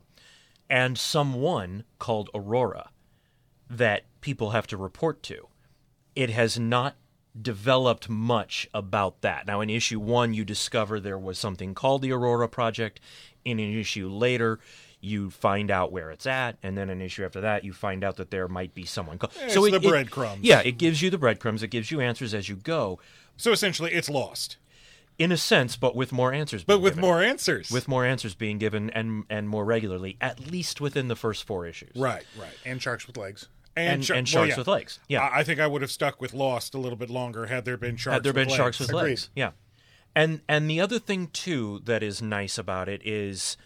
and 0.69 0.99
someone 0.99 1.85
called 1.99 2.31
Aurora 2.35 2.91
that 3.69 4.05
people 4.21 4.51
have 4.51 4.67
to 4.69 4.77
report 4.77 5.23
to. 5.25 5.49
It 6.15 6.31
has 6.31 6.59
not 6.59 6.97
developed 7.41 8.09
much 8.09 8.69
about 8.75 9.21
that. 9.21 9.47
Now, 9.47 9.61
in 9.61 9.71
issue 9.71 10.01
one, 10.01 10.35
you 10.35 10.45
discover 10.45 10.99
there 10.99 11.19
was 11.19 11.39
something 11.39 11.75
called 11.75 12.03
the 12.03 12.13
Aurora 12.13 12.49
Project. 12.49 13.01
In 13.45 13.59
an 13.59 13.79
issue 13.79 14.09
later, 14.09 14.59
you 15.01 15.31
find 15.31 15.71
out 15.71 15.93
where 15.93 16.11
it's 16.11 16.27
at, 16.27 16.57
and 16.63 16.77
then 16.77 16.91
an 16.91 17.01
issue 17.01 17.25
after 17.25 17.41
that, 17.43 17.65
you 17.65 17.73
find 17.73 18.03
out 18.03 18.17
that 18.17 18.31
there 18.31 18.49
might 18.49 18.75
be 18.75 18.85
someone. 18.85 19.19
So 19.49 19.65
It's 19.65 19.73
the 19.81 19.89
breadcrumbs. 19.89 20.43
yeah, 20.45 20.61
it 20.61 20.79
gives 20.79 21.01
you 21.03 21.11
the 21.11 21.19
breadcrumbs. 21.19 21.63
It 21.63 21.69
gives 21.69 21.91
you 21.91 22.01
answers 22.01 22.35
as 22.35 22.49
you 22.49 22.57
go, 22.57 22.99
So 23.37 23.53
essentially, 23.53 23.93
it's 23.93 24.09
lost, 24.11 24.57
in 25.19 25.31
a 25.33 25.37
sense, 25.37 25.77
but 25.77 25.95
with 25.95 26.11
more 26.13 26.33
answers. 26.33 26.65
but 26.65 26.75
being 26.75 26.83
with 26.83 26.93
given. 26.95 27.03
more 27.09 27.23
answers. 27.23 27.71
with 27.71 27.87
more 27.89 28.05
answers 28.05 28.35
being 28.35 28.59
given 28.59 28.91
and 28.91 29.25
and 29.31 29.49
more 29.49 29.65
regularly, 29.65 30.17
at 30.21 30.51
least 30.51 30.81
within 30.81 31.09
the 31.09 31.17
first 31.17 31.45
four 31.47 31.67
issues. 31.67 31.93
right, 31.97 32.25
right, 32.39 32.51
And 32.67 32.83
sharks 32.83 33.07
with 33.07 33.17
legs. 33.17 33.49
And, 33.77 34.05
shar- 34.05 34.17
and 34.17 34.27
well, 34.27 34.33
sharks 34.33 34.51
yeah. 34.51 34.57
with 34.57 34.67
legs. 34.67 34.99
Yeah. 35.09 35.21
I 35.23 35.41
I 35.41 35.45
think 35.45 35.61
I 35.61 35.69
would 35.69 35.83
have 35.83 35.93
stuck 35.93 36.21
with 36.21 36.35
Lost 36.35 36.75
a 36.75 36.79
little 36.79 36.99
bit 36.99 37.11
longer 37.11 37.47
had 37.47 37.65
there 37.65 37.77
been 37.77 37.97
sharks. 37.97 38.15
had 38.15 38.23
there 38.25 38.33
with 38.33 38.49
been 38.49 38.57
sharks 38.57 38.81
with 38.81 38.93
legs. 38.93 39.05
legs. 39.09 39.31
Yeah. 39.37 39.51
And 40.17 40.41
and 40.49 40.69
the 40.69 40.81
other 40.81 40.99
thing 40.99 41.29
too 41.29 41.81
that 41.85 42.03
is 42.03 42.21
nice 42.21 42.59
about 42.59 42.89
it 42.89 43.01
is 43.05 43.57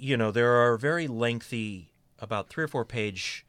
you 0.00 0.16
know, 0.16 0.30
there 0.30 0.52
are 0.54 0.76
very 0.76 1.06
lengthy 1.06 1.92
about 2.18 2.48
3 2.48 2.64
or 2.64 2.68
4 2.68 2.84
page 2.84 3.44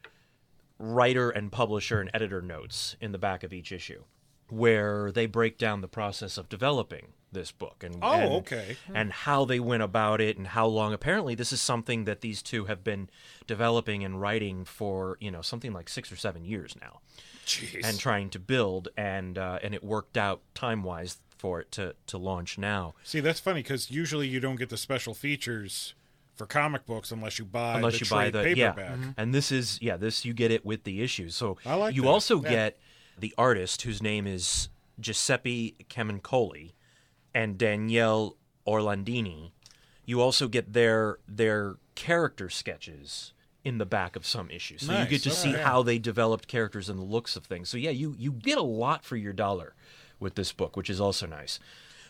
writer 0.80 1.30
and 1.30 1.52
publisher 1.52 2.02
and 2.02 2.10
editor 2.14 2.42
notes 2.42 2.96
in 3.00 3.12
the 3.12 3.18
back 3.18 3.44
of 3.44 3.54
each 3.54 3.72
issue 3.72 4.04
where 4.50 5.12
they 5.12 5.26
break 5.26 5.58
down 5.58 5.80
the 5.82 5.88
process 5.88 6.38
of 6.38 6.50
developing 6.50 7.14
this 7.32 7.52
book 7.52 7.84
and 7.84 7.96
Oh, 8.02 8.12
and- 8.14 8.34
okay. 8.34 8.76
and 8.94 9.14
how 9.14 9.46
they 9.46 9.60
went 9.60 9.84
about 9.84 10.20
it 10.20 10.38
and 10.38 10.48
how 10.48 10.66
long 10.66 10.92
apparently 10.92 11.36
this 11.36 11.54
is 11.54 11.62
something 11.62 12.04
that 12.04 12.20
these 12.20 12.42
two 12.42 12.66
have 12.66 12.84
been 12.84 13.10
developing 13.48 14.04
and 14.04 14.20
writing 14.20 14.66
for 14.66 15.18
you 15.22 15.32
know 15.32 15.42
something 15.42 15.72
like 15.72 15.88
six 15.88 16.12
or 16.12 16.18
seven 16.18 16.44
years 16.44 16.76
now 16.82 17.00
Jeez. 17.46 17.86
and 17.88 17.98
trying 17.98 18.30
to 18.32 18.40
build 18.40 18.90
and 18.98 19.38
uh, 19.38 19.60
and 19.64 19.74
it 19.74 19.84
worked 19.84 20.18
out 20.18 20.42
time 20.54 20.84
wise 20.84 21.20
for 21.38 21.62
it 21.62 21.72
to 21.72 21.96
to 22.08 22.18
launch 22.18 22.58
now 22.58 22.96
See, 23.04 23.22
that's 23.22 23.40
funny 23.40 23.62
because 23.62 23.90
usually 23.90 24.28
you 24.28 24.42
don't 24.42 24.58
get 24.58 24.68
the 24.70 24.76
special 24.78 25.14
features 25.14 25.94
for 26.42 26.48
comic 26.48 26.86
books 26.88 27.12
unless 27.12 27.38
you 27.38 27.46
buy 27.46 27.76
unless 27.76 28.00
the 28.00 28.06
you 28.06 28.10
buy 28.10 28.32
trade 28.32 28.34
the 28.56 28.60
yeah 28.60 28.72
paperback. 28.72 28.98
Mm-hmm. 28.98 29.10
and 29.18 29.34
this 29.34 29.52
is 29.52 29.78
yeah 29.80 29.96
this 29.96 30.26
you 30.26 30.34
get 30.34 30.50
it 30.50 30.66
with 30.66 30.84
the 30.86 31.02
issues 31.04 31.36
so 31.36 31.58
I 31.66 31.76
like 31.76 31.96
you 31.96 32.02
that. 32.02 32.08
also 32.08 32.42
Yeah. 32.42 32.50
get 32.50 32.80
the 33.20 33.32
artist 33.38 33.84
whose 33.84 34.02
name 34.02 34.26
is 34.26 34.70
Giuseppe 35.00 35.76
Camuncoli 35.88 36.72
and 37.36 37.58
Daniele 37.60 38.38
Orlandini 38.66 39.52
you 40.06 40.20
also 40.20 40.48
get 40.48 40.74
their 40.74 41.20
their 41.28 41.76
character 41.94 42.50
sketches 42.50 43.34
in 43.64 43.78
the 43.78 43.86
back 43.86 44.16
of 44.16 44.26
some 44.26 44.50
issues 44.50 44.82
so 44.84 44.98
you 44.98 45.06
get 45.06 45.22
to 45.22 45.30
Okay. 45.30 45.38
see 45.38 45.52
how 45.54 45.84
they 45.84 46.00
developed 46.00 46.48
characters 46.48 46.90
and 46.90 46.98
the 46.98 47.04
looks 47.04 47.36
of 47.36 47.46
things 47.46 47.70
so 47.70 47.78
yeah 47.78 47.92
you 47.92 48.16
you 48.18 48.32
get 48.32 48.58
a 48.58 48.64
lot 48.64 49.06
for 49.06 49.16
your 49.16 49.34
dollar 49.34 49.76
with 50.20 50.34
this 50.34 50.52
book 50.52 50.76
which 50.76 50.90
is 50.90 51.00
also 51.00 51.28
nice 51.28 51.60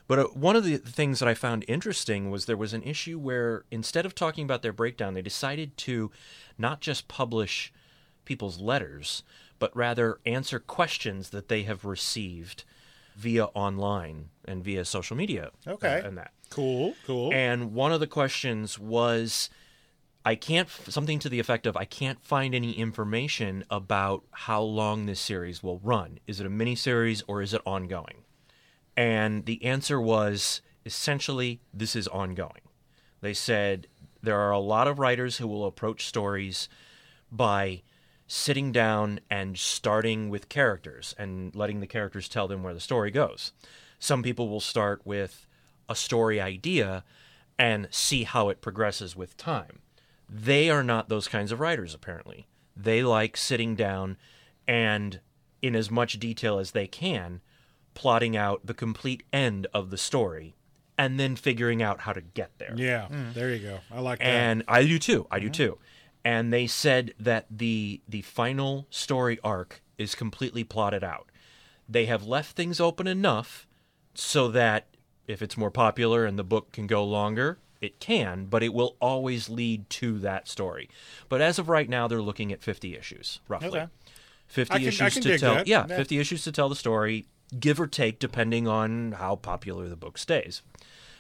but 0.07 0.19
uh, 0.19 0.23
one 0.25 0.55
of 0.55 0.63
the 0.63 0.77
things 0.77 1.19
that 1.19 1.29
I 1.29 1.33
found 1.33 1.65
interesting 1.67 2.29
was 2.29 2.45
there 2.45 2.57
was 2.57 2.73
an 2.73 2.83
issue 2.83 3.17
where 3.17 3.63
instead 3.71 4.05
of 4.05 4.15
talking 4.15 4.43
about 4.43 4.61
their 4.61 4.73
breakdown, 4.73 5.13
they 5.13 5.21
decided 5.21 5.77
to 5.77 6.11
not 6.57 6.81
just 6.81 7.07
publish 7.07 7.71
people's 8.25 8.59
letters, 8.59 9.23
but 9.59 9.75
rather 9.75 10.19
answer 10.25 10.59
questions 10.59 11.29
that 11.29 11.47
they 11.47 11.63
have 11.63 11.85
received 11.85 12.63
via 13.15 13.45
online 13.47 14.29
and 14.45 14.63
via 14.63 14.85
social 14.85 15.15
media. 15.15 15.51
uh, 15.67 15.71
Okay. 15.71 16.01
and 16.03 16.17
that. 16.17 16.31
Cool, 16.49 16.95
cool. 17.05 17.31
And 17.33 17.73
one 17.73 17.91
of 17.91 17.99
the 17.99 18.07
questions 18.07 18.77
was 18.77 19.49
I 20.25 20.35
can't, 20.35 20.69
something 20.69 21.19
to 21.19 21.29
the 21.29 21.39
effect 21.39 21.65
of, 21.65 21.75
I 21.75 21.85
can't 21.85 22.23
find 22.23 22.53
any 22.53 22.73
information 22.73 23.63
about 23.69 24.23
how 24.31 24.61
long 24.61 25.05
this 25.05 25.19
series 25.19 25.63
will 25.63 25.79
run. 25.79 26.19
Is 26.27 26.39
it 26.39 26.45
a 26.45 26.49
miniseries 26.49 27.23
or 27.27 27.41
is 27.41 27.53
it 27.53 27.61
ongoing? 27.65 28.23
And 28.97 29.45
the 29.45 29.63
answer 29.63 29.99
was 29.99 30.61
essentially, 30.85 31.61
this 31.73 31.95
is 31.95 32.07
ongoing. 32.07 32.61
They 33.21 33.33
said 33.33 33.87
there 34.21 34.39
are 34.39 34.51
a 34.51 34.59
lot 34.59 34.87
of 34.87 34.99
writers 34.99 35.37
who 35.37 35.47
will 35.47 35.65
approach 35.65 36.05
stories 36.05 36.67
by 37.31 37.81
sitting 38.27 38.71
down 38.71 39.19
and 39.29 39.57
starting 39.57 40.29
with 40.29 40.49
characters 40.49 41.13
and 41.17 41.53
letting 41.55 41.79
the 41.79 41.87
characters 41.87 42.29
tell 42.29 42.47
them 42.47 42.63
where 42.63 42.73
the 42.73 42.79
story 42.79 43.11
goes. 43.11 43.51
Some 43.99 44.23
people 44.23 44.49
will 44.49 44.61
start 44.61 45.01
with 45.05 45.45
a 45.89 45.95
story 45.95 46.39
idea 46.39 47.03
and 47.59 47.87
see 47.91 48.23
how 48.23 48.49
it 48.49 48.61
progresses 48.61 49.15
with 49.15 49.37
time. 49.37 49.79
They 50.29 50.69
are 50.69 50.83
not 50.83 51.09
those 51.09 51.27
kinds 51.27 51.51
of 51.51 51.59
writers, 51.59 51.93
apparently. 51.93 52.47
They 52.75 53.03
like 53.03 53.35
sitting 53.35 53.75
down 53.75 54.17
and, 54.67 55.19
in 55.61 55.75
as 55.75 55.91
much 55.91 56.19
detail 56.19 56.57
as 56.57 56.71
they 56.71 56.87
can, 56.87 57.41
plotting 57.93 58.35
out 58.37 58.65
the 58.65 58.73
complete 58.73 59.23
end 59.33 59.67
of 59.73 59.89
the 59.89 59.97
story 59.97 60.55
and 60.97 61.19
then 61.19 61.35
figuring 61.35 61.81
out 61.81 62.01
how 62.01 62.13
to 62.13 62.21
get 62.21 62.51
there. 62.57 62.73
Yeah, 62.75 63.07
hmm. 63.07 63.31
there 63.33 63.53
you 63.53 63.59
go. 63.67 63.79
I 63.91 63.99
like 64.01 64.19
that. 64.19 64.25
And 64.25 64.63
I 64.67 64.83
do 64.83 64.99
too. 64.99 65.27
I 65.31 65.39
do 65.39 65.49
too. 65.49 65.77
And 66.23 66.53
they 66.53 66.67
said 66.67 67.13
that 67.19 67.47
the 67.49 68.01
the 68.07 68.21
final 68.21 68.85
story 68.91 69.39
arc 69.43 69.81
is 69.97 70.13
completely 70.15 70.63
plotted 70.63 71.03
out. 71.03 71.29
They 71.89 72.05
have 72.05 72.25
left 72.25 72.55
things 72.55 72.79
open 72.79 73.07
enough 73.07 73.67
so 74.13 74.47
that 74.49 74.87
if 75.27 75.41
it's 75.41 75.57
more 75.57 75.71
popular 75.71 76.25
and 76.25 76.37
the 76.37 76.43
book 76.43 76.71
can 76.71 76.85
go 76.87 77.03
longer, 77.03 77.57
it 77.81 77.99
can, 77.99 78.45
but 78.45 78.61
it 78.61 78.73
will 78.73 78.95
always 79.01 79.49
lead 79.49 79.89
to 79.89 80.19
that 80.19 80.47
story. 80.47 80.89
But 81.29 81.41
as 81.41 81.57
of 81.57 81.69
right 81.69 81.89
now, 81.89 82.07
they're 82.07 82.21
looking 82.21 82.51
at 82.51 82.61
50 82.61 82.95
issues, 82.95 83.39
roughly. 83.47 83.69
Okay. 83.69 83.87
50 84.47 84.73
I 84.73 84.77
can- 84.77 84.85
I 84.85 84.87
issues 84.89 85.13
can 85.13 85.21
to 85.23 85.29
dig 85.29 85.39
tell. 85.39 85.55
that. 85.55 85.67
Yeah, 85.67 85.85
Yeah. 85.89 85.95
50 85.97 86.19
issues 86.19 86.43
to 86.43 86.51
tell 86.51 86.69
the 86.69 86.75
story, 86.75 87.25
give 87.59 87.79
or 87.79 87.87
take, 87.87 88.19
depending 88.19 88.67
on 88.67 89.13
how 89.13 89.35
popular 89.35 89.87
the 89.89 89.95
book 89.95 90.17
stays. 90.17 90.61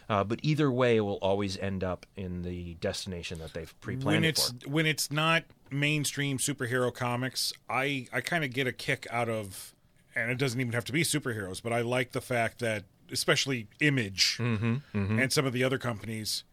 Uh, 0.09 0.23
but 0.25 0.39
either 0.43 0.69
way, 0.69 0.97
it 0.97 1.01
will 1.01 1.19
always 1.21 1.57
end 1.59 1.83
up 1.83 2.05
in 2.17 2.41
the 2.41 2.73
destination 2.75 3.39
that 3.39 3.53
they've 3.53 3.73
pre-planned 3.79 4.21
when 4.21 4.23
it's 4.25 4.49
for. 4.51 4.69
when 4.69 4.85
it's 4.85 5.09
not 5.11 5.43
mainstream 5.69 6.37
superhero 6.37 6.93
comics, 6.93 7.53
I 7.69 8.07
I 8.11 8.19
kind 8.21 8.43
of 8.43 8.51
get 8.53 8.67
a 8.67 8.73
kick 8.73 9.07
out 9.09 9.29
of, 9.29 9.73
and 10.13 10.29
it 10.29 10.37
doesn't 10.37 10.59
even 10.59 10.73
have 10.73 10.83
to 10.85 10.91
be 10.91 11.03
superheroes, 11.03 11.61
but 11.63 11.71
I 11.71 11.79
like 11.81 12.11
the 12.11 12.19
fact 12.21 12.59
that 12.59 12.83
especially 13.09 13.67
Image 13.79 14.37
Mm-hmm, 14.39 15.19
and 15.19 15.31
some 15.31 15.45
of 15.45 15.53
the 15.53 15.63
other 15.63 15.77
companies, 15.77 16.43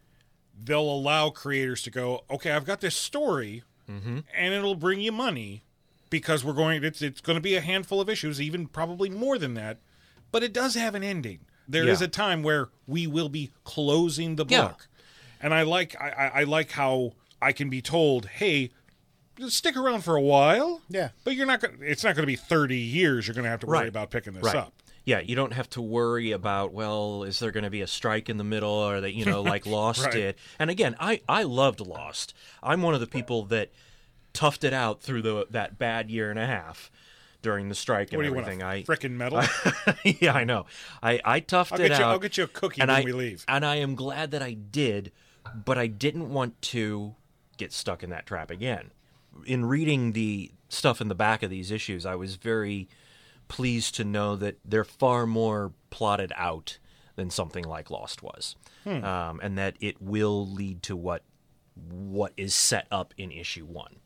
they'll 0.61 0.81
allow 0.81 1.29
creators 1.29 1.81
to 1.83 1.91
go, 1.91 2.23
okay, 2.29 2.51
I've 2.51 2.65
got 2.65 2.81
this 2.81 2.95
story, 2.95 3.63
Mm-hmm. 3.89 4.19
and 4.37 4.53
it'll 4.53 4.75
bring 4.75 5.01
you 5.01 5.11
money 5.11 5.63
because 6.09 6.43
we're 6.43 6.53
going. 6.53 6.83
It's 6.83 7.01
it's 7.01 7.21
going 7.21 7.37
to 7.37 7.41
be 7.41 7.55
a 7.55 7.61
handful 7.61 7.99
of 8.01 8.09
issues, 8.09 8.41
even 8.41 8.67
probably 8.67 9.09
more 9.09 9.37
than 9.37 9.53
that, 9.55 9.79
but 10.31 10.43
it 10.43 10.53
does 10.53 10.75
have 10.75 10.95
an 10.95 11.03
ending. 11.03 11.39
There 11.67 11.87
is 11.87 12.01
Yeah. 12.01 12.05
a 12.05 12.09
time 12.09 12.41
where 12.43 12.69
we 12.87 13.05
will 13.07 13.29
be 13.29 13.51
closing 13.63 14.35
the 14.35 14.45
Yeah. 14.47 14.69
book 14.69 14.87
and 15.41 15.53
I 15.53 15.61
like 15.61 15.95
I, 16.01 16.31
I 16.35 16.43
like 16.43 16.71
how 16.71 17.13
I 17.41 17.51
can 17.53 17.69
be 17.69 17.81
told, 17.81 18.25
"Hey, 18.25 18.71
stick 19.47 19.77
around 19.77 20.03
for 20.03 20.15
a 20.15 20.21
while." 20.21 20.81
Yeah. 20.89 21.09
but 21.23 21.35
you're 21.35 21.45
not 21.45 21.61
going. 21.61 21.77
It's 21.81 22.03
not 22.03 22.15
going 22.15 22.23
to 22.23 22.27
be 22.27 22.35
thirty 22.35 22.77
years. 22.77 23.27
You're 23.27 23.35
going 23.35 23.45
to 23.45 23.49
have 23.49 23.61
to 23.61 23.67
worry 23.67 23.79
Right. 23.79 23.87
about 23.87 24.09
picking 24.11 24.33
this 24.33 24.43
Right. 24.43 24.55
up. 24.55 24.73
Yeah, 25.05 25.19
you 25.21 25.35
don't 25.35 25.53
have 25.53 25.69
to 25.71 25.81
worry 25.81 26.31
about 26.33 26.71
well, 26.73 27.23
is 27.23 27.39
there 27.39 27.51
going 27.51 27.63
to 27.63 27.69
be 27.69 27.81
a 27.81 27.87
strike 27.87 28.29
in 28.29 28.37
the 28.37 28.43
middle, 28.43 28.69
or 28.69 28.99
that 29.01 29.13
you 29.13 29.25
know, 29.25 29.41
like 29.53 29.65
Lost 29.65 30.03
Right. 30.03 30.11
did. 30.11 30.35
And 30.59 30.69
again, 30.69 30.95
I 30.99 31.21
I 31.29 31.43
loved 31.43 31.79
Lost. 31.79 32.33
I'm 32.61 32.81
one 32.81 32.93
of 32.93 32.99
the 32.99 33.07
people 33.07 33.43
that 33.45 33.71
toughed 34.33 34.63
it 34.63 34.73
out 34.73 35.01
through 35.01 35.21
the 35.21 35.47
that 35.49 35.77
bad 35.77 36.09
year 36.09 36.29
and 36.29 36.39
a 36.39 36.45
half 36.45 36.91
during 37.41 37.69
the 37.69 37.75
strike 37.75 38.09
and 38.11 38.17
What 38.17 38.23
do 38.23 38.29
you 38.29 38.35
want? 38.35 38.47
everything. 38.47 38.61
A 38.61 38.67
I 38.67 38.83
frickin' 38.83 39.11
medal. 39.11 39.41
yeah, 40.21 40.33
I 40.33 40.43
know. 40.43 40.65
I 41.01 41.19
I 41.23 41.39
toughed 41.39 41.73
I'll 41.73 41.81
it 41.81 41.89
you. 41.89 41.95
out. 41.95 42.01
I'll 42.03 42.19
get 42.19 42.37
you 42.37 42.43
a 42.43 42.47
cookie 42.47 42.81
and 42.81 42.89
when 42.89 43.01
I, 43.01 43.03
we 43.05 43.11
leave. 43.13 43.45
And 43.47 43.65
I 43.65 43.75
am 43.77 43.95
glad 43.95 44.31
that 44.31 44.41
I 44.41 44.53
did, 44.53 45.11
but 45.65 45.77
I 45.77 45.87
didn't 45.87 46.29
want 46.29 46.61
to 46.63 47.15
get 47.57 47.71
stuck 47.73 48.03
in 48.03 48.09
that 48.11 48.25
trap 48.25 48.51
again. 48.51 48.91
In 49.45 49.65
reading 49.65 50.11
the 50.13 50.51
stuff 50.69 50.99
in 51.01 51.07
the 51.07 51.15
back 51.15 51.43
of 51.43 51.49
these 51.49 51.71
issues, 51.71 52.05
I 52.05 52.15
was 52.15 52.35
very 52.35 52.89
pleased 53.47 53.95
to 53.95 54.03
know 54.03 54.35
that 54.35 54.57
they're 54.65 54.83
far 54.83 55.25
more 55.25 55.71
plotted 55.89 56.31
out 56.35 56.77
than 57.15 57.29
something 57.29 57.63
like 57.65 57.89
Lost 57.89 58.21
was, 58.21 58.55
Hmm. 58.83 59.03
um, 59.03 59.39
and 59.41 59.57
that 59.57 59.75
it 59.81 60.01
will 60.01 60.45
lead 60.47 60.83
to 60.83 60.95
what 60.95 61.23
what 61.89 62.33
is 62.35 62.53
set 62.53 62.87
up 62.91 63.13
in 63.17 63.31
issue 63.31 63.65
one. 63.65 63.97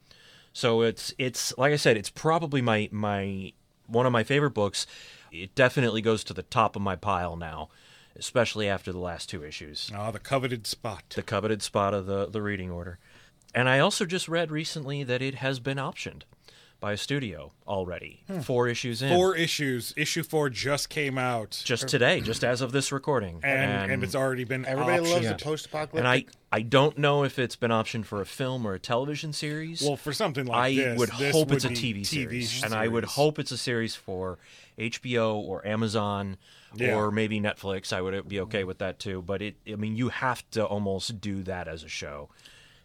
So 0.53 0.81
it's 0.81 1.13
it's 1.17 1.57
like 1.57 1.73
I 1.73 1.77
said, 1.77 1.97
it's 1.97 2.09
probably 2.09 2.61
my 2.61 2.87
my 2.91 3.53
one 3.87 4.05
of 4.05 4.11
my 4.11 4.23
favorite 4.23 4.51
books. 4.51 4.85
It 5.31 5.55
definitely 5.55 6.01
goes 6.01 6.23
to 6.25 6.33
the 6.33 6.43
top 6.43 6.75
of 6.75 6.81
my 6.81 6.95
pile 6.95 7.35
now, 7.35 7.69
especially 8.15 8.69
after 8.69 8.91
the 8.91 8.99
last 8.99 9.29
two 9.29 9.43
issues. 9.43 9.91
Ah, 9.93 10.11
the 10.11 10.19
coveted 10.19 10.67
spot. 10.67 11.03
The 11.09 11.23
coveted 11.23 11.61
spot 11.63 11.93
of 11.93 12.05
the 12.05 12.27
the 12.27 12.41
reading 12.41 12.69
order. 12.69 12.99
And 13.55 13.67
I 13.67 13.79
also 13.79 14.05
just 14.05 14.27
read 14.27 14.51
recently 14.51 15.03
that 15.03 15.21
it 15.21 15.35
has 15.35 15.59
been 15.59 15.77
optioned 15.77 16.23
by 16.83 16.91
a 16.91 16.97
studio 16.97 17.53
already. 17.65 18.23
Hmm. 18.27 18.41
Four 18.41 18.67
issues 18.67 19.01
in. 19.01 19.15
Four 19.15 19.37
issues. 19.37 19.93
Issue 19.95 20.21
four 20.21 20.49
just 20.49 20.89
came 20.89 21.17
out, 21.17 21.61
just 21.63 21.85
er, 21.85 21.87
today, 21.87 22.19
just 22.19 22.43
as 22.43 22.59
of 22.59 22.73
this 22.73 22.91
recording. 22.91 23.39
and 23.41 23.89
and, 23.89 24.03
it's 24.03 24.15
already 24.15 24.43
been. 24.43 24.65
Everybody 24.65 25.01
optioned. 25.01 25.13
loves 25.13 25.27
a 25.27 25.35
post-apocalyptic. 25.35 25.97
and 25.99 26.07
I 26.09 26.25
I 26.51 26.61
don't 26.61 26.97
know 26.97 27.23
if 27.23 27.39
it's 27.39 27.55
been 27.55 27.71
optioned 27.71 28.03
for 28.03 28.19
a 28.19 28.25
film 28.25 28.67
or 28.67 28.73
a 28.73 28.79
television 28.79 29.31
series. 29.31 29.81
Well, 29.81 29.95
for 29.95 30.11
something 30.11 30.45
like 30.45 30.75
that. 30.75 30.83
I 30.83 30.89
this, 30.89 30.99
would 30.99 31.09
this 31.17 31.33
hope 31.33 31.47
would 31.47 31.55
it's 31.55 31.65
a 31.65 31.69
be 31.69 31.75
TV, 31.75 32.05
series, 32.05 32.49
series. 32.49 32.63
and 32.63 32.73
I 32.73 32.89
would 32.89 33.05
hope 33.05 33.39
it's 33.39 33.51
a 33.51 33.57
series 33.57 33.95
for 33.95 34.37
HBO 34.77 35.35
or 35.35 35.65
Amazon 35.65 36.35
Yeah. 36.75 36.97
or 36.97 37.11
maybe 37.11 37.39
Netflix. 37.39 37.93
I 37.93 38.01
would 38.01 38.27
be 38.27 38.41
okay 38.41 38.65
with 38.65 38.79
that 38.79 38.99
too. 38.99 39.21
But 39.21 39.41
it, 39.41 39.55
I 39.71 39.75
mean, 39.75 39.95
you 39.95 40.09
have 40.09 40.43
to 40.51 40.65
almost 40.65 41.21
do 41.21 41.43
that 41.43 41.69
as 41.69 41.85
a 41.85 41.89
show 41.89 42.27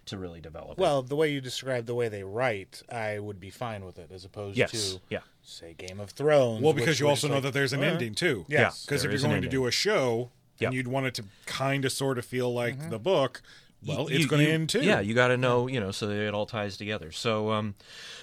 to 0.09 0.19
really 0.19 0.41
develop. 0.41 0.73
it. 0.73 0.79
well, 0.79 1.03
the 1.03 1.17
way 1.17 1.31
you 1.33 1.41
describe 1.41 1.87
the 1.87 1.95
way 1.95 2.09
they 2.09 2.23
write, 2.23 2.83
I 2.91 3.19
would 3.19 3.41
be 3.41 3.51
fine 3.51 3.85
with 3.85 3.99
it, 3.99 4.11
as 4.13 4.25
opposed 4.25 4.57
yes, 4.59 4.71
to 4.73 5.01
yeah, 5.09 5.21
say 5.43 5.75
Game 5.75 6.01
of 6.01 6.11
Thrones. 6.11 6.63
Well, 6.63 6.73
because 6.73 7.01
you 7.01 7.09
also 7.09 7.27
just 7.27 7.31
know 7.31 7.35
like, 7.37 7.43
that 7.45 7.53
there's 7.55 7.73
an 7.73 7.81
"All 7.81 7.85
right." 7.87 7.93
ending 7.93 8.15
too. 8.15 8.45
Yes. 8.49 8.85
Because 8.85 9.03
there 9.03 9.11
if 9.11 9.21
you're 9.21 9.31
going 9.31 9.43
to 9.43 9.49
do 9.49 9.67
a 9.67 9.71
show 9.71 10.31
Yep. 10.59 10.69
and 10.69 10.75
you'd 10.77 10.89
want 10.89 11.07
it 11.07 11.15
to 11.15 11.25
kind 11.47 11.85
of 11.85 11.93
sort 11.93 12.19
of 12.19 12.25
feel 12.25 12.53
like 12.53 12.91
the 12.91 12.99
book, 12.99 13.43
well, 13.87 14.11
You- 14.11 14.17
it's 14.17 14.27
going 14.27 14.45
to 14.45 14.51
end 14.51 14.69
too. 14.69 14.81
Yeah, 14.81 14.99
you 14.99 15.15
got 15.15 15.29
to 15.29 15.37
know, 15.37 15.69
you 15.69 15.79
know, 15.79 15.93
so 15.93 16.09
that 16.09 16.17
it 16.17 16.35
all 16.35 16.47
ties 16.47 16.77
together. 16.77 17.13
So, 17.13 17.53
um, 17.53 17.77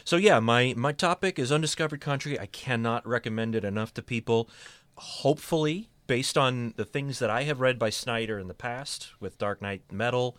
so 0.04 0.18
yeah, 0.18 0.40
my 0.40 0.74
my 0.76 0.92
topic 0.92 1.40
is 1.40 1.52
undiscovered 1.52 2.02
country. 2.02 2.38
I 2.38 2.48
cannot 2.48 3.08
recommend 3.08 3.56
it 3.56 3.64
enough 3.64 3.94
to 3.94 4.02
people. 4.02 4.50
Hopefully, 4.98 5.90
based 6.08 6.38
on 6.38 6.74
the 6.78 6.86
things 6.86 7.20
that 7.20 7.30
I 7.30 7.44
have 7.44 7.60
read 7.62 7.80
by 7.80 7.90
Snyder 7.90 8.38
in 8.38 8.48
the 8.48 8.54
past 8.54 9.12
with 9.20 9.38
Dark 9.38 9.62
Nights 9.62 9.92
Metal 9.92 10.38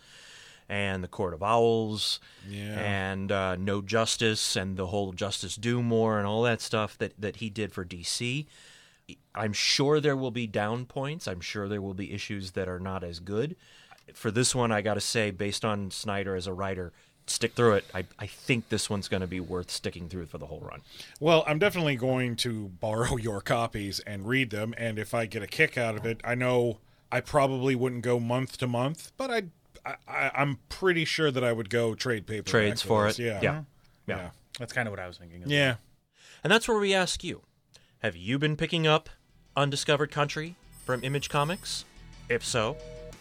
and 0.69 1.03
the 1.05 1.09
Court 1.09 1.33
of 1.35 1.43
Owls 1.43 2.19
Yeah. 2.49 2.79
and 2.81 3.31
uh, 3.31 3.57
No 3.57 3.83
Justice 3.83 4.57
and 4.57 4.77
the 4.77 4.89
whole 4.89 5.13
Justice 5.13 5.57
Doom 5.57 5.91
War 5.91 6.19
and 6.19 6.27
all 6.27 6.43
that 6.43 6.61
stuff 6.61 6.99
that 6.99 7.13
that 7.19 7.37
he 7.37 7.51
did 7.51 7.73
for 7.73 7.85
DC. 7.85 8.47
I'm 9.35 9.53
sure 9.53 10.01
there 10.01 10.17
will 10.17 10.31
be 10.33 10.47
down 10.47 10.87
points. 10.87 11.29
I'm 11.29 11.41
sure 11.41 11.69
there 11.69 11.81
will 11.83 11.95
be 11.95 12.13
issues 12.13 12.53
that 12.53 12.69
are 12.69 12.81
not 12.81 13.05
as 13.05 13.21
good. 13.21 13.55
For 14.15 14.31
this 14.31 14.55
one, 14.55 14.73
I 14.73 14.81
got 14.83 14.95
to 14.95 15.01
say, 15.01 15.31
based 15.31 15.65
on 15.65 15.91
Snyder 15.91 16.35
as 16.35 16.47
a 16.47 16.53
writer, 16.53 16.93
stick 17.29 17.55
through 17.55 17.75
it. 17.75 17.85
I, 17.95 18.05
I 18.19 18.27
think 18.27 18.69
this 18.69 18.89
one's 18.91 19.07
going 19.09 19.21
to 19.21 19.27
be 19.27 19.39
worth 19.41 19.71
sticking 19.71 20.09
through 20.09 20.27
for 20.27 20.39
the 20.39 20.47
whole 20.47 20.61
run. 20.61 20.81
Well, 21.21 21.45
I'm 21.47 21.59
definitely 21.59 21.97
going 21.97 22.35
to 22.37 22.69
borrow 22.81 23.17
your 23.29 23.41
copies 23.41 24.01
and 24.01 24.27
read 24.27 24.51
them, 24.51 24.75
and 24.79 24.99
if 24.99 25.13
I 25.15 25.27
get 25.27 25.43
a 25.43 25.47
kick 25.47 25.77
out 25.79 25.97
of 25.97 26.05
it, 26.07 26.21
I 26.25 26.35
know 26.35 26.79
I 27.13 27.21
probably 27.21 27.75
wouldn't 27.77 28.03
go 28.03 28.19
month 28.19 28.59
to 28.59 28.67
month, 28.67 29.13
but 29.17 29.31
I'd, 29.31 29.51
I, 29.87 29.95
I, 30.09 30.31
I'm 30.35 30.59
pretty 30.69 31.05
sure 31.05 31.31
that 31.31 31.45
I 31.45 31.53
would 31.53 31.71
go 31.71 31.95
trade 31.95 32.27
paper 32.27 32.49
Trades 32.51 32.83
for 32.83 33.07
it. 33.07 33.19
Yeah. 33.19 33.41
Yeah. 33.43 33.63
yeah, 34.07 34.31
That's 34.59 34.73
kind 34.73 34.89
of 34.89 34.93
what 34.93 35.01
I 35.01 35.07
was 35.07 35.19
thinking. 35.19 35.43
as 35.45 35.51
yeah. 35.51 35.77
And 36.43 36.53
that's 36.53 36.69
where 36.69 36.79
we 36.79 36.93
ask 36.95 37.23
you 37.25 37.43
Have 38.01 38.17
you 38.17 38.39
been 38.39 38.57
picking 38.57 38.87
up 38.87 39.09
Undiscovered 39.57 40.11
Country 40.11 40.57
from 40.85 41.03
Image 41.05 41.29
Comics? 41.29 41.85
If 42.29 42.45
so, 42.45 42.77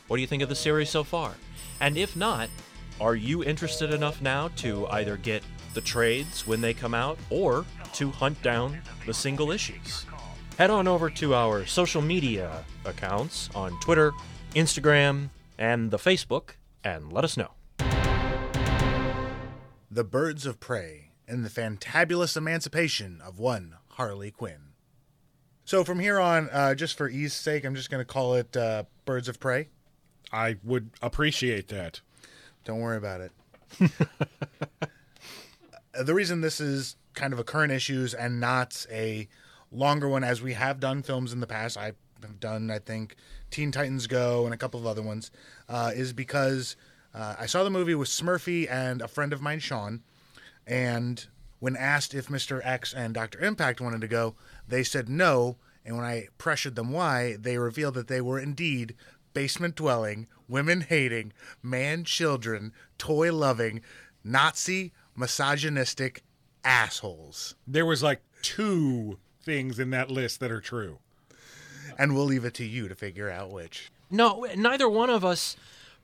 what 0.07 0.17
do 0.17 0.21
you 0.21 0.27
think 0.27 0.41
of 0.43 0.49
the 0.49 0.55
series 0.55 0.89
so 0.89 1.03
far? 1.03 1.33
And 1.79 1.97
if 1.97 2.15
not, 2.15 2.49
are 2.99 3.15
you 3.15 3.43
interested 3.43 3.93
enough 3.93 4.21
now 4.21 4.49
to 4.57 4.87
either 4.87 5.17
get 5.17 5.43
the 5.73 5.81
trades 5.81 6.47
when 6.47 6.61
they 6.61 6.73
come 6.73 6.93
out 6.93 7.19
or 7.29 7.65
to 7.93 8.09
hunt 8.11 8.41
down 8.41 8.79
the 9.05 9.13
single 9.13 9.51
issues? 9.51 10.05
Head 10.57 10.69
on 10.69 10.87
over 10.87 11.09
to 11.09 11.35
our 11.35 11.65
social 11.65 12.01
media 12.01 12.63
accounts 12.85 13.49
on 13.53 13.77
Twitter, 13.81 14.13
Instagram, 14.53 15.29
and 15.57 15.91
the 15.91 15.97
Facebook 15.97 16.51
and 16.83 17.11
let 17.11 17.23
us 17.23 17.37
know. 17.37 17.51
The 19.89 20.03
Birds 20.03 20.45
of 20.45 20.59
Prey 20.59 21.11
and 21.27 21.45
the 21.45 21.49
Fantabulous 21.49 22.35
Emancipation 22.35 23.21
of 23.21 23.39
One 23.39 23.75
Harley 23.91 24.31
Quinn. 24.31 24.73
So 25.63 25.83
from 25.83 25.99
here 25.99 26.19
on, 26.19 26.49
uh, 26.51 26.75
just 26.75 26.97
for 26.97 27.09
ease 27.09 27.33
sake, 27.33 27.65
I'm 27.65 27.75
just 27.75 27.89
going 27.89 28.01
to 28.01 28.05
call 28.05 28.35
it 28.35 28.55
uh, 28.55 28.83
Birds 29.05 29.27
of 29.27 29.39
Prey. 29.39 29.69
I 30.31 30.57
would 30.63 30.91
appreciate 31.01 31.69
that. 31.69 32.01
Don't 32.65 32.81
worry 32.81 32.97
about 32.97 33.21
it. 33.21 33.31
Uh, 35.97 36.03
the 36.03 36.13
reason 36.13 36.41
this 36.41 36.59
is 36.59 36.97
kind 37.13 37.33
of 37.33 37.39
a 37.39 37.43
current 37.43 37.71
issues 37.71 38.13
and 38.13 38.39
not 38.39 38.85
a 38.91 39.27
longer 39.71 40.07
one, 40.07 40.23
as 40.23 40.41
we 40.41 40.53
have 40.53 40.79
done 40.79 41.01
films 41.01 41.33
in 41.33 41.39
the 41.39 41.47
past, 41.47 41.77
I've 42.25 42.39
done, 42.39 42.71
I 42.71 42.79
think, 42.79 43.15
Teen 43.51 43.71
Titans 43.71 44.07
Go 44.07 44.45
and 44.45 44.53
a 44.53 44.57
couple 44.57 44.79
of 44.79 44.87
other 44.87 45.01
ones, 45.01 45.31
uh, 45.69 45.91
is 45.95 46.11
because 46.13 46.75
Uh, 47.13 47.33
I 47.39 47.45
saw 47.45 47.63
the 47.63 47.69
movie 47.69 47.95
with 47.95 48.09
Smurfy 48.09 48.69
and 48.69 49.01
a 49.01 49.07
friend 49.07 49.31
of 49.31 49.41
mine, 49.41 49.59
Sean, 49.59 50.03
and 50.67 51.25
when 51.59 51.77
asked 51.77 52.13
if 52.13 52.27
Mr. 52.27 52.59
X 52.61 52.93
and 52.93 53.13
Dr. 53.13 53.39
Impact 53.39 53.79
wanted 53.79 54.01
to 54.01 54.09
go, 54.09 54.35
they 54.67 54.83
said 54.83 55.07
no. 55.07 55.55
And 55.85 55.95
when 55.95 56.05
I 56.05 56.27
pressured 56.37 56.75
them 56.75 56.91
why, 56.91 57.37
they 57.39 57.57
revealed 57.57 57.93
that 57.93 58.09
they 58.09 58.19
were 58.19 58.37
indeed 58.37 58.95
basement 59.33 59.75
dwelling, 59.75 60.27
women 60.49 60.81
hating, 60.81 61.31
man 61.63 62.03
children, 62.03 62.73
toy 62.97 63.31
loving, 63.33 63.79
Nazi, 64.21 64.91
misogynistic 65.15 66.21
assholes. 66.65 67.55
There 67.65 67.85
was 67.85 68.03
like 68.03 68.21
two 68.41 69.19
things 69.41 69.79
in 69.79 69.89
that 69.91 70.11
list 70.11 70.41
that 70.41 70.51
are 70.51 70.59
true. 70.59 70.99
And 71.97 72.15
we'll 72.15 72.25
leave 72.25 72.45
it 72.45 72.53
to 72.55 72.65
you 72.65 72.87
to 72.87 72.95
figure 72.95 73.29
out 73.29 73.51
which. 73.51 73.91
No, 74.11 74.45
neither 74.55 74.87
one 74.89 75.09
of 75.09 75.25
us 75.25 75.55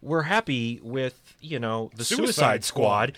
were 0.02 0.24
happy 0.24 0.80
with, 0.84 1.36
you 1.40 1.60
know, 1.60 1.92
the 1.96 2.04
Suicide 2.04 2.26
Suicide, 2.26 2.64
Squad. 2.64 3.18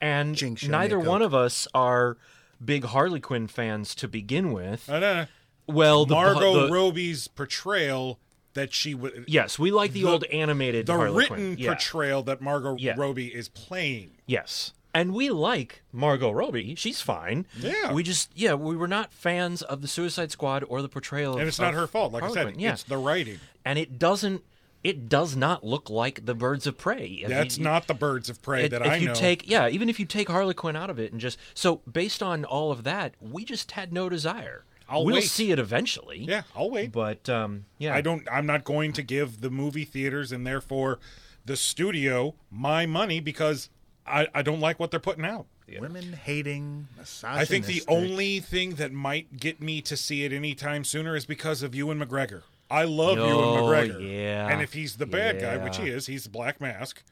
And 0.00 0.34
Jinx, 0.34 0.66
neither 0.66 0.98
one 0.98 1.22
of 1.22 1.32
us 1.34 1.66
are 1.74 2.16
big 2.62 2.84
Harley 2.84 3.20
Quinn 3.20 3.46
fans 3.46 3.94
to 3.96 4.08
begin 4.08 4.52
with. 4.52 4.90
I 4.90 4.98
know. 4.98 5.26
well, 5.66 6.04
the 6.04 6.14
Margot 6.14 6.66
the, 6.66 6.72
Robbie's 6.72 7.28
portrayal 7.28 8.18
that 8.54 8.72
she 8.72 8.94
would. 8.94 9.24
Yes, 9.26 9.58
we 9.58 9.70
like 9.70 9.92
the, 9.92 10.04
old 10.04 10.24
animated 10.24 10.86
The 10.86 10.92
Harley 10.94 11.18
written 11.18 11.36
Quinn. 11.36 11.56
Yeah. 11.58 11.72
portrayal 11.72 12.22
that 12.24 12.40
Margot 12.40 12.76
Yeah. 12.78 12.94
Robbie 12.96 13.28
is 13.28 13.48
playing. 13.48 14.10
Yes. 14.26 14.72
And 14.94 15.12
we 15.12 15.28
like 15.30 15.82
Margot 15.92 16.30
Robbie. 16.30 16.76
She's 16.76 17.00
fine. 17.00 17.46
Yeah. 17.58 17.92
We 17.92 18.04
just, 18.04 18.30
yeah, 18.34 18.54
we 18.54 18.76
were 18.76 18.86
not 18.86 19.12
fans 19.12 19.60
of 19.62 19.82
the 19.82 19.88
Suicide 19.88 20.30
Squad 20.30 20.64
or 20.68 20.82
the 20.82 20.88
portrayal 20.88 21.34
of 21.34 21.40
And 21.40 21.48
it's 21.48 21.58
not 21.58 21.74
of 21.74 21.80
her 21.80 21.86
fault. 21.88 22.12
Like 22.12 22.22
I 22.22 22.30
said. 22.30 22.60
Yeah. 22.60 22.74
it's 22.74 22.84
the 22.84 22.96
writing. 22.96 23.40
and 23.64 23.76
it 23.78 23.98
doesn't, 23.98 24.44
it 24.84 25.08
does 25.08 25.34
not 25.34 25.64
look 25.64 25.90
like 25.90 26.26
the 26.26 26.34
Birds 26.34 26.66
of 26.68 26.78
Prey. 26.78 27.06
If 27.22 27.28
That's 27.28 27.58
you- 27.58 27.64
not 27.64 27.88
the 27.88 27.94
birds 27.94 28.30
of 28.30 28.40
prey 28.40 28.64
if, 28.66 28.70
that 28.70 28.82
if 28.82 28.88
I 28.92 28.96
you 28.96 29.08
know. 29.08 29.14
take 29.14 29.48
yeah 29.50 29.66
even 29.68 29.88
if 29.88 29.98
you 29.98 30.04
take 30.06 30.28
Harley 30.28 30.54
Quinn 30.54 30.76
out 30.76 30.90
of 30.90 30.98
it 31.00 31.10
and 31.10 31.20
just 31.20 31.38
so 31.54 31.76
based 31.90 32.22
on 32.22 32.44
all 32.44 32.70
of 32.70 32.84
that 32.84 33.14
we 33.20 33.44
just 33.44 33.72
had 33.72 33.92
no 33.94 34.08
desire 34.10 34.64
I'll 34.88 35.04
we'll 35.06 35.14
wait. 35.16 35.24
see 35.24 35.50
it 35.50 35.58
eventually 35.58 36.18
yeah, 36.18 36.42
I'll 36.54 36.70
wait. 36.70 36.92
but 36.92 37.28
um 37.30 37.64
yeah 37.78 37.94
I 37.94 38.02
don't. 38.02 38.28
I'm 38.30 38.44
not 38.46 38.62
going 38.64 38.92
to 38.92 39.02
give 39.02 39.40
the 39.40 39.48
movie 39.50 39.86
theaters 39.86 40.30
and 40.32 40.46
therefore 40.46 40.98
the 41.46 41.56
studio 41.56 42.34
my 42.50 42.84
money 42.84 43.20
because 43.20 43.70
I, 44.06 44.28
I 44.34 44.42
don't 44.42 44.60
like 44.60 44.78
what 44.78 44.90
they're 44.90 45.00
putting 45.00 45.24
out. 45.24 45.46
Women 45.80 46.12
hating, 46.12 46.88
misogynistic. 46.98 47.24
I 47.40 47.44
think 47.46 47.66
the 47.66 47.82
only 47.88 48.38
thing 48.40 48.74
that 48.74 48.92
might 48.92 49.38
get 49.38 49.62
me 49.62 49.80
to 49.82 49.96
see 49.96 50.24
it 50.24 50.32
anytime 50.32 50.84
sooner 50.84 51.16
is 51.16 51.24
because 51.24 51.62
of 51.62 51.74
Ewan 51.74 51.98
McGregor. 51.98 52.42
I 52.70 52.84
love 52.84 53.18
Oh, 53.18 53.26
Ewan 53.26 53.62
McGregor. 53.62 54.12
yeah. 54.12 54.48
And 54.48 54.60
if 54.60 54.74
he's 54.74 54.96
the 54.96 55.06
bad 55.06 55.40
guy, 55.40 55.56
which 55.56 55.78
he 55.78 55.88
is, 55.88 56.06
he's 56.06 56.24
the 56.24 56.30
Black 56.30 56.60
Mask. 56.60 57.02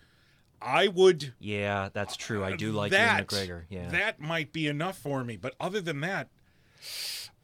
I 0.61 0.86
would. 0.88 1.32
yeah 1.40 1.88
that's 1.93 2.14
true 2.16 2.45
i 2.45 2.55
do 2.55 2.70
like 2.70 2.93
that. 2.93 3.16
Ewan 3.16 3.26
mcgregor 3.26 3.62
yeah 3.68 3.88
That 3.88 4.20
might 4.20 4.53
be 4.53 4.68
enough 4.68 4.97
for 4.97 5.24
me. 5.24 5.36
But 5.36 5.55
other 5.59 5.80
than 5.80 6.01
that, 6.03 6.28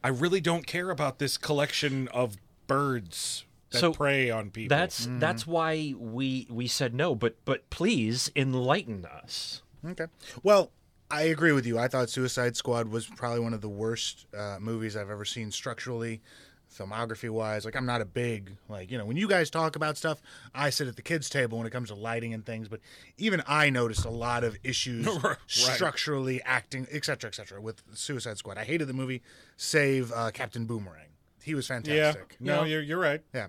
I 0.03 0.07
really 0.07 0.39
don't 0.39 0.65
care 0.65 0.89
about 0.89 1.19
this 1.19 1.37
collection 1.37 2.07
of 2.09 2.37
birds 2.67 3.43
that 3.71 3.79
So, 3.79 3.93
prey 3.93 4.29
on 4.31 4.49
people. 4.49 4.75
that's 4.75 5.07
that's 5.19 5.45
why 5.47 5.93
we 5.97 6.47
we 6.49 6.67
said 6.67 6.93
no 6.93 7.15
but 7.15 7.35
but 7.45 7.69
please 7.69 8.31
enlighten 8.35 9.05
us 9.05 9.61
Okay. 9.87 10.07
Well, 10.43 10.71
I 11.09 11.21
agree 11.23 11.53
with 11.53 11.65
you. 11.65 11.79
I 11.79 11.87
thought 11.87 12.09
Suicide 12.09 12.57
Squad 12.57 12.89
was 12.89 13.07
probably 13.07 13.39
one 13.39 13.53
of 13.53 13.61
the 13.61 13.69
worst 13.69 14.25
uh, 14.37 14.57
movies 14.59 14.97
I've 14.97 15.09
ever 15.09 15.23
seen 15.23 15.51
structurally, 15.51 16.21
filmography 16.69 17.29
wise. 17.29 17.63
Like, 17.65 17.75
I'm 17.77 17.85
not 17.85 18.01
a 18.01 18.05
big, 18.05 18.51
like, 18.67 18.91
you 18.91 18.97
know, 18.97 19.05
when 19.05 19.15
you 19.17 19.27
guys 19.27 19.49
talk 19.49 19.75
about 19.77 19.95
stuff, 19.97 20.21
I 20.53 20.69
sit 20.69 20.87
at 20.89 20.97
the 20.97 21.01
kids' 21.01 21.29
table 21.29 21.57
when 21.57 21.65
it 21.65 21.69
comes 21.71 21.87
to 21.89 21.95
lighting 21.95 22.33
and 22.33 22.45
things, 22.45 22.67
but 22.67 22.81
even 23.17 23.41
I 23.47 23.69
noticed 23.69 24.03
a 24.05 24.09
lot 24.09 24.43
of 24.43 24.57
issues 24.63 25.07
Right. 25.23 25.37
structurally, 25.47 26.41
acting, 26.43 26.85
etc., 26.91 27.03
cetera, 27.03 27.29
et 27.29 27.35
cetera, 27.35 27.61
with 27.61 27.81
Suicide 27.93 28.37
Squad. 28.37 28.57
I 28.57 28.65
hated 28.65 28.87
the 28.89 28.93
movie, 28.93 29.21
save 29.57 30.11
uh, 30.11 30.31
Captain 30.31 30.65
Boomerang. 30.65 31.07
He 31.43 31.55
was 31.55 31.69
yeah. 31.69 31.75
fantastic. 31.75 32.37
No, 32.39 32.63
you're 32.63 32.81
you're 32.81 32.99
right. 32.99 33.21
Yeah. 33.33 33.47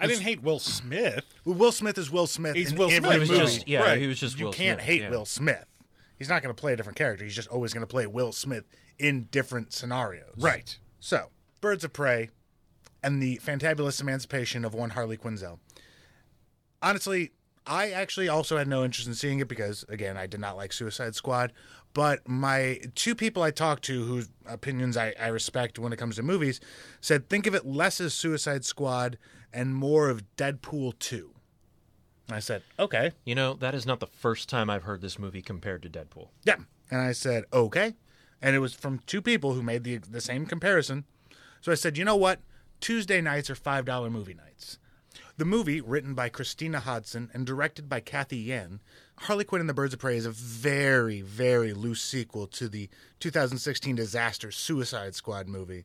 I 0.00 0.06
didn't 0.06 0.22
hate 0.22 0.42
Will 0.42 0.58
Smith. 0.58 1.24
Well, 1.44 1.54
Will 1.54 1.72
Smith 1.72 1.96
is 1.98 2.10
Will 2.10 2.26
Smith. 2.26 2.56
He's 2.56 2.72
in 2.72 2.78
Will 2.78 2.90
every 2.90 3.26
Smith. 3.26 3.28
He 3.28 3.34
movie. 3.34 3.44
just 3.44 3.68
yeah 3.68 3.80
Right. 3.82 4.00
he 4.00 4.06
was 4.06 4.18
just 4.18 4.38
you 4.38 4.46
Will 4.46 4.52
can't 4.52 4.78
Smith, 4.80 4.86
hate 4.86 5.02
yeah. 5.02 5.10
Will 5.10 5.24
Smith. 5.24 5.66
He's 6.18 6.28
not 6.28 6.42
going 6.42 6.54
to 6.54 6.60
play 6.60 6.72
a 6.72 6.76
different 6.76 6.96
character. 6.96 7.24
He's 7.24 7.34
just 7.34 7.48
always 7.48 7.72
going 7.72 7.82
to 7.82 7.90
play 7.90 8.06
Will 8.06 8.32
Smith 8.32 8.64
in 8.98 9.24
different 9.30 9.72
scenarios. 9.72 10.34
Right. 10.38 10.78
So, 11.00 11.28
Birds 11.60 11.82
of 11.84 11.92
Prey 11.92 12.30
and 13.02 13.20
the 13.20 13.38
fantabulous 13.44 14.00
emancipation 14.00 14.64
of 14.64 14.72
one 14.74 14.90
Harley 14.90 15.16
Quinzel. 15.16 15.58
Honestly, 16.80 17.32
I 17.66 17.90
actually 17.90 18.28
also 18.28 18.56
had 18.56 18.68
no 18.68 18.84
interest 18.84 19.08
in 19.08 19.14
seeing 19.14 19.40
it 19.40 19.48
because, 19.48 19.84
again, 19.88 20.16
I 20.16 20.26
did 20.26 20.40
not 20.40 20.56
like 20.56 20.72
Suicide 20.72 21.14
Squad. 21.14 21.52
But 21.94 22.26
my 22.26 22.80
two 22.94 23.14
people 23.14 23.42
I 23.42 23.50
talked 23.50 23.84
to, 23.84 24.04
whose 24.04 24.30
opinions 24.46 24.96
I, 24.96 25.14
I 25.20 25.28
respect 25.28 25.78
when 25.78 25.92
it 25.92 25.98
comes 25.98 26.16
to 26.16 26.22
movies, 26.22 26.60
said 27.00 27.28
think 27.28 27.46
of 27.46 27.54
it 27.54 27.66
less 27.66 28.00
as 28.00 28.14
Suicide 28.14 28.64
Squad 28.64 29.18
and 29.52 29.74
more 29.74 30.08
of 30.08 30.24
Deadpool 30.36 30.98
2. 30.98 31.30
I 32.30 32.38
said, 32.38 32.62
okay. 32.78 33.12
you 33.24 33.34
know 33.34 33.54
that 33.54 33.74
is 33.74 33.84
not 33.84 34.00
the 34.00 34.06
first 34.06 34.48
time 34.48 34.70
i've 34.70 34.84
heard 34.84 35.02
this 35.02 35.18
movie 35.18 35.42
compared 35.42 35.82
to 35.82 35.90
deadpool 35.90 36.28
Yeah. 36.44 36.56
And 36.90 37.00
I 37.00 37.12
said, 37.12 37.44
okay. 37.52 37.94
And 38.42 38.54
it 38.54 38.58
was 38.58 38.74
from 38.74 39.00
two 39.06 39.22
people 39.22 39.54
who 39.54 39.62
made 39.62 39.82
the 39.82 39.96
the 39.98 40.20
same 40.20 40.46
comparison. 40.46 41.04
So 41.62 41.72
I 41.72 41.74
said, 41.74 41.96
you 41.96 42.04
know 42.04 42.16
what? 42.16 42.40
Tuesday 42.80 43.20
nights 43.20 43.48
are 43.48 43.54
$5 43.54 44.10
movie 44.10 44.34
nights. 44.34 44.78
The 45.38 45.44
movie, 45.46 45.80
written 45.80 46.12
by 46.14 46.28
Christina 46.28 46.80
Hodson 46.80 47.30
and 47.32 47.46
directed 47.46 47.88
by 47.88 48.00
Cathy 48.00 48.36
Yan, 48.36 48.80
Harley 49.16 49.44
Quinn 49.44 49.60
and 49.60 49.68
the 49.68 49.74
Birds 49.74 49.94
of 49.94 50.00
Prey 50.00 50.16
is 50.16 50.26
a 50.26 50.30
very, 50.30 51.22
very 51.22 51.72
loose 51.72 52.02
sequel 52.02 52.46
to 52.48 52.68
the 52.68 52.90
2016 53.18 53.96
disaster 53.96 54.50
Suicide 54.50 55.14
Squad 55.14 55.48
movie, 55.48 55.84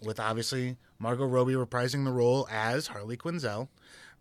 with 0.00 0.20
obviously 0.20 0.76
Margot 0.96 1.26
Robbie 1.26 1.54
reprising 1.54 2.04
the 2.04 2.12
role 2.12 2.46
as 2.52 2.86
Harley 2.86 3.16
Quinzel 3.16 3.68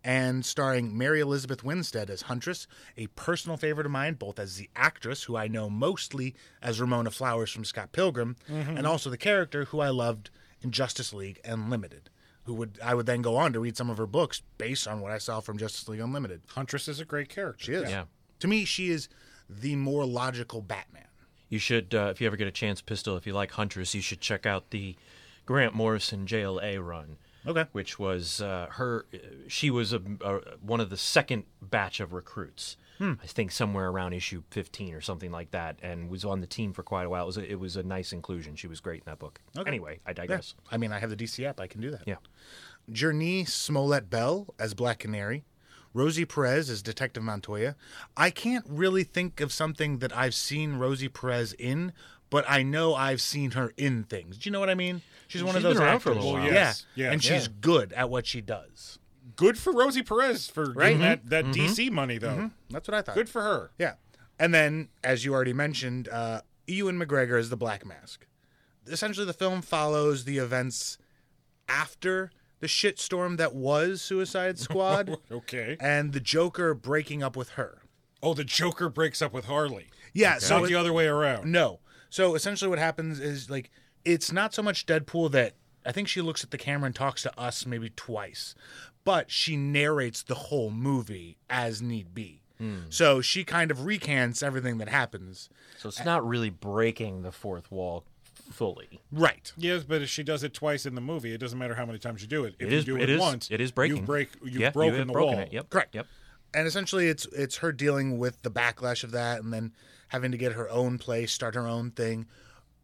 and 0.03 0.43
starring 0.43 0.97
Mary 0.97 1.20
Elizabeth 1.20 1.64
Winstead 1.64 2.10
as 2.10 2.24
Huntress, 2.24 2.66
a 2.97 3.08
personal 3.08 3.58
favorite 3.58 3.86
of 3.86 3.91
mine, 3.91 4.16
both 4.16 4.39
as 4.39 4.55
the 4.55 4.72
actress, 4.76 5.24
who 5.24 5.36
I 5.38 5.47
know 5.47 5.70
mostly 5.70 6.34
as 6.64 6.82
Ramona 6.82 7.12
Flowers 7.12 7.51
from 7.51 7.66
Scott 7.66 7.91
Pilgrim, 7.91 8.38
mm-hmm. 8.49 8.76
and 8.76 8.88
also 8.88 9.12
the 9.12 9.18
character 9.18 9.66
who 9.66 9.82
I 9.82 9.89
loved 9.89 10.32
in 10.64 10.72
Justice 10.72 11.14
League 11.14 11.39
Unlimited. 11.45 12.10
Who 12.47 12.53
would 12.55 12.79
I 12.83 12.95
would 12.95 13.05
then 13.05 13.21
go 13.21 13.35
on 13.35 13.53
to 13.53 13.59
read 13.59 13.77
some 13.77 13.89
of 13.89 13.97
her 13.97 14.07
books 14.07 14.41
based 14.57 14.87
on 14.87 15.01
what 15.01 15.11
I 15.11 15.17
saw 15.17 15.41
from 15.41 15.57
Justice 15.57 15.87
League 15.87 15.99
Unlimited. 15.99 16.41
Huntress 16.47 16.87
is 16.87 16.99
a 16.99 17.05
great 17.05 17.29
character. 17.29 17.63
She 17.63 17.73
is. 17.73 17.89
Yeah. 17.89 18.05
To 18.39 18.47
me, 18.47 18.65
she 18.65 18.89
is 18.89 19.09
the 19.49 19.75
more 19.75 20.05
logical 20.05 20.61
Batman. 20.61 21.03
You 21.49 21.59
should, 21.59 21.93
uh, 21.93 22.09
if 22.11 22.19
you 22.19 22.27
ever 22.27 22.35
get 22.35 22.47
a 22.47 22.51
chance, 22.51 22.81
Pistol, 22.81 23.15
if 23.15 23.25
you 23.25 23.33
like 23.33 23.51
Huntress, 23.51 23.93
you 23.95 24.01
should 24.01 24.19
check 24.19 24.45
out 24.45 24.71
the 24.71 24.95
Grant 25.45 25.73
Morrison 25.73 26.25
JLA 26.25 26.85
run. 26.85 27.17
Okay. 27.45 27.65
Which 27.71 27.97
was 27.97 28.41
uh, 28.41 28.67
her, 28.71 29.05
she 29.47 29.69
was 29.69 29.93
a, 29.93 30.01
a, 30.21 30.39
one 30.61 30.81
of 30.81 30.89
the 30.89 30.97
second 30.97 31.43
batch 31.61 31.99
of 31.99 32.11
recruits. 32.11 32.75
Hmm. 32.97 33.13
I 33.23 33.27
think 33.27 33.51
somewhere 33.51 33.89
around 33.89 34.13
issue 34.13 34.41
15 34.51 34.93
or 34.95 35.01
something 35.01 35.31
like 35.31 35.51
that, 35.51 35.77
and 35.83 36.09
was 36.09 36.25
on 36.25 36.41
the 36.41 36.47
team 36.47 36.73
for 36.73 36.81
quite 36.83 37.05
a 37.05 37.09
while. 37.09 37.23
It 37.23 37.27
was 37.27 37.37
a, 37.37 37.51
it 37.51 37.59
was 37.59 37.75
a 37.75 37.83
nice 37.83 38.11
inclusion. 38.11 38.55
She 38.55 38.67
was 38.67 38.79
great 38.79 39.01
in 39.01 39.05
that 39.05 39.19
book. 39.19 39.39
Anyway, 39.65 39.99
I 40.05 40.09
Yeah. 40.09 40.13
digress. 40.13 40.55
I 40.71 40.77
mean, 40.77 40.91
I 40.91 40.99
have 40.99 41.09
the 41.09 41.15
DC 41.15 41.45
app. 41.45 41.59
I 41.59 41.67
can 41.67 41.79
do 41.81 41.91
that. 41.91 42.03
Yeah. 42.07 42.15
Journey 42.91 43.45
Smollett 43.45 44.09
Bell 44.09 44.53
as 44.57 44.73
Black 44.73 44.99
Canary, 44.99 45.43
Rosie 45.93 46.25
Perez 46.25 46.69
as 46.69 46.81
Detective 46.81 47.23
Montoya. 47.23 47.75
I 48.15 48.29
can't 48.29 48.65
really 48.67 49.03
think 49.03 49.41
of 49.41 49.51
something 49.51 49.99
that 49.99 50.15
I've 50.15 50.33
seen 50.35 50.73
Rosie 50.77 51.09
Perez 51.09 51.53
in, 51.53 51.91
but 52.29 52.45
I 52.47 52.63
know 52.63 52.95
I've 52.95 53.21
seen 53.21 53.51
her 53.51 53.73
in 53.77 54.03
things. 54.05 54.37
Do 54.37 54.47
you 54.47 54.51
know 54.51 54.59
what 54.59 54.69
I 54.69 54.75
mean? 54.75 55.01
She's 55.27 55.43
one 55.43 55.53
She's 55.55 55.57
of 55.57 55.63
those 55.63 55.77
been 55.77 55.83
around 55.83 55.99
for 55.99 56.09
a 56.09 56.13
actors. 56.13 56.25
little 56.25 56.39
while. 56.39 56.47
yeah. 56.47 56.53
Yes, 56.53 56.85
yes. 56.95 57.13
and 57.13 57.23
she's 57.23 57.47
Yeah. 57.47 57.53
good 57.61 57.93
at 57.93 58.09
what 58.09 58.25
she 58.25 58.41
does. 58.41 58.99
Good 59.38 59.57
for 59.57 59.71
Rosie 59.71 60.03
Perez 60.03 60.47
for 60.49 60.73
getting 60.73 60.99
that, 60.99 61.29
that 61.29 61.45
Mm-hmm. 61.45 61.61
DC 61.65 61.89
money, 61.91 62.17
though. 62.17 62.51
That's 62.69 62.88
what 62.88 62.95
I 62.95 63.01
thought. 63.01 63.15
Good 63.15 63.29
for 63.29 63.41
her. 63.41 63.71
Yeah. 63.79 63.93
And 64.39 64.53
then, 64.53 64.89
as 65.03 65.23
you 65.25 65.33
already 65.33 65.53
mentioned, 65.53 66.09
uh, 66.09 66.41
Ewan 66.67 66.99
McGregor 66.99 67.39
is 67.39 67.49
the 67.49 67.57
Black 67.57 67.85
Mask. 67.85 68.25
Essentially, 68.88 69.25
the 69.25 69.33
film 69.33 69.61
follows 69.61 70.25
the 70.25 70.38
events 70.38 70.97
after 71.69 72.31
the 72.59 72.67
shitstorm 72.67 73.38
that 73.38 73.53
was 73.53 74.01
Suicide 74.01 74.57
Squad 74.59 75.17
Okay. 75.31 75.77
and 75.79 76.13
the 76.13 76.19
Joker 76.19 76.73
breaking 76.73 77.21
up 77.23 77.35
with 77.35 77.49
her. 77.51 77.81
Oh, 78.23 78.33
the 78.33 78.43
Joker 78.43 78.89
breaks 78.89 79.21
up 79.21 79.33
with 79.33 79.45
Harley. 79.45 79.88
Yeah, 80.13 80.39
so 80.39 80.57
Not 80.57 80.65
it- 80.65 80.67
the 80.69 80.75
other 80.75 80.93
way 80.93 81.07
around. 81.07 81.51
no. 81.51 81.79
So 82.09 82.35
essentially, 82.35 82.69
what 82.69 82.79
happens 82.79 83.19
is 83.19 83.49
like 83.49 83.69
it's 84.05 84.31
not 84.31 84.53
so 84.53 84.63
much 84.63 84.85
Deadpool 84.85 85.29
that 85.31 85.55
I 85.85 85.91
think 85.91 86.07
she 86.07 86.21
looks 86.21 86.41
at 86.43 86.51
the 86.51 86.57
camera 86.57 86.85
and 86.88 86.95
talks 86.95 87.21
to 87.23 87.38
us 87.39 87.65
maybe 87.65 87.89
twice, 87.95 88.55
but 89.08 89.32
she 89.32 89.55
narrates 89.58 90.22
the 90.22 90.36
whole 90.36 90.70
movie 90.70 91.38
as 91.49 91.82
need 91.82 92.14
be. 92.14 92.41
Hmm. 92.58 92.78
So 92.89 93.22
she 93.22 93.43
kind 93.43 93.72
of 93.72 93.86
recants 93.86 94.43
everything 94.43 94.78
that 94.80 94.89
happens. 94.89 95.49
So 95.78 95.89
it's 95.89 96.03
not 96.03 96.28
really 96.28 96.49
breaking 96.49 97.22
the 97.22 97.32
fourth 97.32 97.72
wall 97.72 98.03
fully. 98.51 98.99
Right. 99.12 99.51
Yes, 99.58 99.84
but 99.84 100.01
if 100.01 100.10
she 100.10 100.24
does 100.24 100.43
it 100.43 100.53
twice 100.53 100.86
in 100.86 100.95
the 100.95 101.01
movie, 101.01 101.34
it 101.34 101.38
doesn't 101.38 101.58
matter 101.60 101.76
how 101.76 101.86
many 101.86 101.99
times 101.99 102.22
you 102.22 102.28
do 102.28 102.45
it. 102.45 102.55
If 102.60 102.68
It 102.68 102.74
you 102.74 102.84
do 102.84 102.95
it 102.97 103.03
it, 103.03 103.10
is- 103.12 103.20
once, 103.20 103.49
it 103.51 103.62
is 103.62 103.72
breaking. 103.72 103.97
You 103.97 104.03
break. 104.03 104.30
You've 104.43 104.55
yeah, 104.55 104.70
broken 104.72 104.93
you 104.93 104.99
have 104.99 105.08
the 105.08 105.14
broken 105.14 105.36
wall. 105.38 105.43
it. 105.45 105.53
Yep. 105.53 105.70
Correct. 105.70 105.95
Yep. 105.95 106.08
and 106.53 106.66
essentially 106.68 107.08
it's 107.10 107.26
it's 107.28 107.58
her 107.58 107.72
dealing 107.72 108.18
with 108.18 108.41
the 108.41 108.49
backlash 108.51 109.03
of 109.03 109.12
that 109.12 109.41
and 109.43 109.53
then 109.53 109.72
having 110.10 110.32
to 110.32 110.38
get 110.38 110.53
her 110.53 110.70
own 110.70 110.97
place 110.97 111.32
start 111.34 111.55
her 111.55 111.68
own 111.68 111.91
thing 111.91 112.26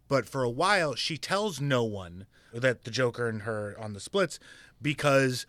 but 0.10 0.28
for 0.28 0.44
a 0.44 0.50
while 0.50 0.94
she 0.96 1.18
tells 1.18 1.62
no 1.62 1.82
one 1.84 2.26
that 2.54 2.84
the 2.84 2.92
joker 2.92 3.28
and 3.30 3.44
her 3.44 3.74
on 3.80 3.94
the 3.94 4.02
splits 4.02 4.38
because 4.82 5.46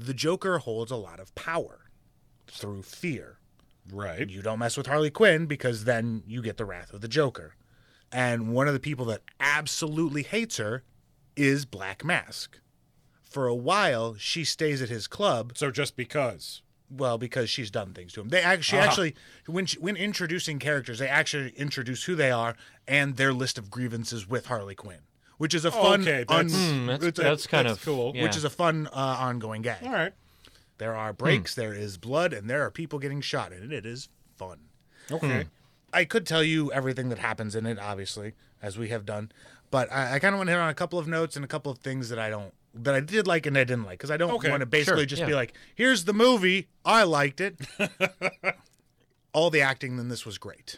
the 0.00 0.14
joker 0.14 0.58
holds 0.58 0.90
a 0.92 0.96
lot 0.96 1.18
of 1.20 1.34
power 1.34 1.90
through 2.46 2.82
fear 2.82 3.38
Right. 3.90 4.28
you 4.28 4.42
don't 4.42 4.58
mess 4.58 4.76
with 4.76 4.86
harley 4.86 5.10
quinn 5.10 5.46
because 5.46 5.84
then 5.84 6.22
you 6.26 6.40
get 6.42 6.56
the 6.56 6.64
wrath 6.64 6.92
of 6.92 7.00
the 7.00 7.08
joker 7.08 7.54
and 8.12 8.52
one 8.54 8.68
of 8.68 8.74
the 8.74 8.80
people 8.80 9.04
that 9.06 9.22
absolutely 9.40 10.22
hates 10.22 10.56
her 10.58 10.82
is 11.36 11.64
black 11.64 12.04
mask 12.04 12.60
for 13.22 13.46
a 13.46 13.54
while 13.54 14.14
she 14.16 14.44
stays 14.44 14.80
at 14.82 14.88
his 14.88 15.06
club 15.06 15.52
So 15.56 15.70
just 15.70 15.96
because. 15.96 16.62
well 16.90 17.18
because 17.18 17.50
she's 17.50 17.70
done 17.70 17.92
things 17.92 18.12
to 18.14 18.20
him. 18.22 18.28
They 18.30 18.40
actually 18.40 18.78
uh-huh. 18.80 18.88
actually 18.88 19.14
when 19.46 19.66
she, 19.66 19.78
when 19.78 19.96
introducing 19.96 20.58
characters, 20.58 20.98
they 20.98 21.08
actually 21.08 21.50
introduce 21.50 22.04
who 22.04 22.14
they 22.14 22.30
are 22.30 22.56
and 22.86 23.16
their 23.16 23.32
list 23.34 23.58
of 23.58 23.70
grievances 23.70 24.26
with 24.28 24.46
Harley 24.46 24.74
Quinn, 24.74 25.00
which 25.38 25.54
is 25.54 25.64
a 25.64 25.70
fun, 25.72 26.02
okay, 26.02 26.24
that's- 26.28 26.52
Hmm, 26.54 26.86
that's, 26.86 27.04
it's 27.04 27.18
a- 27.18 27.22
that's 27.22 27.46
kind 27.46 27.66
that's 27.68 27.78
of 27.78 27.84
cool. 27.84 28.12
yeah. 28.14 28.22
which 28.22 28.36
is 28.36 28.44
a 28.44 28.50
fun 28.50 28.86
uh, 28.92 28.96
ongoing 28.96 29.62
gag. 29.62 29.82
All 29.84 29.92
right. 29.92 30.12
There 30.78 30.94
are 30.94 31.12
breaks, 31.12 31.54
there 31.56 31.74
is 31.74 31.96
blood, 31.96 32.32
and 32.32 32.48
there 32.48 32.62
are 32.62 32.70
people 32.70 32.98
getting 33.00 33.20
shot 33.20 33.52
in 33.52 33.62
it. 33.64 33.72
It 33.72 33.84
is 33.86 34.08
fun. 34.36 34.58
Okay. 35.10 35.46
I 35.92 36.04
could 36.04 36.26
tell 36.26 36.42
you 36.42 36.70
everything 36.72 37.08
that 37.08 37.18
happens 37.18 37.56
in 37.56 37.66
it, 37.66 37.78
obviously, 37.80 38.34
as 38.62 38.76
we 38.78 38.88
have 38.90 39.04
done, 39.06 39.32
but 39.70 39.90
I, 39.90 40.14
I 40.16 40.18
kind 40.18 40.34
of 40.34 40.38
want 40.38 40.48
to 40.48 40.52
hit 40.52 40.60
on 40.60 40.68
a 40.68 40.74
couple 40.74 40.98
of 40.98 41.08
notes 41.08 41.34
and 41.34 41.44
a 41.44 41.48
couple 41.48 41.72
of 41.72 41.78
things 41.78 42.10
that 42.10 42.18
I 42.18 42.28
don't 42.30 42.52
that 42.74 42.94
I 42.94 43.00
did 43.00 43.26
like 43.26 43.46
and 43.46 43.56
I 43.58 43.64
didn't 43.64 43.84
like 43.84 43.98
because 43.98 44.10
I 44.10 44.16
don't 44.18 44.30
Okay, 44.34 44.50
want 44.50 44.60
to 44.60 44.66
basically 44.66 45.00
sure, 45.00 45.06
just 45.06 45.20
yeah. 45.20 45.26
be 45.26 45.34
like, 45.34 45.54
"Here's 45.74 46.04
the 46.04 46.12
movie, 46.12 46.68
I 46.84 47.02
liked 47.04 47.40
it." 47.40 47.56
All 49.32 49.50
the 49.50 49.60
acting 49.60 49.98
in 49.98 50.08
this 50.08 50.24
was 50.26 50.38
great. 50.38 50.76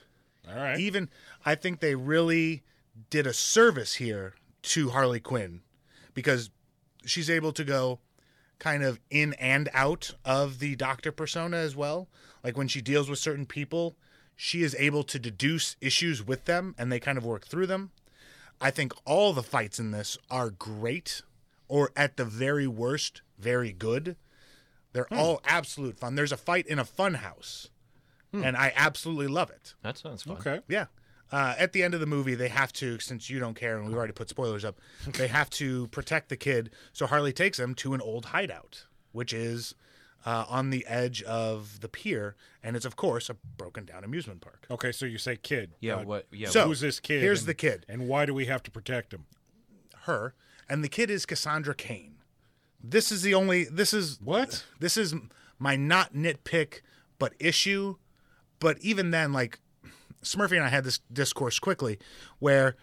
All 0.48 0.56
right. 0.56 0.78
Even 0.78 1.08
I 1.44 1.54
think 1.54 1.80
they 1.80 1.94
really 1.94 2.62
did 3.10 3.26
a 3.26 3.32
service 3.32 3.94
here 3.94 4.34
to 4.62 4.90
Harley 4.90 5.20
Quinn 5.20 5.60
because 6.14 6.50
she's 7.04 7.30
able 7.30 7.52
to 7.52 7.64
go 7.64 7.98
kind 8.58 8.82
of 8.82 9.00
in 9.10 9.32
and 9.34 9.68
out 9.72 10.14
of 10.24 10.58
the 10.58 10.76
doctor 10.76 11.10
persona 11.10 11.56
as 11.56 11.74
well. 11.74 12.08
Like 12.44 12.56
when 12.56 12.68
she 12.68 12.80
deals 12.80 13.08
with 13.08 13.18
certain 13.18 13.46
people, 13.46 13.96
she 14.36 14.62
is 14.62 14.76
able 14.78 15.02
to 15.04 15.18
deduce 15.18 15.76
issues 15.80 16.24
with 16.24 16.44
them 16.44 16.74
and 16.78 16.92
they 16.92 17.00
kind 17.00 17.18
of 17.18 17.24
work 17.24 17.46
through 17.46 17.66
them. 17.66 17.90
I 18.60 18.70
think 18.70 18.92
all 19.04 19.32
the 19.32 19.42
fights 19.42 19.78
in 19.78 19.90
this 19.90 20.18
are 20.30 20.50
great 20.50 21.22
or 21.68 21.90
at 21.96 22.16
the 22.16 22.24
very 22.24 22.66
worst, 22.66 23.22
very 23.38 23.72
good. 23.72 24.16
They're 24.92 25.06
hmm. 25.08 25.18
all 25.18 25.40
absolute 25.44 25.98
fun. 25.98 26.14
There's 26.14 26.32
a 26.32 26.36
fight 26.36 26.66
in 26.66 26.78
a 26.78 26.84
fun 26.84 27.14
house. 27.14 27.70
Hmm. 28.32 28.44
And 28.44 28.56
I 28.56 28.72
absolutely 28.76 29.28
love 29.28 29.50
it. 29.50 29.74
that 29.82 29.96
sounds 29.98 30.22
fun. 30.22 30.36
okay. 30.36 30.60
Yeah. 30.68 30.86
Uh, 31.32 31.54
at 31.58 31.72
the 31.72 31.82
end 31.82 31.94
of 31.94 32.00
the 32.00 32.06
movie, 32.06 32.34
they 32.34 32.48
have 32.48 32.72
to, 32.72 32.98
since 32.98 33.30
you 33.30 33.38
don't 33.38 33.54
care 33.54 33.76
and 33.76 33.86
we've 33.86 33.96
already 33.96 34.12
put 34.12 34.28
spoilers 34.28 34.64
up, 34.64 34.80
they 35.16 35.28
have 35.28 35.48
to 35.50 35.86
protect 35.88 36.28
the 36.28 36.36
kid. 36.36 36.70
So 36.92 37.06
Harley 37.06 37.32
takes 37.32 37.58
him 37.58 37.74
to 37.76 37.94
an 37.94 38.00
old 38.00 38.26
hideout, 38.26 38.86
which 39.12 39.32
is 39.32 39.74
uh, 40.26 40.44
on 40.48 40.70
the 40.70 40.84
edge 40.86 41.22
of 41.22 41.80
the 41.80 41.88
pier. 41.88 42.34
And 42.62 42.74
it's, 42.76 42.84
of 42.84 42.96
course, 42.96 43.30
a 43.30 43.34
broken 43.56 43.84
down 43.84 44.02
amusement 44.04 44.40
park. 44.40 44.66
Okay. 44.70 44.90
So 44.92 45.06
you 45.06 45.18
say 45.18 45.36
kid. 45.36 45.72
Yeah, 45.80 45.96
Uh, 45.96 46.04
what 46.04 46.26
yeah, 46.32 46.48
So- 46.48 46.66
Who's 46.66 46.80
this 46.80 46.98
kid? 47.00 47.22
here's 47.22 47.40
and- 47.40 47.48
the 47.48 47.54
kid. 47.54 47.86
And 47.88 48.08
why 48.08 48.26
do 48.26 48.34
we 48.34 48.46
have 48.46 48.62
to 48.64 48.70
protect 48.70 49.14
him? 49.14 49.26
Her. 50.02 50.34
And 50.68 50.82
the 50.84 50.88
kid 50.88 51.10
is 51.10 51.26
Cassandra 51.26 51.74
Cain. 51.74 52.16
This 52.82 53.12
is 53.12 53.22
the 53.22 53.34
only, 53.34 53.64
this 53.64 53.92
is, 53.94 54.18
What? 54.22 54.64
this 54.78 54.96
is 54.96 55.14
my 55.58 55.76
not 55.76 56.14
nitpick, 56.14 56.80
but 57.18 57.34
issue. 57.38 57.96
But 58.58 58.78
even 58.80 59.10
then, 59.10 59.32
like 59.32 59.58
Smurfy 60.22 60.52
and 60.56 60.64
I 60.64 60.68
had 60.68 60.84
this 60.84 61.00
discourse 61.12 61.58
quickly 61.58 61.98
where 62.38 62.76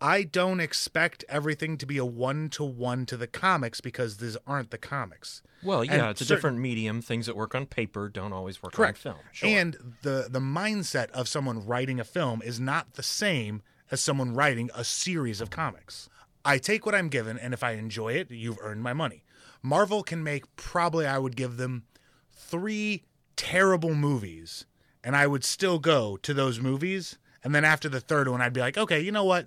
I 0.00 0.22
don't 0.22 0.60
expect 0.60 1.24
everything 1.28 1.76
to 1.76 1.84
be 1.84 1.98
a 1.98 2.04
one 2.06 2.48
to 2.50 2.64
one 2.64 3.04
to 3.06 3.16
the 3.18 3.26
comics 3.26 3.80
because 3.82 4.16
these 4.16 4.36
aren't 4.46 4.70
the 4.70 4.78
comics. 4.78 5.42
Well, 5.62 5.84
yeah, 5.84 5.92
And 5.92 6.02
it's 6.12 6.22
a 6.22 6.24
certain- 6.24 6.36
different 6.38 6.58
medium. 6.60 7.02
Things 7.02 7.26
that 7.26 7.36
work 7.36 7.54
on 7.54 7.66
paper 7.66 8.08
don't 8.08 8.32
always 8.32 8.62
work 8.62 8.72
Correct. 8.72 9.04
on 9.06 9.12
film. 9.14 9.24
Sure. 9.32 9.48
And 9.48 9.94
the 10.02 10.28
the 10.30 10.40
mindset 10.40 11.10
of 11.10 11.28
someone 11.28 11.66
writing 11.66 12.00
a 12.00 12.04
film 12.04 12.40
is 12.42 12.58
not 12.58 12.94
the 12.94 13.02
same 13.02 13.62
as 13.90 14.00
someone 14.00 14.32
writing 14.34 14.70
a 14.74 14.84
series 14.84 15.40
of 15.42 15.50
comics. 15.50 16.08
I 16.46 16.56
take 16.56 16.86
what 16.86 16.94
I'm 16.94 17.08
given, 17.10 17.38
and 17.38 17.52
if 17.52 17.62
I 17.62 17.72
enjoy 17.72 18.14
it, 18.14 18.30
you've 18.30 18.58
earned 18.62 18.82
my 18.82 18.94
money. 18.94 19.24
Marvel 19.62 20.02
can 20.02 20.22
make 20.22 20.44
probably 20.56 21.06
I 21.06 21.18
would 21.18 21.36
give 21.36 21.58
them 21.58 21.84
three 22.32 23.04
terrible 23.36 23.94
movies, 23.94 24.64
and 25.02 25.16
I 25.16 25.26
would 25.26 25.44
still 25.44 25.78
go 25.78 26.16
to 26.18 26.34
those 26.34 26.60
movies. 26.60 27.18
And 27.42 27.54
then 27.54 27.64
after 27.64 27.88
the 27.88 28.00
third 28.00 28.28
one, 28.28 28.40
I'd 28.40 28.52
be 28.52 28.60
like, 28.60 28.76
okay, 28.76 29.00
you 29.00 29.12
know 29.12 29.24
what? 29.24 29.46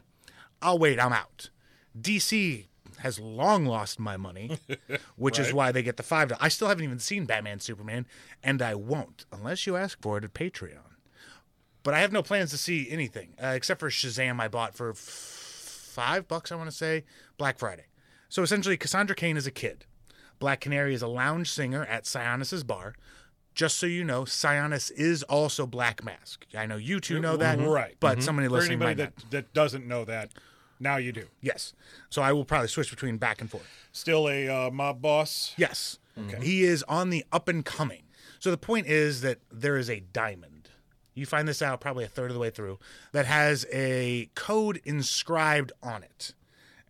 I'll 0.62 0.80
wait. 0.80 1.00
I'm 1.00 1.14
out. 1.14 1.50
DC 2.00 2.66
has 3.00 3.20
long 3.20 3.66
lost 3.66 4.00
my 4.00 4.18
money, 4.18 4.58
which 5.16 5.38
is 5.38 5.54
why 5.54 5.72
they 5.72 5.84
get 5.84 5.98
the 5.98 6.04
five. 6.04 6.32
I 6.40 6.48
still 6.48 6.70
haven't 6.70 6.84
even 6.86 7.00
seen 7.00 7.26
Batman 7.26 7.60
Superman, 7.60 8.06
and 8.42 8.62
I 8.62 8.76
won't 8.76 9.26
unless 9.32 9.68
you 9.68 9.76
ask 9.76 10.02
for 10.02 10.18
it 10.18 10.24
at 10.24 10.34
Patreon. 10.34 10.78
But 11.84 11.94
I 11.94 12.00
have 12.00 12.14
no 12.14 12.24
plans 12.24 12.52
to 12.52 12.58
see 12.58 12.90
anything 12.90 13.34
uh, 13.44 13.48
except 13.48 13.82
for 13.82 13.90
Shazam. 13.90 14.40
I 14.40 14.48
bought 14.48 14.74
for 14.74 14.92
f- 14.92 14.98
five 14.98 16.28
bucks. 16.28 16.52
I 16.52 16.56
want 16.56 16.70
to 16.70 16.76
say 16.76 17.04
Black 17.38 17.60
Friday. 17.60 17.86
So 18.30 18.42
essentially, 18.42 18.78
Cassandra 18.78 19.16
Cain 19.16 19.36
is 19.36 19.46
a 19.46 19.52
kid. 19.52 19.86
Black 20.40 20.62
Canary 20.62 20.94
is 20.94 21.02
a 21.02 21.08
lounge 21.08 21.52
singer 21.52 21.86
at 21.86 22.06
Sionis's 22.06 22.64
bar. 22.64 22.96
Just 23.54 23.78
so 23.78 23.86
you 23.86 24.04
know, 24.04 24.24
Sionis 24.24 24.92
is 24.92 25.24
also 25.24 25.68
Black 25.68 26.04
Mask. 26.04 26.46
I 26.58 26.66
know 26.66 26.78
you 26.78 27.00
two 27.00 27.20
know 27.20 27.38
that, 27.38 27.60
Right. 27.60 27.96
But 28.00 28.24
somebody 28.24 28.48
For 28.48 28.54
listening 28.54 28.82
anybody 28.82 28.90
might 28.90 28.98
that, 28.98 29.24
not. 29.24 29.32
that 29.32 29.54
doesn't 29.54 29.88
know 29.88 30.06
that, 30.06 30.32
now 30.80 30.98
you 30.98 31.12
do. 31.12 31.28
Yes. 31.42 31.74
So 32.10 32.22
I 32.22 32.34
will 32.34 32.46
probably 32.46 32.68
switch 32.68 32.90
between 32.90 33.18
back 33.18 33.42
and 33.42 33.50
forth. 33.50 33.68
Still 33.92 34.28
a 34.28 34.48
uh, 34.50 34.72
mob 34.72 35.02
boss. 35.02 35.54
Yes. 35.58 36.00
He 36.42 36.64
is 36.64 36.84
on 36.84 37.10
the 37.10 37.26
up 37.32 37.48
and 37.48 37.66
coming. 37.66 38.04
So 38.40 38.52
the 38.52 38.58
point 38.58 38.88
is 38.88 39.22
that 39.22 39.40
there 39.52 39.78
is 39.78 39.90
a 39.90 40.00
diamond. 40.00 40.70
You 41.16 41.26
find 41.26 41.48
this 41.48 41.62
out 41.62 41.80
probably 41.80 42.04
a 42.04 42.08
third 42.08 42.30
of 42.30 42.34
the 42.34 42.40
way 42.40 42.50
through 42.50 42.80
that 43.12 43.26
has 43.26 43.66
a 43.72 44.30
code 44.36 44.82
inscribed 44.84 45.72
on 45.82 46.04
it. 46.04 46.34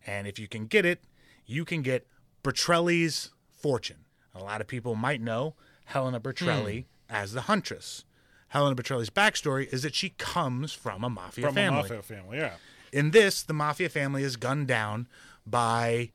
And 0.06 0.26
if 0.26 0.38
you 0.38 0.48
can 0.48 0.66
get 0.66 0.84
it, 0.84 1.04
you 1.46 1.64
can 1.64 1.82
get 1.82 2.06
Bertinelli's 2.42 3.30
fortune. 3.52 4.04
A 4.34 4.42
lot 4.42 4.60
of 4.60 4.66
people 4.66 4.94
might 4.94 5.20
know 5.20 5.54
Helena 5.94 6.20
Bertinelli 6.20 6.84
hmm. 6.84 7.14
as 7.14 7.32
the 7.32 7.42
Huntress. 7.42 8.04
Helena 8.48 8.74
Bertinelli's 8.74 9.10
backstory 9.10 9.72
is 9.72 9.82
that 9.82 9.94
she 9.94 10.10
comes 10.10 10.72
from 10.72 11.02
a 11.02 11.08
mafia 11.08 11.46
From 11.46 11.54
family. 11.54 11.78
a 11.78 11.82
mafia 11.82 12.02
family, 12.02 12.38
yeah. 12.38 12.54
In 12.92 13.12
this, 13.12 13.42
the 13.42 13.54
mafia 13.54 13.88
family 13.88 14.22
is 14.22 14.36
gunned 14.36 14.68
down 14.68 15.08
by 15.46 16.10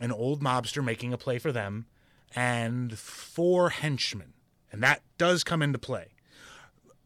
an 0.00 0.12
old 0.12 0.42
mobster 0.42 0.82
making 0.82 1.12
a 1.12 1.18
play 1.18 1.38
for 1.38 1.52
them 1.52 1.86
and 2.34 2.96
four 2.98 3.70
henchmen. 3.70 4.34
And 4.72 4.82
that 4.82 5.02
does 5.18 5.44
come 5.44 5.62
into 5.62 5.78
play. 5.78 6.08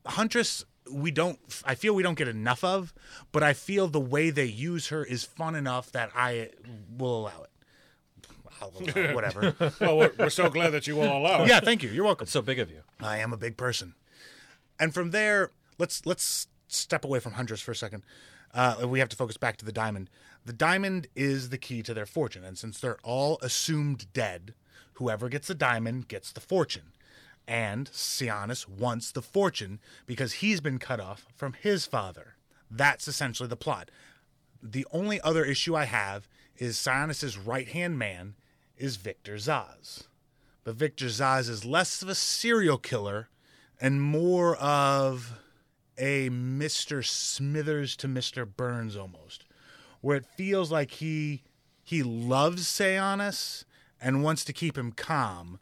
Huntress, 0.07 0.65
we 0.91 1.11
don't, 1.11 1.39
I 1.65 1.75
feel 1.75 1.95
we 1.95 2.03
don't 2.03 2.17
get 2.17 2.29
enough 2.29 2.63
of, 2.63 2.95
but 3.33 3.43
I 3.43 3.53
feel 3.53 3.89
the 3.89 4.01
way 4.01 4.31
they 4.31 4.47
use 4.47 4.89
her 4.89 5.05
is 5.05 5.25
fun 5.25 5.55
enough 5.55 5.93
that 5.93 6.11
I 6.15 6.51
will 6.97 7.21
allow 7.21 7.43
it. 7.43 7.51
I'll 8.61 8.73
allow 8.77 8.93
it, 8.95 9.15
whatever. 9.15 9.55
Well, 9.81 9.99
we're, 9.99 10.13
we're 10.19 10.31
so 10.31 10.51
glad 10.51 10.71
that 10.71 10.87
you 10.87 10.97
will 10.97 11.17
allow 11.17 11.43
it. 11.43 11.49
yeah, 11.49 11.61
thank 11.61 11.83
you. 11.83 11.91
You're 11.91 12.05
welcome. 12.05 12.25
It's 12.25 12.33
so 12.33 12.43
big 12.43 12.59
of 12.59 12.71
you. 12.71 12.81
I 13.01 13.19
am 13.19 13.33
a 13.33 13.37
big 13.37 13.57
person. 13.57 13.95
And 14.81 14.93
from 14.95 15.11
there, 15.11 15.51
let's 15.79 16.05
let's 16.07 16.49
step 16.69 17.05
away 17.05 17.21
from 17.21 17.33
Huntress 17.33 17.61
for 17.61 17.73
a 17.73 17.77
second. 17.77 18.05
Uh, 18.55 18.87
we 18.87 18.99
have 18.99 19.09
to 19.11 19.17
focus 19.17 19.37
back 19.37 19.57
to 19.59 19.65
the 19.65 19.73
diamond. 19.73 20.09
The 20.45 20.53
diamond 20.53 21.09
is 21.15 21.51
the 21.51 21.59
key 21.59 21.83
to 21.83 21.93
their 21.93 22.07
fortune, 22.07 22.45
and 22.45 22.57
since 22.57 22.81
they're 22.81 22.99
all 23.03 23.39
assumed 23.43 24.13
dead, 24.13 24.55
whoever 24.95 25.29
gets 25.29 25.49
the 25.49 25.55
diamond 25.55 26.09
gets 26.09 26.33
the 26.33 26.41
fortune. 26.41 26.93
And 27.47 27.91
Sionis 27.91 28.69
wants 28.69 29.11
the 29.11 29.23
fortune 29.23 29.81
because 30.07 30.35
he's 30.35 30.61
been 30.61 30.79
cut 30.79 31.01
off 31.01 31.27
from 31.35 31.55
his 31.55 31.87
father. 31.87 32.35
That's 32.71 33.09
essentially 33.09 33.49
the 33.49 33.57
plot. 33.57 33.91
The 34.63 34.87
only 34.93 35.21
other 35.21 35.45
issue 35.45 35.75
I 35.75 35.85
have 35.85 36.29
is 36.57 36.77
Sionis's 36.77 37.39
right 37.39 37.69
hand 37.69 37.99
man 37.99 38.35
is 38.79 38.97
Victor 38.97 39.35
Zsasz. 39.35 40.05
But 40.65 40.75
Victor 40.75 41.07
Zsasz 41.07 41.49
is 41.49 41.65
less 41.65 42.03
of 42.03 42.09
a 42.09 42.15
serial 42.15 42.79
killer 42.79 43.29
and 43.81 44.03
more 44.03 44.57
of 44.57 45.39
a 45.97 46.31
Mr. 46.31 47.05
Smithers 47.05 47.97
to 47.97 48.09
Mr. 48.09 48.47
Burns 48.47 48.97
almost, 48.97 49.45
where 50.01 50.17
it 50.17 50.25
feels 50.25 50.71
like 50.71 50.93
he 50.93 51.43
he 51.83 52.03
loves 52.03 52.65
Sionis 52.67 53.65
and 54.01 54.23
wants 54.23 54.45
to 54.45 54.53
keep 54.53 54.77
him 54.77 54.93
calm 54.93 55.59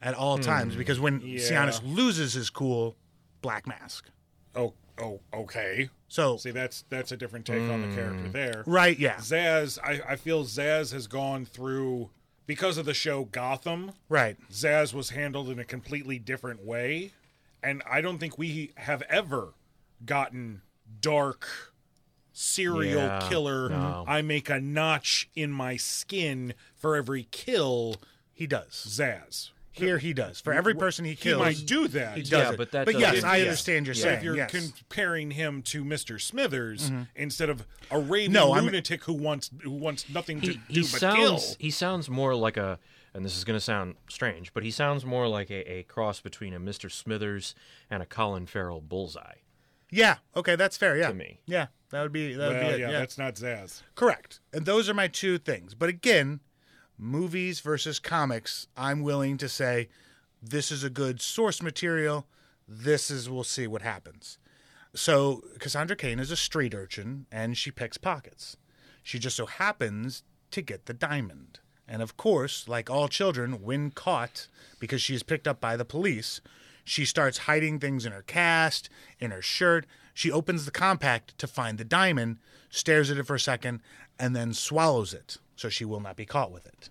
at 0.00 0.14
all 0.14 0.38
times 0.38 0.72
hmm. 0.72 0.78
because 0.78 0.98
when 0.98 1.20
yeah. 1.20 1.38
Sionis 1.38 1.80
loses 1.84 2.32
his 2.32 2.50
cool, 2.50 2.96
Black 3.42 3.66
Mask. 3.66 4.08
Oh, 4.54 4.72
oh, 4.98 5.20
okay. 5.34 5.90
So 6.08 6.36
See, 6.36 6.50
that's 6.50 6.84
that's 6.88 7.12
a 7.12 7.16
different 7.16 7.46
take 7.46 7.70
on 7.70 7.82
the 7.82 7.94
character 7.94 8.24
hmm. 8.24 8.32
there. 8.32 8.64
right, 8.66 8.98
yeah, 8.98 9.16
Zsasz, 9.16 9.78
I, 9.82 10.12
I 10.12 10.16
feel 10.16 10.44
Zsasz 10.44 10.92
has 10.92 11.06
gone 11.06 11.44
through 11.44 12.10
because 12.46 12.78
of 12.78 12.86
the 12.86 12.94
show 12.94 13.24
Gotham, 13.24 13.92
Right. 14.08 14.36
Zsasz 14.50 14.92
was 14.94 15.10
handled 15.10 15.48
in 15.50 15.58
a 15.58 15.64
completely 15.64 16.18
different 16.18 16.64
way. 16.64 17.12
And 17.62 17.82
I 17.90 18.00
don't 18.00 18.18
think 18.18 18.38
we 18.38 18.72
have 18.76 19.02
ever 19.02 19.54
gotten 20.04 20.62
dark 21.00 21.72
serial 22.32 23.00
Yeah, 23.02 23.26
killer. 23.28 23.68
no. 23.70 24.04
I 24.06 24.22
make 24.22 24.48
a 24.50 24.60
notch 24.60 25.28
in 25.34 25.50
my 25.50 25.76
skin 25.76 26.54
for 26.76 26.94
every 26.96 27.26
kill 27.30 27.96
He 28.32 28.46
does. 28.46 28.68
Zsasz. 28.88 29.50
Here 29.76 29.98
he 29.98 30.12
does. 30.12 30.40
For 30.40 30.52
every 30.52 30.74
person 30.74 31.04
he 31.04 31.14
kills, 31.14 31.22
He 31.24 31.30
kills, 31.30 31.60
might 31.60 31.66
do 31.66 31.88
that. 31.88 32.16
he 32.16 32.22
does 32.22 32.30
Yeah, 32.32 32.50
it. 32.52 32.56
but 32.56 32.70
that 32.72 32.84
but 32.86 32.98
yes, 32.98 33.14
doesn't- 33.16 33.28
I 33.28 33.36
yeah. 33.36 33.42
understand 33.44 33.86
you're 33.86 33.94
Yeah. 33.94 34.02
But 34.02 34.06
saying. 34.08 34.16
if 34.18 34.24
you're 34.24 34.36
yes. 34.36 34.50
comparing 34.50 35.30
him 35.32 35.62
to 35.62 35.84
Mr. 35.84 36.20
Smithers 36.20 36.90
mm-hmm. 36.90 37.02
instead 37.14 37.50
of 37.50 37.66
a 37.90 37.98
raving 37.98 38.32
No, 38.32 38.52
I'm- 38.52 38.64
lunatic 38.64 39.04
who 39.04 39.12
wants 39.12 39.50
who 39.62 39.70
wants 39.70 40.08
nothing 40.08 40.40
to 40.40 40.52
he, 40.52 40.54
do 40.54 40.60
he 40.68 40.80
but 40.80 41.00
sounds 41.00 41.46
kill. 41.46 41.56
he 41.58 41.70
sounds 41.70 42.08
more 42.08 42.34
like 42.34 42.56
a 42.56 42.78
and 43.14 43.24
this 43.24 43.36
is 43.36 43.44
going 43.44 43.56
to 43.56 43.64
sound 43.64 43.94
strange 44.08 44.52
but 44.52 44.62
he 44.62 44.70
sounds 44.70 45.04
more 45.04 45.26
like 45.28 45.50
a, 45.50 45.70
a 45.70 45.82
cross 45.84 46.20
between 46.20 46.52
a 46.52 46.60
mr 46.60 46.90
smithers 46.90 47.54
and 47.90 48.02
a 48.02 48.06
colin 48.06 48.46
farrell 48.46 48.80
bullseye 48.80 49.36
yeah. 49.88 50.16
Okay, 50.34 50.56
that's 50.56 50.76
fair. 50.76 50.96
Yeah. 50.96 51.08
To 51.08 51.14
me. 51.14 51.38
Yeah. 51.46 51.66
That 51.90 52.02
would 52.02 52.12
be 52.12 52.34
that 52.34 52.48
would 52.48 52.56
Well, 52.56 52.68
be 52.70 52.74
it. 52.74 52.80
yeah, 52.80 52.90
yeah. 52.90 52.98
that's 52.98 53.16
not 53.16 53.36
Zsasz. 53.36 53.82
Correct. 53.94 54.40
And 54.52 54.66
those 54.66 54.88
are 54.88 54.94
my 54.94 55.06
two 55.06 55.38
things. 55.38 55.74
But 55.74 55.88
again, 55.88 56.40
movies 56.98 57.60
versus 57.60 57.98
comics, 57.98 58.68
I'm 58.76 59.02
willing 59.02 59.36
to 59.38 59.48
say 59.48 59.88
this 60.42 60.70
is 60.70 60.84
a 60.84 60.90
good 60.90 61.20
source 61.20 61.62
material. 61.62 62.26
This 62.68 63.10
is, 63.10 63.28
we'll 63.28 63.44
see 63.44 63.66
what 63.66 63.82
happens. 63.82 64.38
So, 64.94 65.42
Cassandra 65.58 65.96
Cain 65.96 66.18
is 66.18 66.30
a 66.30 66.36
street 66.36 66.74
urchin 66.74 67.26
and 67.30 67.56
she 67.56 67.70
picks 67.70 67.98
pockets. 67.98 68.56
She 69.02 69.18
just 69.18 69.36
so 69.36 69.46
happens 69.46 70.22
to 70.50 70.62
get 70.62 70.86
the 70.86 70.94
diamond. 70.94 71.60
And 71.88 72.02
of 72.02 72.16
course, 72.16 72.66
like 72.66 72.90
all 72.90 73.08
children, 73.08 73.62
when 73.62 73.90
caught, 73.90 74.48
because 74.80 75.02
she 75.02 75.14
is 75.14 75.22
picked 75.22 75.46
up 75.46 75.60
by 75.60 75.76
the 75.76 75.84
police, 75.84 76.40
she 76.84 77.04
starts 77.04 77.38
hiding 77.38 77.78
things 77.78 78.06
in 78.06 78.12
her 78.12 78.22
cast, 78.22 78.88
in 79.20 79.30
her 79.30 79.42
shirt. 79.42 79.86
She 80.14 80.32
opens 80.32 80.64
the 80.64 80.70
compact 80.70 81.36
to 81.38 81.46
find 81.46 81.78
the 81.78 81.84
diamond, 81.84 82.38
stares 82.70 83.10
at 83.10 83.18
it 83.18 83.26
for 83.26 83.34
a 83.34 83.40
second, 83.40 83.80
and 84.18 84.34
then 84.34 84.54
swallows 84.54 85.12
it 85.12 85.38
so 85.56 85.68
she 85.68 85.84
will 85.84 86.00
not 86.00 86.14
be 86.16 86.24
caught 86.26 86.52
with 86.52 86.66
it. 86.66 86.90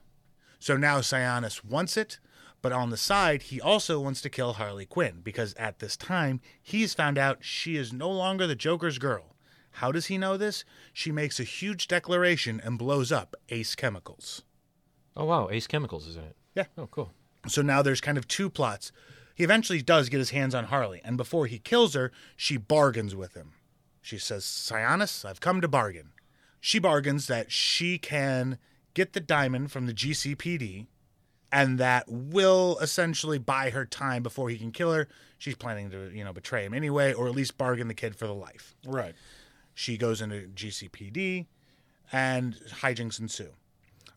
So 0.59 0.75
now 0.75 0.99
Sionis 0.99 1.63
wants 1.63 1.95
it, 1.95 2.19
but 2.61 2.71
on 2.73 2.89
the 2.89 2.97
side, 2.97 3.43
he 3.43 3.61
also 3.61 3.99
wants 3.99 4.21
to 4.21 4.29
kill 4.29 4.53
Harley 4.53 4.85
Quinn 4.85 5.21
because 5.23 5.53
at 5.53 5.79
this 5.79 5.95
time, 5.95 6.41
he's 6.61 6.93
found 6.93 7.17
out 7.17 7.37
she 7.43 7.77
is 7.77 7.93
no 7.93 8.09
longer 8.09 8.47
the 8.47 8.55
Joker's 8.55 8.97
girl. 8.97 9.35
How 9.79 9.91
does 9.91 10.07
he 10.07 10.17
know 10.17 10.35
this? 10.37 10.65
She 10.91 11.11
makes 11.11 11.39
a 11.39 11.43
huge 11.43 11.87
declaration 11.87 12.59
and 12.63 12.79
blows 12.79 13.11
up 13.11 13.35
Ace 13.49 13.75
Chemicals. 13.75 14.41
oh 15.15 15.25
wow 15.25 15.49
ace 15.49 15.67
chemicals 15.67 16.07
is 16.07 16.15
in 16.17 16.23
it 16.23 16.35
Yeah. 16.55 16.65
oh 16.77 16.87
cool 16.87 17.11
So 17.47 17.61
now 17.61 17.81
there's 17.81 18.01
kind 18.01 18.17
of 18.17 18.27
two 18.27 18.49
plots. 18.49 18.91
He 19.35 19.43
eventually 19.43 19.81
does 19.81 20.09
get 20.09 20.17
his 20.19 20.29
hands 20.31 20.55
on 20.55 20.65
Harley, 20.65 21.01
and 21.03 21.17
before 21.17 21.45
he 21.45 21.59
kills 21.59 21.93
her, 21.93 22.11
she 22.37 22.55
bargains 22.57 23.13
with 23.15 23.33
him. 23.35 23.51
She 24.01 24.17
says, 24.17 24.43
Sionis, 24.45 25.25
I've 25.25 25.41
come 25.41 25.59
to 25.61 25.67
bargain. 25.67 26.11
She 26.65 26.79
bargains 26.79 27.27
that 27.27 27.51
she 27.51 27.99
can 27.99 28.57
get 28.95 29.13
the 29.13 29.19
diamond 29.19 29.71
from 29.71 29.85
the 29.85 29.93
GCPD, 29.93 30.87
and 31.51 31.77
that 31.77 32.05
will 32.09 32.79
essentially 32.81 33.37
buy 33.37 33.69
her 33.69 33.85
time 33.85 34.23
before 34.23 34.49
he 34.49 34.57
can 34.57 34.71
kill 34.71 34.91
her. 34.91 35.07
She's 35.37 35.53
planning 35.53 35.91
to, 35.91 36.09
you 36.09 36.23
know, 36.23 36.33
betray 36.33 36.65
him 36.65 36.73
anyway, 36.73 37.13
or 37.13 37.27
at 37.27 37.35
least 37.35 37.59
bargain 37.59 37.87
the 37.87 37.93
kid 37.93 38.15
for 38.15 38.25
the 38.25 38.33
life. 38.33 38.73
Right. 38.83 39.13
She 39.75 39.95
goes 39.95 40.21
into 40.21 40.47
GCPD, 40.55 41.45
and 42.11 42.55
hijinks 42.81 43.19
ensue. 43.19 43.51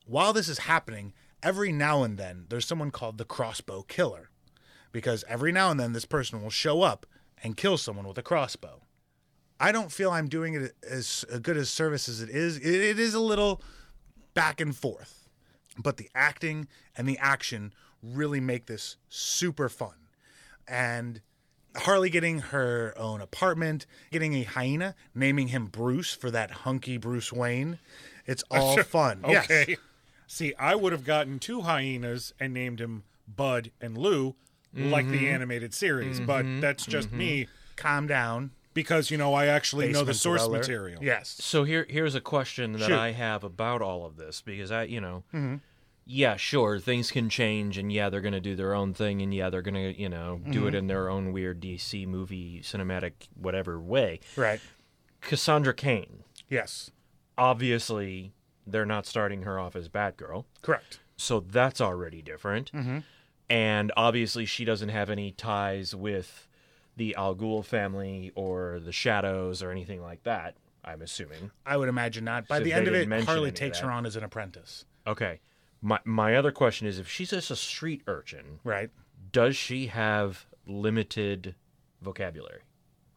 While 0.06 0.32
this 0.32 0.48
is 0.48 0.60
happening, 0.60 1.12
every 1.42 1.70
now 1.70 2.02
and 2.02 2.16
then 2.16 2.46
there's 2.48 2.66
someone 2.66 2.90
called 2.90 3.18
the 3.18 3.26
crossbow 3.26 3.82
killer, 3.82 4.30
because 4.90 5.22
every 5.28 5.52
now 5.52 5.70
and 5.70 5.78
then 5.78 5.92
this 5.92 6.06
person 6.06 6.42
will 6.42 6.48
show 6.48 6.80
up 6.80 7.04
and 7.42 7.58
kill 7.58 7.76
someone 7.76 8.08
with 8.08 8.16
a 8.16 8.22
crossbow. 8.22 8.80
I 9.60 9.72
don't 9.72 9.90
feel 9.90 10.10
I'm 10.10 10.28
doing 10.28 10.54
it 10.54 10.74
as 10.88 11.24
good 11.42 11.56
a 11.56 11.64
service 11.64 12.08
as 12.08 12.20
it 12.20 12.30
is. 12.30 12.58
It, 12.58 12.66
it 12.74 12.98
is 12.98 13.14
a 13.14 13.20
little 13.20 13.60
back 14.34 14.60
and 14.60 14.74
forth, 14.76 15.28
but 15.76 15.96
the 15.96 16.08
acting 16.14 16.68
and 16.96 17.08
the 17.08 17.18
action 17.18 17.72
really 18.02 18.40
make 18.40 18.66
this 18.66 18.96
super 19.08 19.68
fun. 19.68 19.94
And 20.66 21.20
Harley 21.76 22.10
getting 22.10 22.38
her 22.40 22.94
own 22.96 23.20
apartment, 23.20 23.86
getting 24.10 24.34
a 24.34 24.42
hyena, 24.44 24.94
naming 25.14 25.48
him 25.48 25.66
Bruce 25.66 26.12
for 26.14 26.30
that 26.30 26.50
hunky 26.50 26.96
Bruce 26.96 27.32
Wayne. 27.32 27.78
It's 28.26 28.44
all 28.50 28.76
fun. 28.82 29.24
Yes. 29.28 29.44
Okay. 29.46 29.76
See, 30.26 30.54
I 30.58 30.74
would 30.74 30.92
have 30.92 31.04
gotten 31.04 31.38
two 31.38 31.62
hyenas 31.62 32.34
and 32.38 32.52
named 32.52 32.80
him 32.80 33.02
Bud 33.26 33.70
and 33.80 33.96
Lou, 33.98 34.34
like 34.74 35.06
Mm-hmm. 35.06 35.12
the 35.12 35.28
animated 35.30 35.72
series, 35.74 36.20
but 36.20 36.44
that's 36.60 36.84
just 36.84 37.10
me 37.10 37.48
Calm 37.76 38.06
down. 38.06 38.50
Because 38.82 39.10
you 39.10 39.18
know 39.18 39.34
I 39.34 39.46
actually 39.46 39.90
know 39.92 40.04
the 40.04 40.14
source 40.14 40.42
dweller. 40.44 40.58
material. 40.58 41.02
Yes. 41.02 41.36
so 41.40 41.64
here 41.64 41.84
here's 41.88 42.14
a 42.14 42.20
question 42.20 42.72
that 42.74 42.82
Shoot. 42.82 42.92
i 42.92 43.10
have 43.12 43.42
about 43.42 43.82
all 43.82 44.06
of 44.06 44.16
this 44.16 44.40
because 44.40 44.70
i 44.70 44.84
you 44.84 45.00
know 45.00 45.24
mm-hmm. 45.34 45.56
yeah 46.06 46.36
sure 46.36 46.78
things 46.78 47.10
can 47.10 47.28
change 47.28 47.76
and 47.76 47.92
yeah 47.92 48.08
they're 48.08 48.20
going 48.20 48.32
to 48.34 48.40
do 48.40 48.54
their 48.54 48.74
own 48.74 48.94
thing 48.94 49.20
and 49.22 49.34
yeah 49.34 49.50
they're 49.50 49.62
going 49.62 49.74
to 49.74 50.00
you 50.00 50.08
know 50.08 50.40
do 50.50 50.66
it 50.66 50.68
mm-hmm. 50.68 50.76
in 50.76 50.86
their 50.86 51.08
own 51.08 51.32
weird 51.32 51.60
dc 51.60 52.06
movie 52.06 52.60
cinematic 52.62 53.12
whatever 53.34 53.80
way 53.80 54.20
Right. 54.36 54.60
cassandra 55.20 55.74
cain 55.74 56.22
Yes. 56.48 56.90
obviously 57.36 58.32
they're 58.66 58.86
not 58.86 59.06
starting 59.06 59.42
her 59.42 59.58
off 59.58 59.74
as 59.74 59.88
Batgirl, 59.88 60.44
Correct. 60.62 61.00
so 61.16 61.40
that's 61.40 61.80
already 61.80 62.20
different. 62.22 62.70
Mm-hmm. 62.72 62.98
And 63.50 63.92
obviously, 63.96 64.44
she 64.44 64.66
doesn't 64.66 64.90
have 64.90 65.08
any 65.08 65.32
ties 65.32 65.94
with 65.94 66.46
the 66.98 67.14
Al 67.14 67.34
Ghul 67.34 67.64
family 67.64 68.30
or 68.34 68.80
the 68.84 68.92
Shadows 68.92 69.62
or 69.62 69.70
anything 69.70 70.02
like 70.02 70.22
that. 70.24 70.56
I'm 70.84 71.00
assuming. 71.02 71.50
I 71.66 71.76
would 71.76 71.88
imagine 71.88 72.24
not. 72.24 72.46
By 72.48 72.58
So 72.58 72.64
the 72.64 72.72
end 72.74 72.86
of 72.88 72.94
it, 72.94 73.24
Harley 73.24 73.52
takes 73.52 73.78
her 73.80 73.90
on 73.90 74.04
as 74.06 74.16
an 74.16 74.24
apprentice. 74.24 74.84
Okay. 75.06 75.40
My 75.80 76.00
my 76.04 76.34
other 76.34 76.52
question 76.52 76.86
is, 76.86 76.98
if 76.98 77.08
she's 77.08 77.30
just 77.30 77.50
a 77.50 77.56
street 77.56 78.02
urchin, 78.06 78.60
Right. 78.64 78.90
does 79.32 79.56
she 79.56 79.86
have 79.86 80.46
limited 80.66 81.54
vocabulary? 82.02 82.60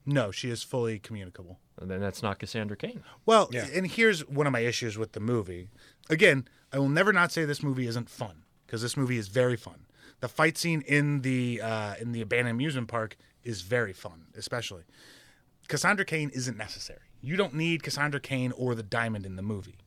No, 0.05 0.31
she 0.31 0.49
is 0.49 0.63
fully 0.63 0.99
communicable. 0.99 1.59
And 1.79 1.89
then 1.89 1.99
that's 1.99 2.21
not 2.23 2.39
Cassandra 2.39 2.75
Cain. 2.77 3.03
Well, 3.25 3.49
Yeah. 3.51 3.67
and 3.73 3.87
here's 3.87 4.27
one 4.27 4.47
of 4.47 4.53
my 4.53 4.59
issues 4.61 4.97
with 4.97 5.13
the 5.13 5.19
movie. 5.19 5.69
Again, 6.09 6.47
I 6.73 6.79
will 6.79 6.89
never 6.89 7.13
not 7.13 7.31
say 7.31 7.45
this 7.45 7.63
movie 7.63 7.87
isn't 7.87 8.09
fun 8.09 8.43
because 8.65 8.81
this 8.81 8.97
movie 8.97 9.17
is 9.17 9.27
very 9.27 9.55
fun. 9.55 9.85
The 10.19 10.27
fight 10.27 10.57
scene 10.57 10.81
in 10.81 11.21
the 11.21 11.61
uh, 11.61 11.95
in 11.99 12.11
the 12.11 12.21
abandoned 12.21 12.55
amusement 12.55 12.87
park 12.87 13.15
is 13.43 13.61
very 13.61 13.93
fun, 13.93 14.25
especially. 14.35 14.83
Cassandra 15.67 16.05
Cain 16.05 16.31
isn't 16.33 16.57
necessary. 16.57 16.99
You 17.21 17.35
don't 17.35 17.53
need 17.53 17.83
Cassandra 17.83 18.19
Cain 18.19 18.51
or 18.53 18.75
the 18.75 18.83
diamond 18.83 19.25
in 19.25 19.35
the 19.35 19.41
movie. 19.41 19.77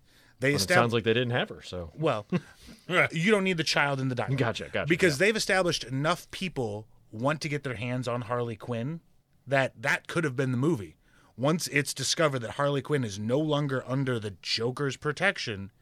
They 0.40 0.52
Well, 0.52 0.62
it 0.62 0.68
sounds 0.68 0.92
like 0.92 1.04
they 1.04 1.14
didn't 1.14 1.30
have 1.30 1.48
her. 1.48 1.62
So 1.62 1.90
well, 1.94 2.26
you 3.12 3.30
don't 3.30 3.44
need 3.44 3.56
the 3.56 3.64
child 3.64 4.00
in 4.00 4.08
the 4.08 4.14
diamond. 4.14 4.38
Gotcha, 4.38 4.68
gotcha, 4.72 4.88
Because 4.88 5.18
they've 5.18 5.36
established 5.36 5.84
enough 5.84 6.30
people 6.30 6.86
want 7.10 7.40
to 7.42 7.48
get 7.48 7.62
their 7.62 7.74
hands 7.74 8.08
on 8.08 8.22
Harley 8.22 8.56
Quinn 8.56 9.00
that 9.46 9.72
that 9.80 10.06
could 10.06 10.24
have 10.24 10.36
been 10.36 10.50
the 10.50 10.58
movie. 10.58 10.96
Once 11.36 11.66
it's 11.68 11.92
discovered 11.92 12.40
that 12.40 12.52
Harley 12.52 12.82
Quinn 12.82 13.04
is 13.04 13.18
no 13.18 13.38
longer 13.38 13.82
under 13.86 14.18
the 14.18 14.34
Joker's 14.42 14.96
protection, 14.96 15.72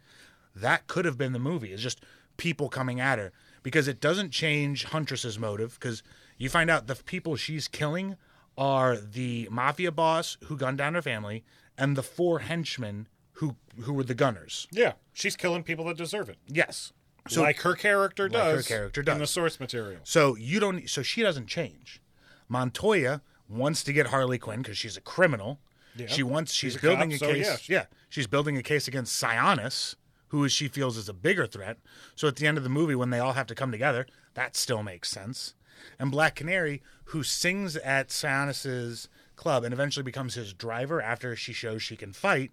that 0.54 0.86
could 0.86 1.04
have 1.04 1.18
been 1.18 1.32
the 1.32 1.38
movie. 1.38 1.72
It's 1.72 1.82
just 1.82 2.02
people 2.36 2.68
coming 2.68 3.00
at 3.00 3.18
her 3.18 3.32
because 3.62 3.88
it 3.88 4.00
doesn't 4.00 4.30
change 4.30 4.84
Huntress's 4.84 5.38
motive 5.38 5.78
because 5.78 6.02
you 6.42 6.48
find 6.50 6.68
out 6.70 6.86
the 6.86 6.96
people 6.96 7.36
she's 7.36 7.68
killing 7.68 8.16
are 8.58 8.96
the 8.96 9.48
mafia 9.50 9.90
boss 9.92 10.36
who 10.44 10.56
gunned 10.56 10.78
down 10.78 10.94
her 10.94 11.02
family 11.02 11.44
and 11.78 11.96
the 11.96 12.02
four 12.02 12.40
henchmen 12.40 13.08
who 13.34 13.56
who 13.82 13.92
were 13.94 14.04
the 14.04 14.14
gunners. 14.14 14.66
Yeah, 14.70 14.92
she's 15.12 15.36
killing 15.36 15.62
people 15.62 15.84
that 15.86 15.96
deserve 15.96 16.28
it, 16.28 16.38
Yes. 16.46 16.92
So 17.28 17.40
like 17.42 17.60
her 17.60 17.74
character 17.74 18.28
Like 18.28 18.42
her 18.56 18.62
character 18.62 19.00
does. 19.02 19.12
in 19.14 19.20
the 19.20 19.26
source 19.28 19.60
material. 19.60 20.00
So 20.02 20.36
you 20.36 20.58
don't. 20.58 20.90
So 20.90 21.02
she 21.02 21.22
doesn't 21.22 21.46
change. 21.46 22.02
Montoya 22.48 23.22
wants 23.48 23.82
to 23.84 23.92
get 23.92 24.08
Harley 24.08 24.38
Quinn 24.38 24.60
because 24.62 24.76
she's 24.76 24.96
a 24.96 25.00
criminal. 25.00 25.60
She 26.08 26.22
wants. 26.22 26.52
She's, 26.52 26.72
She's 26.72 26.76
a 26.78 26.82
building 26.82 27.10
cop, 27.10 27.16
a 27.16 27.18
so 27.18 27.32
case. 27.32 27.68
yeah. 27.68 27.76
Yeah, 27.78 27.84
she's 28.08 28.26
building 28.26 28.56
a 28.58 28.62
case 28.62 28.88
against 28.88 29.22
Sionis, 29.22 29.94
who 30.28 30.48
she 30.48 30.66
feels 30.68 30.96
is 30.96 31.08
a 31.08 31.12
bigger 31.12 31.46
threat. 31.46 31.78
So 32.16 32.26
at 32.28 32.36
the 32.36 32.46
end 32.46 32.56
of 32.58 32.64
the 32.64 32.70
movie, 32.70 32.94
when 32.94 33.10
they 33.10 33.18
all 33.20 33.34
have 33.34 33.46
to 33.48 33.54
come 33.54 33.70
together, 33.70 34.06
that 34.34 34.56
still 34.56 34.82
makes 34.82 35.08
sense. 35.10 35.54
And 35.98 36.10
Black 36.10 36.36
Canary, 36.36 36.82
who 37.06 37.22
sings 37.22 37.76
at 37.76 38.08
Sionis's 38.08 39.08
club 39.36 39.64
and 39.64 39.72
eventually 39.72 40.04
becomes 40.04 40.34
his 40.34 40.52
driver 40.52 41.00
after 41.00 41.34
she 41.36 41.52
shows 41.52 41.82
she 41.82 41.96
can 41.96 42.12
fight, 42.12 42.52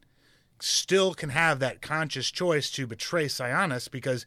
still 0.59 1.13
can 1.13 1.29
have 1.29 1.59
that 1.59 1.81
conscious 1.81 2.31
choice 2.31 2.69
to 2.71 2.87
betray 2.87 3.25
Sionis 3.25 3.89
because 3.89 4.25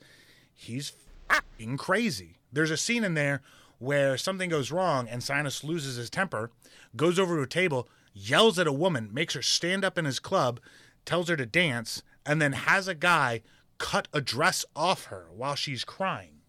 he's 0.55 0.93
fucking 1.29 1.77
crazy. 1.77 2.39
There's 2.53 2.71
a 2.71 2.77
scene 2.77 3.05
in 3.05 3.15
there 3.15 3.43
where 3.79 4.17
something 4.17 4.49
goes 4.49 4.71
wrong 4.71 5.09
and 5.09 5.23
Sionis 5.23 5.65
loses 5.65 5.97
his 5.97 6.11
temper, 6.11 6.51
goes 6.97 7.19
over 7.19 7.37
to 7.37 7.43
a 7.43 7.47
table, 7.47 7.89
yells 8.15 8.59
at 8.59 8.67
a 8.67 8.73
woman, 8.73 9.11
makes 9.13 9.35
her 9.35 9.43
stand 9.43 9.85
up 9.85 9.99
in 9.99 10.05
his 10.05 10.19
club, 10.19 10.61
tells 11.05 11.29
her 11.29 11.37
to 11.37 11.47
dance, 11.47 12.03
and 12.25 12.41
then 12.41 12.53
has 12.53 12.87
a 12.87 12.95
guy 12.95 13.43
cut 13.79 14.07
a 14.13 14.21
dress 14.21 14.65
off 14.77 15.07
her 15.07 15.27
while 15.35 15.57
she's 15.57 15.85
crying. 15.85 16.43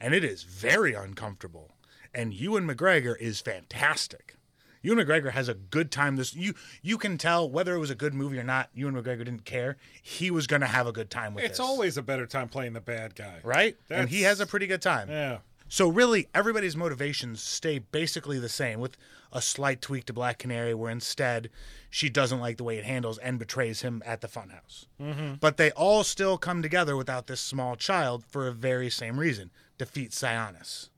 And 0.00 0.14
it 0.14 0.22
is 0.22 0.44
very 0.44 0.94
uncomfortable. 0.94 1.72
And 2.14 2.32
Ewan 2.34 2.66
McGregor 2.66 3.16
is 3.18 3.40
fantastic. 3.40 4.36
Ewan 4.82 5.04
McGregor 5.04 5.32
has 5.32 5.48
a 5.48 5.54
good 5.54 5.90
time. 5.90 6.16
This 6.16 6.34
you 6.34 6.54
you 6.82 6.98
can 6.98 7.18
tell 7.18 7.48
whether 7.48 7.74
it 7.74 7.78
was 7.78 7.90
a 7.90 7.94
good 7.94 8.14
movie 8.14 8.38
or 8.38 8.44
not. 8.44 8.70
Ewan 8.74 8.94
McGregor 8.94 9.24
didn't 9.24 9.44
care. 9.44 9.76
He 10.02 10.30
was 10.30 10.46
going 10.46 10.60
to 10.60 10.66
have 10.66 10.86
a 10.86 10.92
good 10.92 11.10
time 11.10 11.34
with 11.34 11.44
it. 11.44 11.48
It's 11.48 11.58
this. 11.58 11.66
always 11.66 11.96
a 11.96 12.02
better 12.02 12.26
time 12.26 12.48
playing 12.48 12.72
the 12.72 12.80
bad 12.80 13.14
guy. 13.14 13.40
right, 13.42 13.76
and 13.90 14.08
he 14.08 14.22
has 14.22 14.40
a 14.40 14.46
pretty 14.46 14.66
good 14.66 14.82
time. 14.82 15.08
Yeah. 15.10 15.38
So 15.70 15.88
really, 15.88 16.28
everybody's 16.34 16.76
motivations 16.76 17.42
stay 17.42 17.78
basically 17.78 18.38
the 18.38 18.48
same, 18.48 18.80
with 18.80 18.96
a 19.30 19.42
slight 19.42 19.82
tweak 19.82 20.06
to 20.06 20.14
Black 20.14 20.38
Canary, 20.38 20.72
where 20.72 20.90
instead 20.90 21.50
she 21.90 22.08
doesn't 22.08 22.40
like 22.40 22.56
the 22.56 22.64
way 22.64 22.78
it 22.78 22.84
handles 22.86 23.18
and 23.18 23.38
betrays 23.38 23.82
him 23.82 24.02
at 24.06 24.22
the 24.22 24.28
funhouse. 24.28 24.86
Mm-hmm. 24.98 25.34
But 25.40 25.58
they 25.58 25.70
all 25.72 26.04
still 26.04 26.38
come 26.38 26.62
together 26.62 26.96
without 26.96 27.26
this 27.26 27.40
small 27.40 27.76
child 27.76 28.24
for 28.26 28.48
a 28.48 28.52
very 28.52 28.88
same 28.88 29.20
reason: 29.20 29.50
defeat 29.76 30.12
Sionis. 30.12 30.88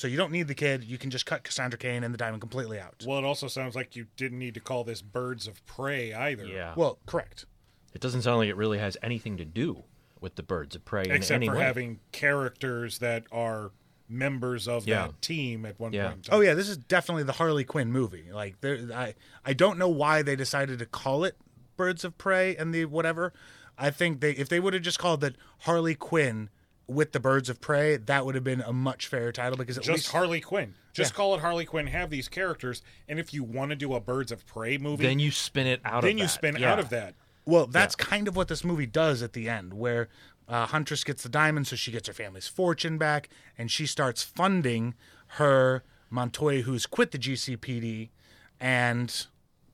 So 0.00 0.08
you 0.08 0.16
don't 0.16 0.32
need 0.32 0.48
the 0.48 0.54
kid; 0.54 0.82
you 0.82 0.96
can 0.96 1.10
just 1.10 1.26
cut 1.26 1.42
Cassandra 1.44 1.78
Cain 1.78 2.04
and 2.04 2.14
the 2.14 2.16
diamond 2.16 2.40
completely 2.40 2.80
out. 2.80 3.04
Well, 3.06 3.18
it 3.18 3.24
also 3.24 3.48
sounds 3.48 3.76
like 3.76 3.94
you 3.94 4.06
didn't 4.16 4.38
need 4.38 4.54
to 4.54 4.60
call 4.60 4.82
this 4.82 5.02
Birds 5.02 5.46
of 5.46 5.62
Prey 5.66 6.14
either. 6.14 6.46
Yeah. 6.46 6.72
Well, 6.74 6.98
correct. 7.04 7.44
it 7.92 8.00
doesn't 8.00 8.22
sound 8.22 8.38
like 8.38 8.48
it 8.48 8.56
really 8.56 8.78
has 8.78 8.96
anything 9.02 9.36
to 9.36 9.44
do 9.44 9.82
with 10.18 10.36
the 10.36 10.42
birds 10.42 10.74
of 10.74 10.86
prey 10.86 11.02
in 11.04 11.10
Except 11.10 11.34
any 11.36 11.48
for 11.48 11.56
way. 11.56 11.62
having 11.64 11.98
characters 12.12 12.98
that 13.00 13.24
are 13.30 13.72
members 14.08 14.66
of 14.66 14.86
Yeah. 14.86 15.08
that 15.08 15.20
team 15.20 15.66
at 15.66 15.78
one 15.78 15.92
Yeah. 15.92 16.06
point. 16.06 16.16
in 16.16 16.22
time. 16.22 16.38
Oh 16.38 16.40
yeah, 16.40 16.54
this 16.54 16.70
is 16.70 16.78
definitely 16.78 17.24
the 17.24 17.32
Harley 17.32 17.64
Quinn 17.64 17.92
movie. 17.92 18.32
Like 18.32 18.58
there, 18.62 18.78
I 18.94 19.14
I 19.44 19.52
don't 19.52 19.78
know 19.78 19.88
why 19.90 20.22
they 20.22 20.34
decided 20.34 20.78
to 20.78 20.86
call 20.86 21.24
it 21.24 21.36
Birds 21.76 22.04
of 22.06 22.16
Prey 22.16 22.56
and 22.56 22.72
the 22.74 22.86
whatever. 22.86 23.34
I 23.76 23.90
think 23.90 24.20
they 24.22 24.30
if 24.32 24.48
they 24.48 24.60
would 24.60 24.72
have 24.72 24.82
just 24.82 24.98
called 24.98 25.22
it 25.24 25.36
Harley 25.60 25.94
Quinn 25.94 26.48
with 26.90 27.12
the 27.12 27.20
Birds 27.20 27.48
of 27.48 27.60
Prey, 27.60 27.96
that 27.96 28.26
would 28.26 28.34
have 28.34 28.44
been 28.44 28.60
a 28.60 28.72
much 28.72 29.06
fairer 29.06 29.32
title 29.32 29.56
because 29.56 29.78
at 29.78 29.84
Just 29.84 29.94
least 29.96 30.12
Harley 30.12 30.40
Quinn. 30.40 30.74
Just 30.92 31.12
Yeah. 31.12 31.16
call 31.16 31.34
it 31.34 31.40
Harley 31.40 31.64
Quinn. 31.64 31.86
Have 31.86 32.10
these 32.10 32.28
characters, 32.28 32.82
and 33.08 33.18
if 33.18 33.32
you 33.32 33.42
want 33.44 33.70
to 33.70 33.76
do 33.76 33.94
a 33.94 34.00
Birds 34.00 34.32
of 34.32 34.44
Prey 34.46 34.76
movie, 34.78 35.04
then 35.06 35.18
you 35.18 35.30
spin 35.30 35.66
it 35.66 35.80
out 35.84 36.02
then 36.02 36.12
of 36.12 36.18
you 36.18 36.24
that. 36.24 36.28
spin 36.30 36.56
Yeah. 36.56 36.72
out 36.72 36.78
of 36.78 36.88
that. 36.90 37.14
Well, 37.46 37.66
that's 37.66 37.94
kind 37.96 38.28
of 38.28 38.36
what 38.36 38.48
this 38.48 38.64
movie 38.64 38.86
does 38.86 39.22
at 39.22 39.32
the 39.32 39.48
end, 39.48 39.74
where 39.74 40.08
uh, 40.48 40.66
Huntress 40.66 41.04
gets 41.04 41.22
the 41.22 41.28
diamond, 41.28 41.68
so 41.68 41.76
she 41.76 41.92
gets 41.92 42.08
her 42.08 42.12
family's 42.14 42.48
fortune 42.48 42.98
back, 42.98 43.28
and 43.56 43.70
she 43.70 43.86
starts 43.86 44.22
funding 44.24 44.94
her 45.34 45.84
Montoya, 46.10 46.62
who's 46.62 46.86
quit 46.86 47.12
the 47.12 47.18
GCPD, 47.18 48.10
and 48.58 49.26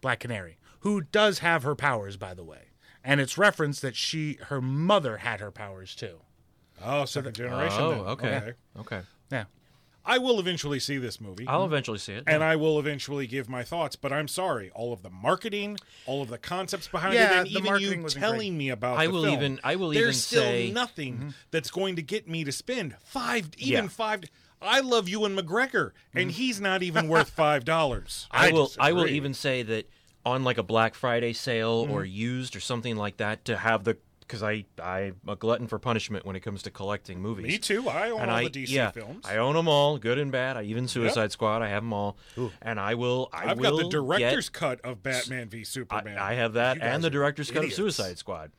Black 0.03 0.21
Canary, 0.21 0.59
who 0.81 1.01
does 1.01 1.39
have 1.39 1.62
her 1.62 1.75
powers, 1.75 2.17
by 2.19 2.35
the 2.35 2.45
way. 2.45 2.69
And 3.03 3.21
it's 3.21 3.39
referenced 3.39 3.83
that 3.83 3.97
she, 3.97 4.35
her 4.49 4.61
mother, 4.61 5.19
had 5.19 5.41
her 5.41 5.51
powers 5.51 5.95
too. 5.95 6.21
Oh, 6.85 7.05
second 7.05 7.35
generation. 7.35 7.81
Oh, 7.81 7.91
then. 7.91 8.01
okay. 8.01 8.53
Okay. 8.81 9.01
Yeah. 9.31 9.45
I 10.09 10.18
will 10.18 10.39
eventually 10.39 10.79
see 10.79 10.99
this 10.99 11.20
movie. 11.20 11.49
I'll 11.49 11.64
eventually 11.64 11.99
see 11.99 12.12
it. 12.12 12.24
and 12.29 12.45
I 12.45 12.55
will 12.55 12.79
eventually 12.79 13.27
give 13.27 13.49
my 13.49 13.64
thoughts, 13.64 13.97
but 13.97 14.12
I'm 14.12 14.29
sorry. 14.29 14.70
All 14.72 14.93
of 14.93 15.03
the 15.03 15.11
marketing, 15.11 15.79
all 16.07 16.22
of 16.22 16.29
the 16.29 16.39
concepts 16.39 16.87
behind 16.87 17.14
Yeah, 17.14 17.24
it, 17.24 17.39
and 17.39 17.47
the 17.49 17.59
even 17.59 17.81
you 17.81 18.09
telling 18.11 18.39
great. 18.39 18.59
me 18.59 18.68
about 18.68 18.99
I 18.99 19.07
the 19.07 19.12
will 19.12 19.22
film, 19.24 19.35
even- 19.35 19.61
I 19.64 19.74
will 19.74 19.89
there's 19.91 20.03
even 20.03 20.12
still 20.14 20.43
say- 20.43 20.70
nothing 20.70 21.14
Mm-hmm. 21.16 21.29
that's 21.51 21.70
going 21.72 21.97
to 21.97 22.03
get 22.03 22.29
me 22.29 22.45
to 22.45 22.53
spend 22.53 22.95
five, 23.05 23.51
even 23.59 23.85
Yeah. 23.85 23.89
five. 23.89 24.22
I 24.62 24.79
love 24.81 25.09
Ewan 25.09 25.37
McGregor, 25.37 25.91
and 26.14 26.31
he's 26.31 26.61
not 26.61 26.83
even 26.85 27.09
worth 27.09 27.31
five 27.31 27.64
dollars. 27.64 28.29
I, 28.31 28.49
I 28.49 28.53
will. 28.53 28.70
I 28.79 28.93
will 28.93 29.09
even 29.09 29.35
say 29.35 29.62
that 29.64 29.91
on 30.24 30.45
like 30.45 30.57
a 30.59 30.62
Black 30.62 30.95
Friday 30.95 31.33
sale 31.33 31.85
Mm-hmm. 31.85 31.93
or 31.93 32.05
used 32.05 32.55
or 32.55 32.61
something 32.61 32.95
like 32.97 33.16
that 33.16 33.45
to 33.47 33.57
have 33.57 33.83
the 33.85 33.97
because 34.27 34.43
I 34.43 34.64
I'm 34.83 35.16
a 35.27 35.37
glutton 35.37 35.66
for 35.66 35.79
punishment 35.79 36.24
when 36.24 36.37
it 36.37 36.41
comes 36.41 36.62
to 36.62 36.70
collecting 36.70 37.20
movies. 37.20 37.47
Me 37.47 37.59
too. 37.59 37.89
I 37.89 38.11
own 38.11 38.20
and 38.22 38.31
all 38.31 38.37
I, 38.37 38.49
the 38.49 38.64
DC 38.64 38.70
yeah, 38.70 38.91
films. 38.91 39.24
I 39.27 39.37
own 39.37 39.55
them 39.55 39.68
all, 39.68 39.99
good 39.99 40.18
and 40.18 40.33
bad. 40.33 40.57
I 40.57 40.62
even 40.62 40.89
Suicide 40.89 41.33
Squad. 41.33 41.62
I 41.62 41.68
have 41.68 41.83
them 41.83 41.93
all, 41.93 42.16
and 42.62 42.81
I 42.81 42.95
will. 42.95 43.29
I 43.33 43.51
I've 43.51 43.61
got 43.61 43.77
the 43.77 43.89
director's 43.89 44.49
get- 44.49 44.59
cut 44.59 44.81
of 44.83 45.03
Batman 45.03 45.49
v 45.49 45.64
Superman. 45.64 46.18
I, 46.18 46.33
I 46.33 46.35
have 46.35 46.55
that 46.55 46.81
and 46.81 47.03
the 47.03 47.11
director's 47.11 47.51
cut 47.51 47.64
of. 47.64 47.72
Suicide 47.72 48.18
Squad. 48.18 48.51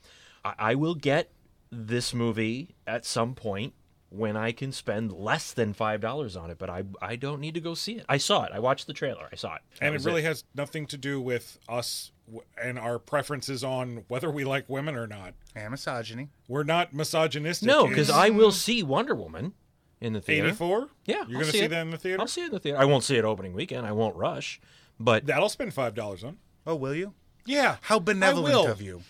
I, 0.44 0.54
I 0.58 0.76
will 0.76 0.96
get 0.96 1.32
this 1.72 2.14
movie 2.14 2.76
at 2.86 3.06
some 3.06 3.36
point 3.36 3.74
when 4.10 4.38
I 4.38 4.52
can 4.52 4.72
spend 4.72 5.12
less 5.12 5.52
than 5.52 5.74
five 5.74 6.02
dollars 6.02 6.36
on 6.36 6.50
it, 6.50 6.58
but 6.58 6.70
I 6.70 6.84
I 7.02 7.16
don't 7.16 7.40
need 7.42 7.54
to 7.56 7.60
go 7.60 7.74
see 7.74 7.94
it. 7.94 8.06
I 8.08 8.18
saw 8.18 8.44
it. 8.44 8.52
I 8.54 8.60
watched 8.60 8.88
the 8.88 8.94
trailer. 8.94 9.28
I 9.32 9.36
saw 9.36 9.56
it. 9.56 9.62
That 9.80 9.86
and 9.86 9.90
it 9.90 9.94
was 9.94 10.06
really 10.06 10.24
has 10.24 10.44
nothing 10.56 10.86
to 10.88 10.98
do 10.98 11.20
with 11.22 11.60
us 11.68 12.12
and 12.62 12.78
our 12.78 13.00
preferences 13.00 13.64
on 13.64 14.04
whether 14.08 14.30
we 14.30 14.44
like 14.44 14.68
women 14.68 14.96
or 14.96 15.08
not. 15.08 15.34
And 15.56 15.72
misogyny. 15.72 16.30
We're 16.48 16.64
not 16.64 16.94
misogynistic. 16.94 17.66
no, 17.68 17.88
because 17.88 18.10
I 18.10 18.30
will 18.30 18.52
see 18.52 18.84
Wonder 18.84 19.16
Woman 19.16 19.54
in 20.02 20.14
the 20.14 20.22
theater. 20.22 20.48
84. 20.48 20.90
Yeah, 21.06 21.16
you're 21.16 21.24
I'll 21.24 21.32
going 21.32 21.46
to 21.46 21.52
see 21.52 21.60
see 21.60 21.68
that 21.68 21.82
in 21.82 21.92
the 21.92 21.98
theater. 21.98 22.22
I'll 22.22 22.28
see 22.28 22.42
it 22.42 22.48
in 22.48 22.52
the 22.52 22.60
theater. 22.60 22.78
I 22.78 22.86
won't 22.86 23.04
see 23.04 23.16
it 23.16 23.26
opening 23.26 23.54
weekend. 23.54 23.86
I 23.88 23.94
won't 23.94 24.16
rush, 24.16 24.60
but 25.00 25.26
That'll 25.26 25.50
spend 25.50 25.74
five 25.74 25.96
dollars 25.96 26.24
on. 26.24 26.38
Oh, 26.66 26.76
will 26.76 26.96
you? 26.96 27.14
Yeah, 27.46 27.78
How 27.82 27.96
I 27.96 28.00
benevolent 28.00 28.54
will, 28.54 28.68
of 28.68 28.82
you. 28.82 29.04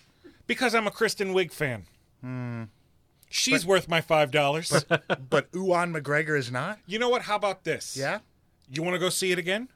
Because 0.46 0.76
I'm 0.76 0.86
a 0.86 0.92
Kristen 0.92 1.34
Wiig 1.34 1.52
fan. 1.52 1.86
Hmm. 2.22 2.64
She's 3.30 3.66
worth 3.66 3.88
my 3.90 4.02
five 4.02 4.32
dollars. 4.32 4.86
But 5.30 5.48
Ewan 5.54 5.94
McGregor 5.94 6.38
is 6.38 6.52
not? 6.52 6.80
you 6.88 6.98
know 7.00 7.10
what? 7.10 7.24
How 7.24 7.36
about 7.36 7.64
this? 7.64 7.96
Yeah? 7.98 8.20
You 8.70 8.84
want 8.84 8.96
to 8.96 9.00
go 9.00 9.10
see 9.10 9.32
it 9.32 9.40
again 9.40 9.70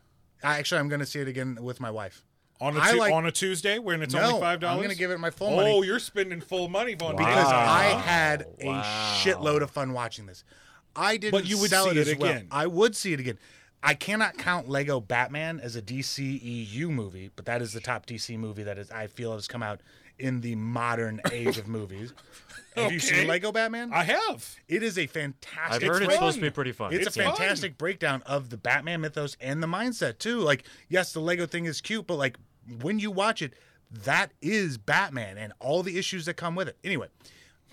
I, 0.43 0.57
actually, 0.59 0.79
I'm 0.79 0.89
going 0.89 0.99
to 0.99 1.05
see 1.05 1.19
it 1.19 1.27
again 1.27 1.57
with 1.61 1.79
my 1.79 1.91
wife. 1.91 2.23
on 2.59 2.75
a 2.75 2.79
I 2.79 2.91
Tu- 2.91 2.97
like- 2.99 3.13
on 3.13 3.25
a 3.25 3.31
Tuesday 3.31 3.77
when 3.79 4.01
it's 4.01 4.13
No, 4.13 4.21
only 4.21 4.39
five 4.39 4.59
dollars. 4.59 4.77
I'm 4.77 4.81
gonna 4.83 4.95
give 4.95 5.11
it 5.11 5.19
my 5.19 5.29
full 5.29 5.47
oh, 5.49 5.55
money. 5.55 5.85
you're 5.87 5.99
spending 5.99 6.41
full 6.41 6.67
money 6.69 6.93
on 6.93 7.15
because 7.15 7.35
because 7.35 7.47
I 7.51 7.83
had 8.03 8.41
a 8.59 8.65
shitload 9.23 9.61
of 9.61 9.71
fun 9.71 9.93
watching 9.93 10.25
this. 10.25 10.43
I 10.95 11.17
didn't 11.17 11.31
But 11.31 11.45
you 11.47 11.57
would 11.59 11.69
sell 11.69 11.85
see 11.85 11.91
it, 11.91 11.97
it 11.97 12.07
as 12.07 12.15
well. 12.17 12.31
again. 12.31 12.47
I 12.51 12.67
would 12.67 12.95
see 12.95 13.13
it 13.13 13.19
again. 13.19 13.37
I 13.83 13.93
cannot 13.95 14.37
count 14.37 14.67
Lego 14.69 14.99
Batman 14.99 15.59
as 15.59 15.75
a 15.75 15.81
DCEU 15.81 16.89
movie, 16.89 17.31
but 17.35 17.45
that 17.45 17.61
is 17.61 17.73
the 17.73 17.79
top 17.79 18.05
DC 18.05 18.37
movie 18.37 18.63
that 18.63 18.77
is 18.77 18.91
I 18.91 19.07
feel 19.07 19.33
has 19.33 19.47
come 19.47 19.63
out 19.63 19.81
in 20.21 20.41
the 20.41 20.55
modern 20.55 21.19
age 21.31 21.57
of 21.57 21.67
movies. 21.67 22.13
Have 22.75 22.91
you 22.93 22.99
seen 22.99 23.27
Lego 23.27 23.51
Batman? 23.51 23.91
I 23.93 24.03
have. 24.05 24.55
it 24.69 24.81
is 24.81 24.97
a 24.97 25.01
I've 25.01 25.11
fantastic. 25.11 25.83
heard 25.87 25.97
it's 26.03 26.05
fun. 26.05 26.13
supposed 26.13 26.35
to 26.37 26.41
be 26.41 26.49
pretty 26.49 26.71
fun. 26.71 26.93
It's, 26.93 27.05
It's 27.07 27.17
a 27.17 27.23
fun. 27.23 27.35
fantastic 27.35 27.77
breakdown 27.77 28.21
of 28.25 28.49
the 28.49 28.55
Batman 28.55 29.01
mythos 29.01 29.35
and 29.41 29.61
the 29.61 29.67
mindset 29.67 30.19
too. 30.19 30.39
Like, 30.39 30.63
yes, 30.87 31.11
the 31.11 31.19
Lego 31.19 31.45
thing 31.45 31.65
is 31.65 31.81
cute, 31.81 32.07
but 32.07 32.15
like 32.15 32.37
when 32.81 32.97
you 32.97 33.11
watch 33.11 33.41
it, 33.41 33.55
that 33.91 34.31
is 34.41 34.77
Batman 34.77 35.37
and 35.37 35.51
all 35.59 35.83
the 35.83 35.97
issues 35.99 36.25
that 36.27 36.35
come 36.35 36.55
with 36.55 36.69
it. 36.69 36.77
Anyway, 36.81 37.07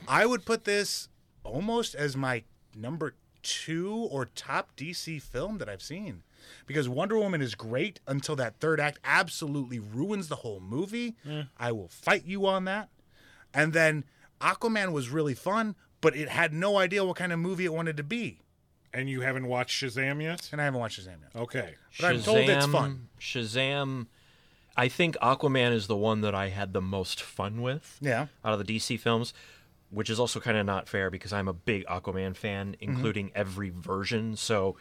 I 0.08 0.26
would 0.26 0.44
put 0.44 0.64
this 0.64 1.08
almost 1.44 1.94
as 1.94 2.16
my 2.16 2.42
number 2.74 3.14
two 3.44 4.08
or 4.10 4.24
top 4.24 4.76
DC 4.76 5.22
film 5.22 5.58
that 5.58 5.68
I've 5.68 5.82
seen. 5.82 6.24
Because 6.66 6.88
Wonder 6.88 7.18
Woman 7.18 7.40
is 7.40 7.54
great 7.54 8.00
until 8.06 8.36
that 8.36 8.60
third 8.60 8.80
act 8.80 8.98
absolutely 9.04 9.78
ruins 9.78 10.28
the 10.28 10.36
whole 10.36 10.60
movie. 10.60 11.16
Mm. 11.26 11.48
I 11.58 11.72
will 11.72 11.88
fight 11.88 12.24
you 12.24 12.46
on 12.46 12.64
that. 12.64 12.88
And 13.54 13.72
then 13.72 14.04
Aquaman 14.40 14.92
was 14.92 15.08
really 15.10 15.34
fun, 15.34 15.74
but 16.00 16.16
it 16.16 16.28
had 16.28 16.52
no 16.52 16.78
idea 16.78 17.04
what 17.04 17.16
kind 17.16 17.32
of 17.32 17.38
movie 17.38 17.64
it 17.64 17.72
wanted 17.72 17.96
to 17.96 18.02
be. 18.02 18.40
And 18.92 19.08
you 19.10 19.20
haven't 19.20 19.46
watched 19.46 19.82
Shazam 19.82 20.22
yet? 20.22 20.48
And 20.52 20.60
I 20.60 20.64
haven't 20.64 20.80
watched 20.80 21.00
Shazam 21.00 21.20
yet. 21.22 21.40
Okay. 21.40 21.74
But 22.00 22.14
I'm 22.14 22.22
told 22.22 22.38
it's 22.38 22.66
fun. 22.66 23.08
Shazam. 23.20 24.06
I 24.76 24.88
think 24.88 25.16
Aquaman 25.20 25.72
is 25.72 25.88
the 25.88 25.96
one 25.96 26.20
that 26.20 26.34
I 26.34 26.48
had 26.48 26.72
the 26.72 26.80
most 26.80 27.20
fun 27.20 27.60
with. 27.60 27.98
Yeah. 28.00 28.28
Out 28.44 28.58
of 28.58 28.64
the 28.64 28.76
DC 28.76 28.98
films, 29.00 29.34
which 29.90 30.10
is 30.10 30.20
also 30.20 30.38
kind 30.40 30.56
of 30.58 30.66
not 30.66 30.88
fair 30.88 31.10
because 31.10 31.32
I'm 31.32 31.48
a 31.48 31.52
big 31.52 31.86
Aquaman 31.86 32.36
fan, 32.36 32.72
Mm-hmm. 32.72 32.82
including 32.82 33.32
every 33.34 33.70
version. 33.70 34.36
So 34.36 34.76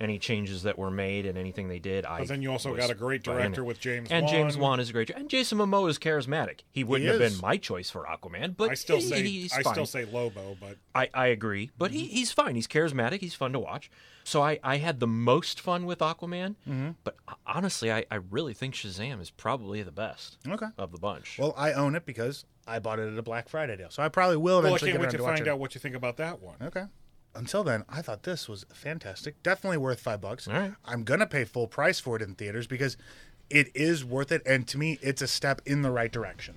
any 0.00 0.18
changes 0.18 0.62
that 0.64 0.78
were 0.78 0.90
made 0.90 1.26
and 1.26 1.36
anything 1.38 1.68
they 1.68 1.78
did, 1.78 2.04
I. 2.04 2.20
But 2.20 2.28
then 2.28 2.42
you 2.42 2.50
also 2.52 2.74
got 2.76 2.90
a 2.90 2.94
great 2.94 3.22
director 3.22 3.64
with 3.64 3.80
James 3.80 4.10
and 4.10 4.24
Wan. 4.26 4.32
James 4.34 4.56
Wan 4.56 4.80
is 4.80 4.90
a 4.90 4.92
great, 4.92 5.10
and 5.10 5.28
Jason 5.28 5.58
Momoa 5.58 5.88
is 5.90 5.98
charismatic. 5.98 6.60
He 6.70 6.84
wouldn't 6.84 7.08
have 7.10 7.18
been 7.18 7.40
my 7.40 7.56
choice 7.56 7.90
for 7.90 8.04
Aquaman, 8.06 8.56
but 8.56 8.70
I 8.70 8.74
still 8.74 8.96
he- 8.96 9.02
say 9.02 9.22
he's 9.22 9.52
I 9.52 9.62
fine. 9.62 9.74
still 9.74 9.86
say 9.86 10.04
Lobo, 10.04 10.56
but 10.60 10.76
I, 10.94 11.08
I 11.14 11.26
agree, 11.28 11.70
but 11.78 11.90
he, 11.90 12.04
Mm-hmm. 12.04 12.14
he's 12.16 12.32
fine. 12.32 12.54
He's 12.54 12.66
charismatic. 12.68 13.20
He's 13.20 13.34
fun 13.34 13.52
to 13.52 13.58
watch. 13.58 13.90
So 14.24 14.42
I, 14.42 14.58
I 14.62 14.76
had 14.78 15.00
the 15.00 15.06
most 15.06 15.60
fun 15.60 15.84
with 15.86 15.98
Aquaman. 15.98 16.54
Mm-hmm. 16.68 16.90
But 17.04 17.16
honestly, 17.46 17.92
I, 17.92 18.04
I 18.10 18.16
really 18.30 18.54
think 18.54 18.74
Shazam 18.74 19.20
is 19.20 19.30
probably 19.30 19.82
the 19.82 19.92
best 19.92 20.38
Okay. 20.48 20.66
of 20.78 20.92
the 20.92 20.98
bunch. 20.98 21.38
Well, 21.38 21.54
I 21.56 21.72
own 21.72 21.94
it 21.94 22.06
because 22.06 22.44
I 22.66 22.78
bought 22.78 22.98
it 22.98 23.12
at 23.12 23.18
a 23.18 23.22
Black 23.22 23.48
Friday 23.48 23.76
deal. 23.76 23.90
So 23.90 24.02
I 24.02 24.08
probably 24.08 24.36
will 24.36 24.58
well, 24.62 24.66
I 24.66 24.68
eventually 24.76 24.92
can't 24.92 25.02
get 25.02 25.10
wait 25.12 25.20
around 25.20 25.32
to 25.36 25.38
find 25.42 25.48
out 25.48 25.58
what 25.58 25.74
you 25.74 25.80
think 25.80 25.94
about 25.96 26.16
that 26.18 26.40
one. 26.40 26.56
Okay. 26.62 26.84
Until 27.34 27.64
then, 27.64 27.84
I 27.88 28.02
thought 28.02 28.24
this 28.24 28.48
was 28.48 28.66
fantastic. 28.72 29.42
Definitely 29.42 29.78
worth 29.78 30.00
five 30.00 30.20
bucks. 30.20 30.46
All 30.46 30.54
right. 30.54 30.72
I'm 30.84 31.02
gonna 31.02 31.26
pay 31.26 31.44
full 31.44 31.66
price 31.66 31.98
for 31.98 32.14
it 32.16 32.22
in 32.22 32.34
theaters 32.34 32.66
because 32.66 32.96
it 33.48 33.70
is 33.74 34.04
worth 34.04 34.30
it, 34.32 34.42
and 34.46 34.68
to 34.68 34.78
me, 34.78 34.98
it's 35.02 35.22
a 35.22 35.26
step 35.26 35.62
in 35.66 35.82
the 35.82 35.90
right 35.90 36.12
direction. 36.12 36.54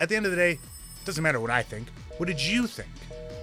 At 0.00 0.08
the 0.10 0.16
end 0.16 0.26
of 0.26 0.30
the 0.32 0.36
day, 0.36 0.52
it 0.52 1.04
doesn't 1.06 1.22
matter 1.22 1.40
what 1.40 1.50
I 1.50 1.62
think. 1.62 1.88
What 2.18 2.26
did 2.26 2.40
you 2.42 2.66
think? 2.66 2.90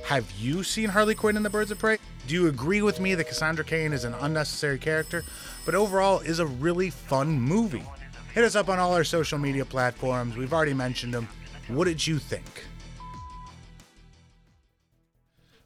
Have 0.06 0.32
you 0.38 0.62
seen 0.62 0.90
Harley 0.90 1.16
Quinn 1.16 1.36
in 1.36 1.42
the 1.42 1.50
Birds 1.50 1.72
of 1.72 1.80
Prey? 1.80 1.98
Do 2.28 2.36
you 2.36 2.48
agree 2.48 2.84
with 2.84 3.00
me 3.00 3.16
that 3.16 3.28
Cassandra 3.28 3.66
Cain 3.66 3.92
is 3.92 4.04
an 4.04 4.14
unnecessary 4.22 4.78
character, 4.78 5.24
but 5.66 5.74
overall 5.74 6.20
is 6.20 6.38
a 6.38 6.46
really 6.46 6.92
fun 6.92 7.42
movie? 7.42 7.84
Hit 8.32 8.44
us 8.44 8.56
up 8.56 8.70
on 8.70 8.78
all 8.78 8.94
our 8.94 9.04
social 9.04 9.40
media 9.40 9.66
platforms. 9.66 10.38
We've 10.38 10.54
already 10.54 10.76
mentioned 10.76 11.12
them. 11.12 11.28
What 11.70 11.86
did 11.86 12.06
you 12.06 12.20
think? 12.20 12.66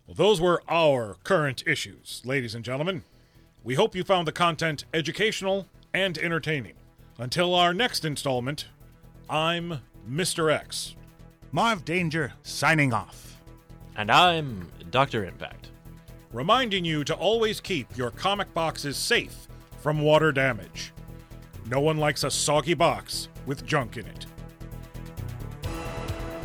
Well, 0.08 0.16
those 0.16 0.40
were 0.40 0.64
our 0.70 1.18
current 1.26 1.62
issues, 1.68 2.22
ladies 2.24 2.56
and 2.56 2.64
gentlemen. 2.64 3.04
We 3.66 3.76
hope 3.76 3.94
you 3.94 4.06
found 4.06 4.26
the 4.26 4.32
content 4.32 4.86
educational 4.94 5.68
and 5.94 6.18
entertaining. 6.18 6.76
Until 7.18 7.54
our 7.54 7.74
next 7.74 8.06
installment, 8.06 8.68
I'm 9.30 9.82
Mr. 10.10 10.50
X. 10.50 10.96
Marv 11.52 11.84
Danger 11.84 12.32
signing 12.42 12.94
off. 12.94 13.28
And 13.96 14.12
I'm 14.12 14.70
Dr. 14.90 15.26
Impact. 15.26 15.70
reminding 16.32 16.86
you 16.86 17.04
to 17.04 17.16
always 17.16 17.60
keep 17.60 17.98
your 17.98 18.12
comic 18.12 18.54
boxes 18.54 18.96
safe 18.98 19.48
from 19.80 20.00
water 20.00 20.32
damage. 20.32 20.94
No 21.68 21.80
one 21.80 21.98
likes 21.98 22.24
a 22.24 22.30
soggy 22.30 22.76
box 22.76 23.30
with 23.48 23.66
junk 23.66 23.98
in 23.98 24.06
it. 24.06 24.26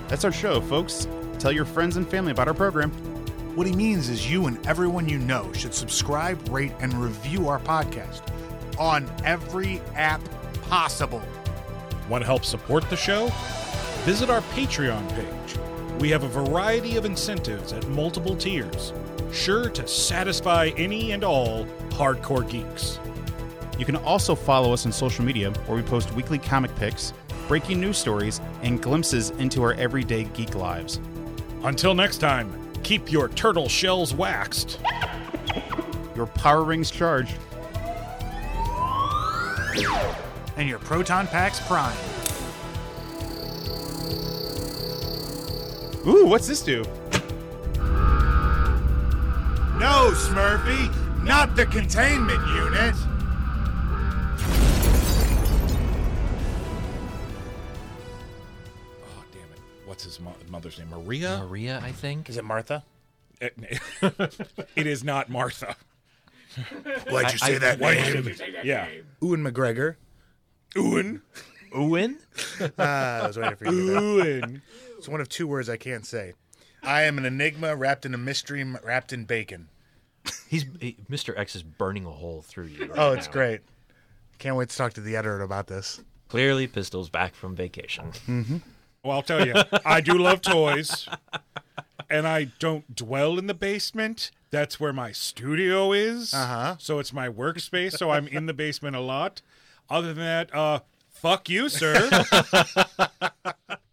That's 0.08 0.24
our 0.24 0.32
show, 0.32 0.60
folks. 0.62 1.06
Tell 1.38 1.52
your 1.52 1.64
friends 1.66 1.96
and 1.98 2.08
family 2.08 2.32
about 2.32 2.48
our 2.48 2.54
program. 2.54 2.90
What 3.56 3.66
he 3.66 3.74
means 3.74 4.08
is 4.08 4.30
you 4.30 4.46
and 4.46 4.64
everyone 4.66 5.06
you 5.08 5.18
know 5.18 5.52
should 5.52 5.74
subscribe, 5.74 6.48
rate, 6.48 6.72
and 6.80 6.92
review 6.94 7.48
our 7.48 7.60
podcast 7.60 8.22
on 8.78 9.08
every 9.22 9.80
app 9.94 10.20
possible. 10.62 11.22
Want 12.08 12.22
to 12.22 12.26
help 12.26 12.44
support 12.44 12.88
the 12.90 12.96
show? 12.96 13.30
Visit 14.04 14.30
our 14.30 14.40
Patreon 14.52 15.06
page. 15.14 15.58
We 16.00 16.10
have 16.10 16.24
a 16.24 16.28
variety 16.28 16.96
of 16.96 17.04
incentives 17.04 17.72
at 17.72 17.86
multiple 17.88 18.36
tiers, 18.36 18.92
sure 19.32 19.68
to 19.70 19.86
satisfy 19.86 20.70
any 20.76 21.12
and 21.12 21.24
all 21.24 21.66
hardcore 21.90 22.48
geeks. 22.48 22.98
You 23.78 23.84
can 23.84 23.96
also 23.96 24.34
follow 24.34 24.72
us 24.72 24.86
on 24.86 24.92
social 24.92 25.24
media 25.24 25.50
where 25.66 25.76
we 25.76 25.82
post 25.82 26.12
weekly 26.14 26.38
comic 26.38 26.74
picks, 26.76 27.12
breaking 27.48 27.80
news 27.80 27.98
stories, 27.98 28.40
and 28.62 28.82
glimpses 28.82 29.30
into 29.30 29.62
our 29.62 29.74
everyday 29.74 30.24
geek 30.24 30.54
lives. 30.54 31.00
Until 31.62 31.94
next 31.94 32.18
time, 32.18 32.52
keep 32.82 33.10
your 33.10 33.28
turtle 33.30 33.68
shells 33.68 34.14
waxed. 34.14 34.80
Your 36.14 36.26
power 36.26 36.62
rings 36.62 36.92
charged. 36.92 37.34
And 40.56 40.68
your 40.68 40.78
proton 40.78 41.26
packs 41.26 41.58
prime. 41.66 41.96
Ooh, 46.06 46.26
what's 46.26 46.46
this 46.46 46.60
do? 46.62 46.82
No, 49.78 50.12
Smurfy, 50.14 51.24
not 51.24 51.56
the 51.56 51.66
containment 51.66 52.46
unit. 52.48 52.94
Oh, 59.02 59.24
damn 59.32 59.42
it. 59.52 59.58
What's 59.86 60.04
his 60.04 60.20
mo- 60.20 60.34
mother's 60.48 60.78
name? 60.78 60.90
Maria? 60.90 61.38
Maria, 61.48 61.80
I 61.82 61.92
think. 61.92 62.28
Is 62.28 62.36
it 62.36 62.44
Martha? 62.44 62.84
it 63.40 64.86
is 64.86 65.04
not 65.04 65.28
Martha. 65.28 65.76
Why'd 67.10 67.32
you 67.32 67.38
say 67.38 67.56
I- 67.56 67.58
that 67.58 67.78
Why 67.78 67.94
name? 67.94 68.22
did 68.22 68.38
you- 68.38 68.44
yeah. 68.62 68.88
Ewan 69.20 69.42
McGregor. 69.44 69.96
Ewan. 70.74 71.22
Owen? 71.72 72.18
Ah, 72.78 73.22
I 73.22 73.26
was 73.26 73.36
waiting 73.36 73.56
for 73.56 73.64
you. 73.66 73.70
to- 73.70 74.00
Ewan. 74.40 74.62
It's 75.04 75.08
one 75.10 75.20
of 75.20 75.28
two 75.28 75.46
words 75.46 75.68
I 75.68 75.76
can't 75.76 76.06
say. 76.06 76.32
I 76.82 77.02
am 77.02 77.18
an 77.18 77.26
enigma 77.26 77.76
wrapped 77.76 78.06
in 78.06 78.14
a 78.14 78.16
mystery 78.16 78.64
wrapped 78.64 79.12
in 79.12 79.26
bacon. 79.26 79.68
He's 80.48 80.64
he, 80.80 80.96
Mr. 81.10 81.38
X 81.38 81.54
is 81.54 81.62
burning 81.62 82.06
a 82.06 82.10
hole 82.10 82.40
through 82.40 82.68
you. 82.68 82.86
right 82.86 82.90
Oh, 82.98 83.12
it's 83.12 83.26
now. 83.26 83.32
great. 83.34 83.60
Can't 84.38 84.56
wait 84.56 84.70
to 84.70 84.76
talk 84.78 84.94
to 84.94 85.02
the 85.02 85.14
editor 85.14 85.42
about 85.42 85.66
this. 85.66 86.00
Clearly, 86.28 86.66
Pistol's 86.66 87.10
back 87.10 87.34
from 87.34 87.54
vacation. 87.54 88.12
Well, 89.02 89.14
I'll 89.14 89.20
tell 89.22 89.46
you, 89.46 89.52
I 89.84 90.00
do 90.00 90.16
love 90.16 90.40
toys, 90.40 91.06
and 92.08 92.26
I 92.26 92.44
don't 92.58 92.96
dwell 92.96 93.38
in 93.38 93.46
the 93.46 93.52
basement. 93.52 94.30
That's 94.50 94.80
where 94.80 94.94
my 94.94 95.12
studio 95.12 95.92
is. 95.92 96.32
Uh-huh. 96.32 96.76
So 96.78 96.98
it's 96.98 97.12
my 97.12 97.28
workspace. 97.28 97.92
So 97.98 98.08
I'm 98.08 98.26
in 98.26 98.46
the 98.46 98.54
basement 98.54 98.96
a 98.96 99.00
lot. 99.00 99.42
Other 99.90 100.14
than 100.14 100.24
that, 100.24 100.54
uh, 100.54 100.80
fuck 101.10 101.50
you, 101.50 101.68
sir. 101.68 102.08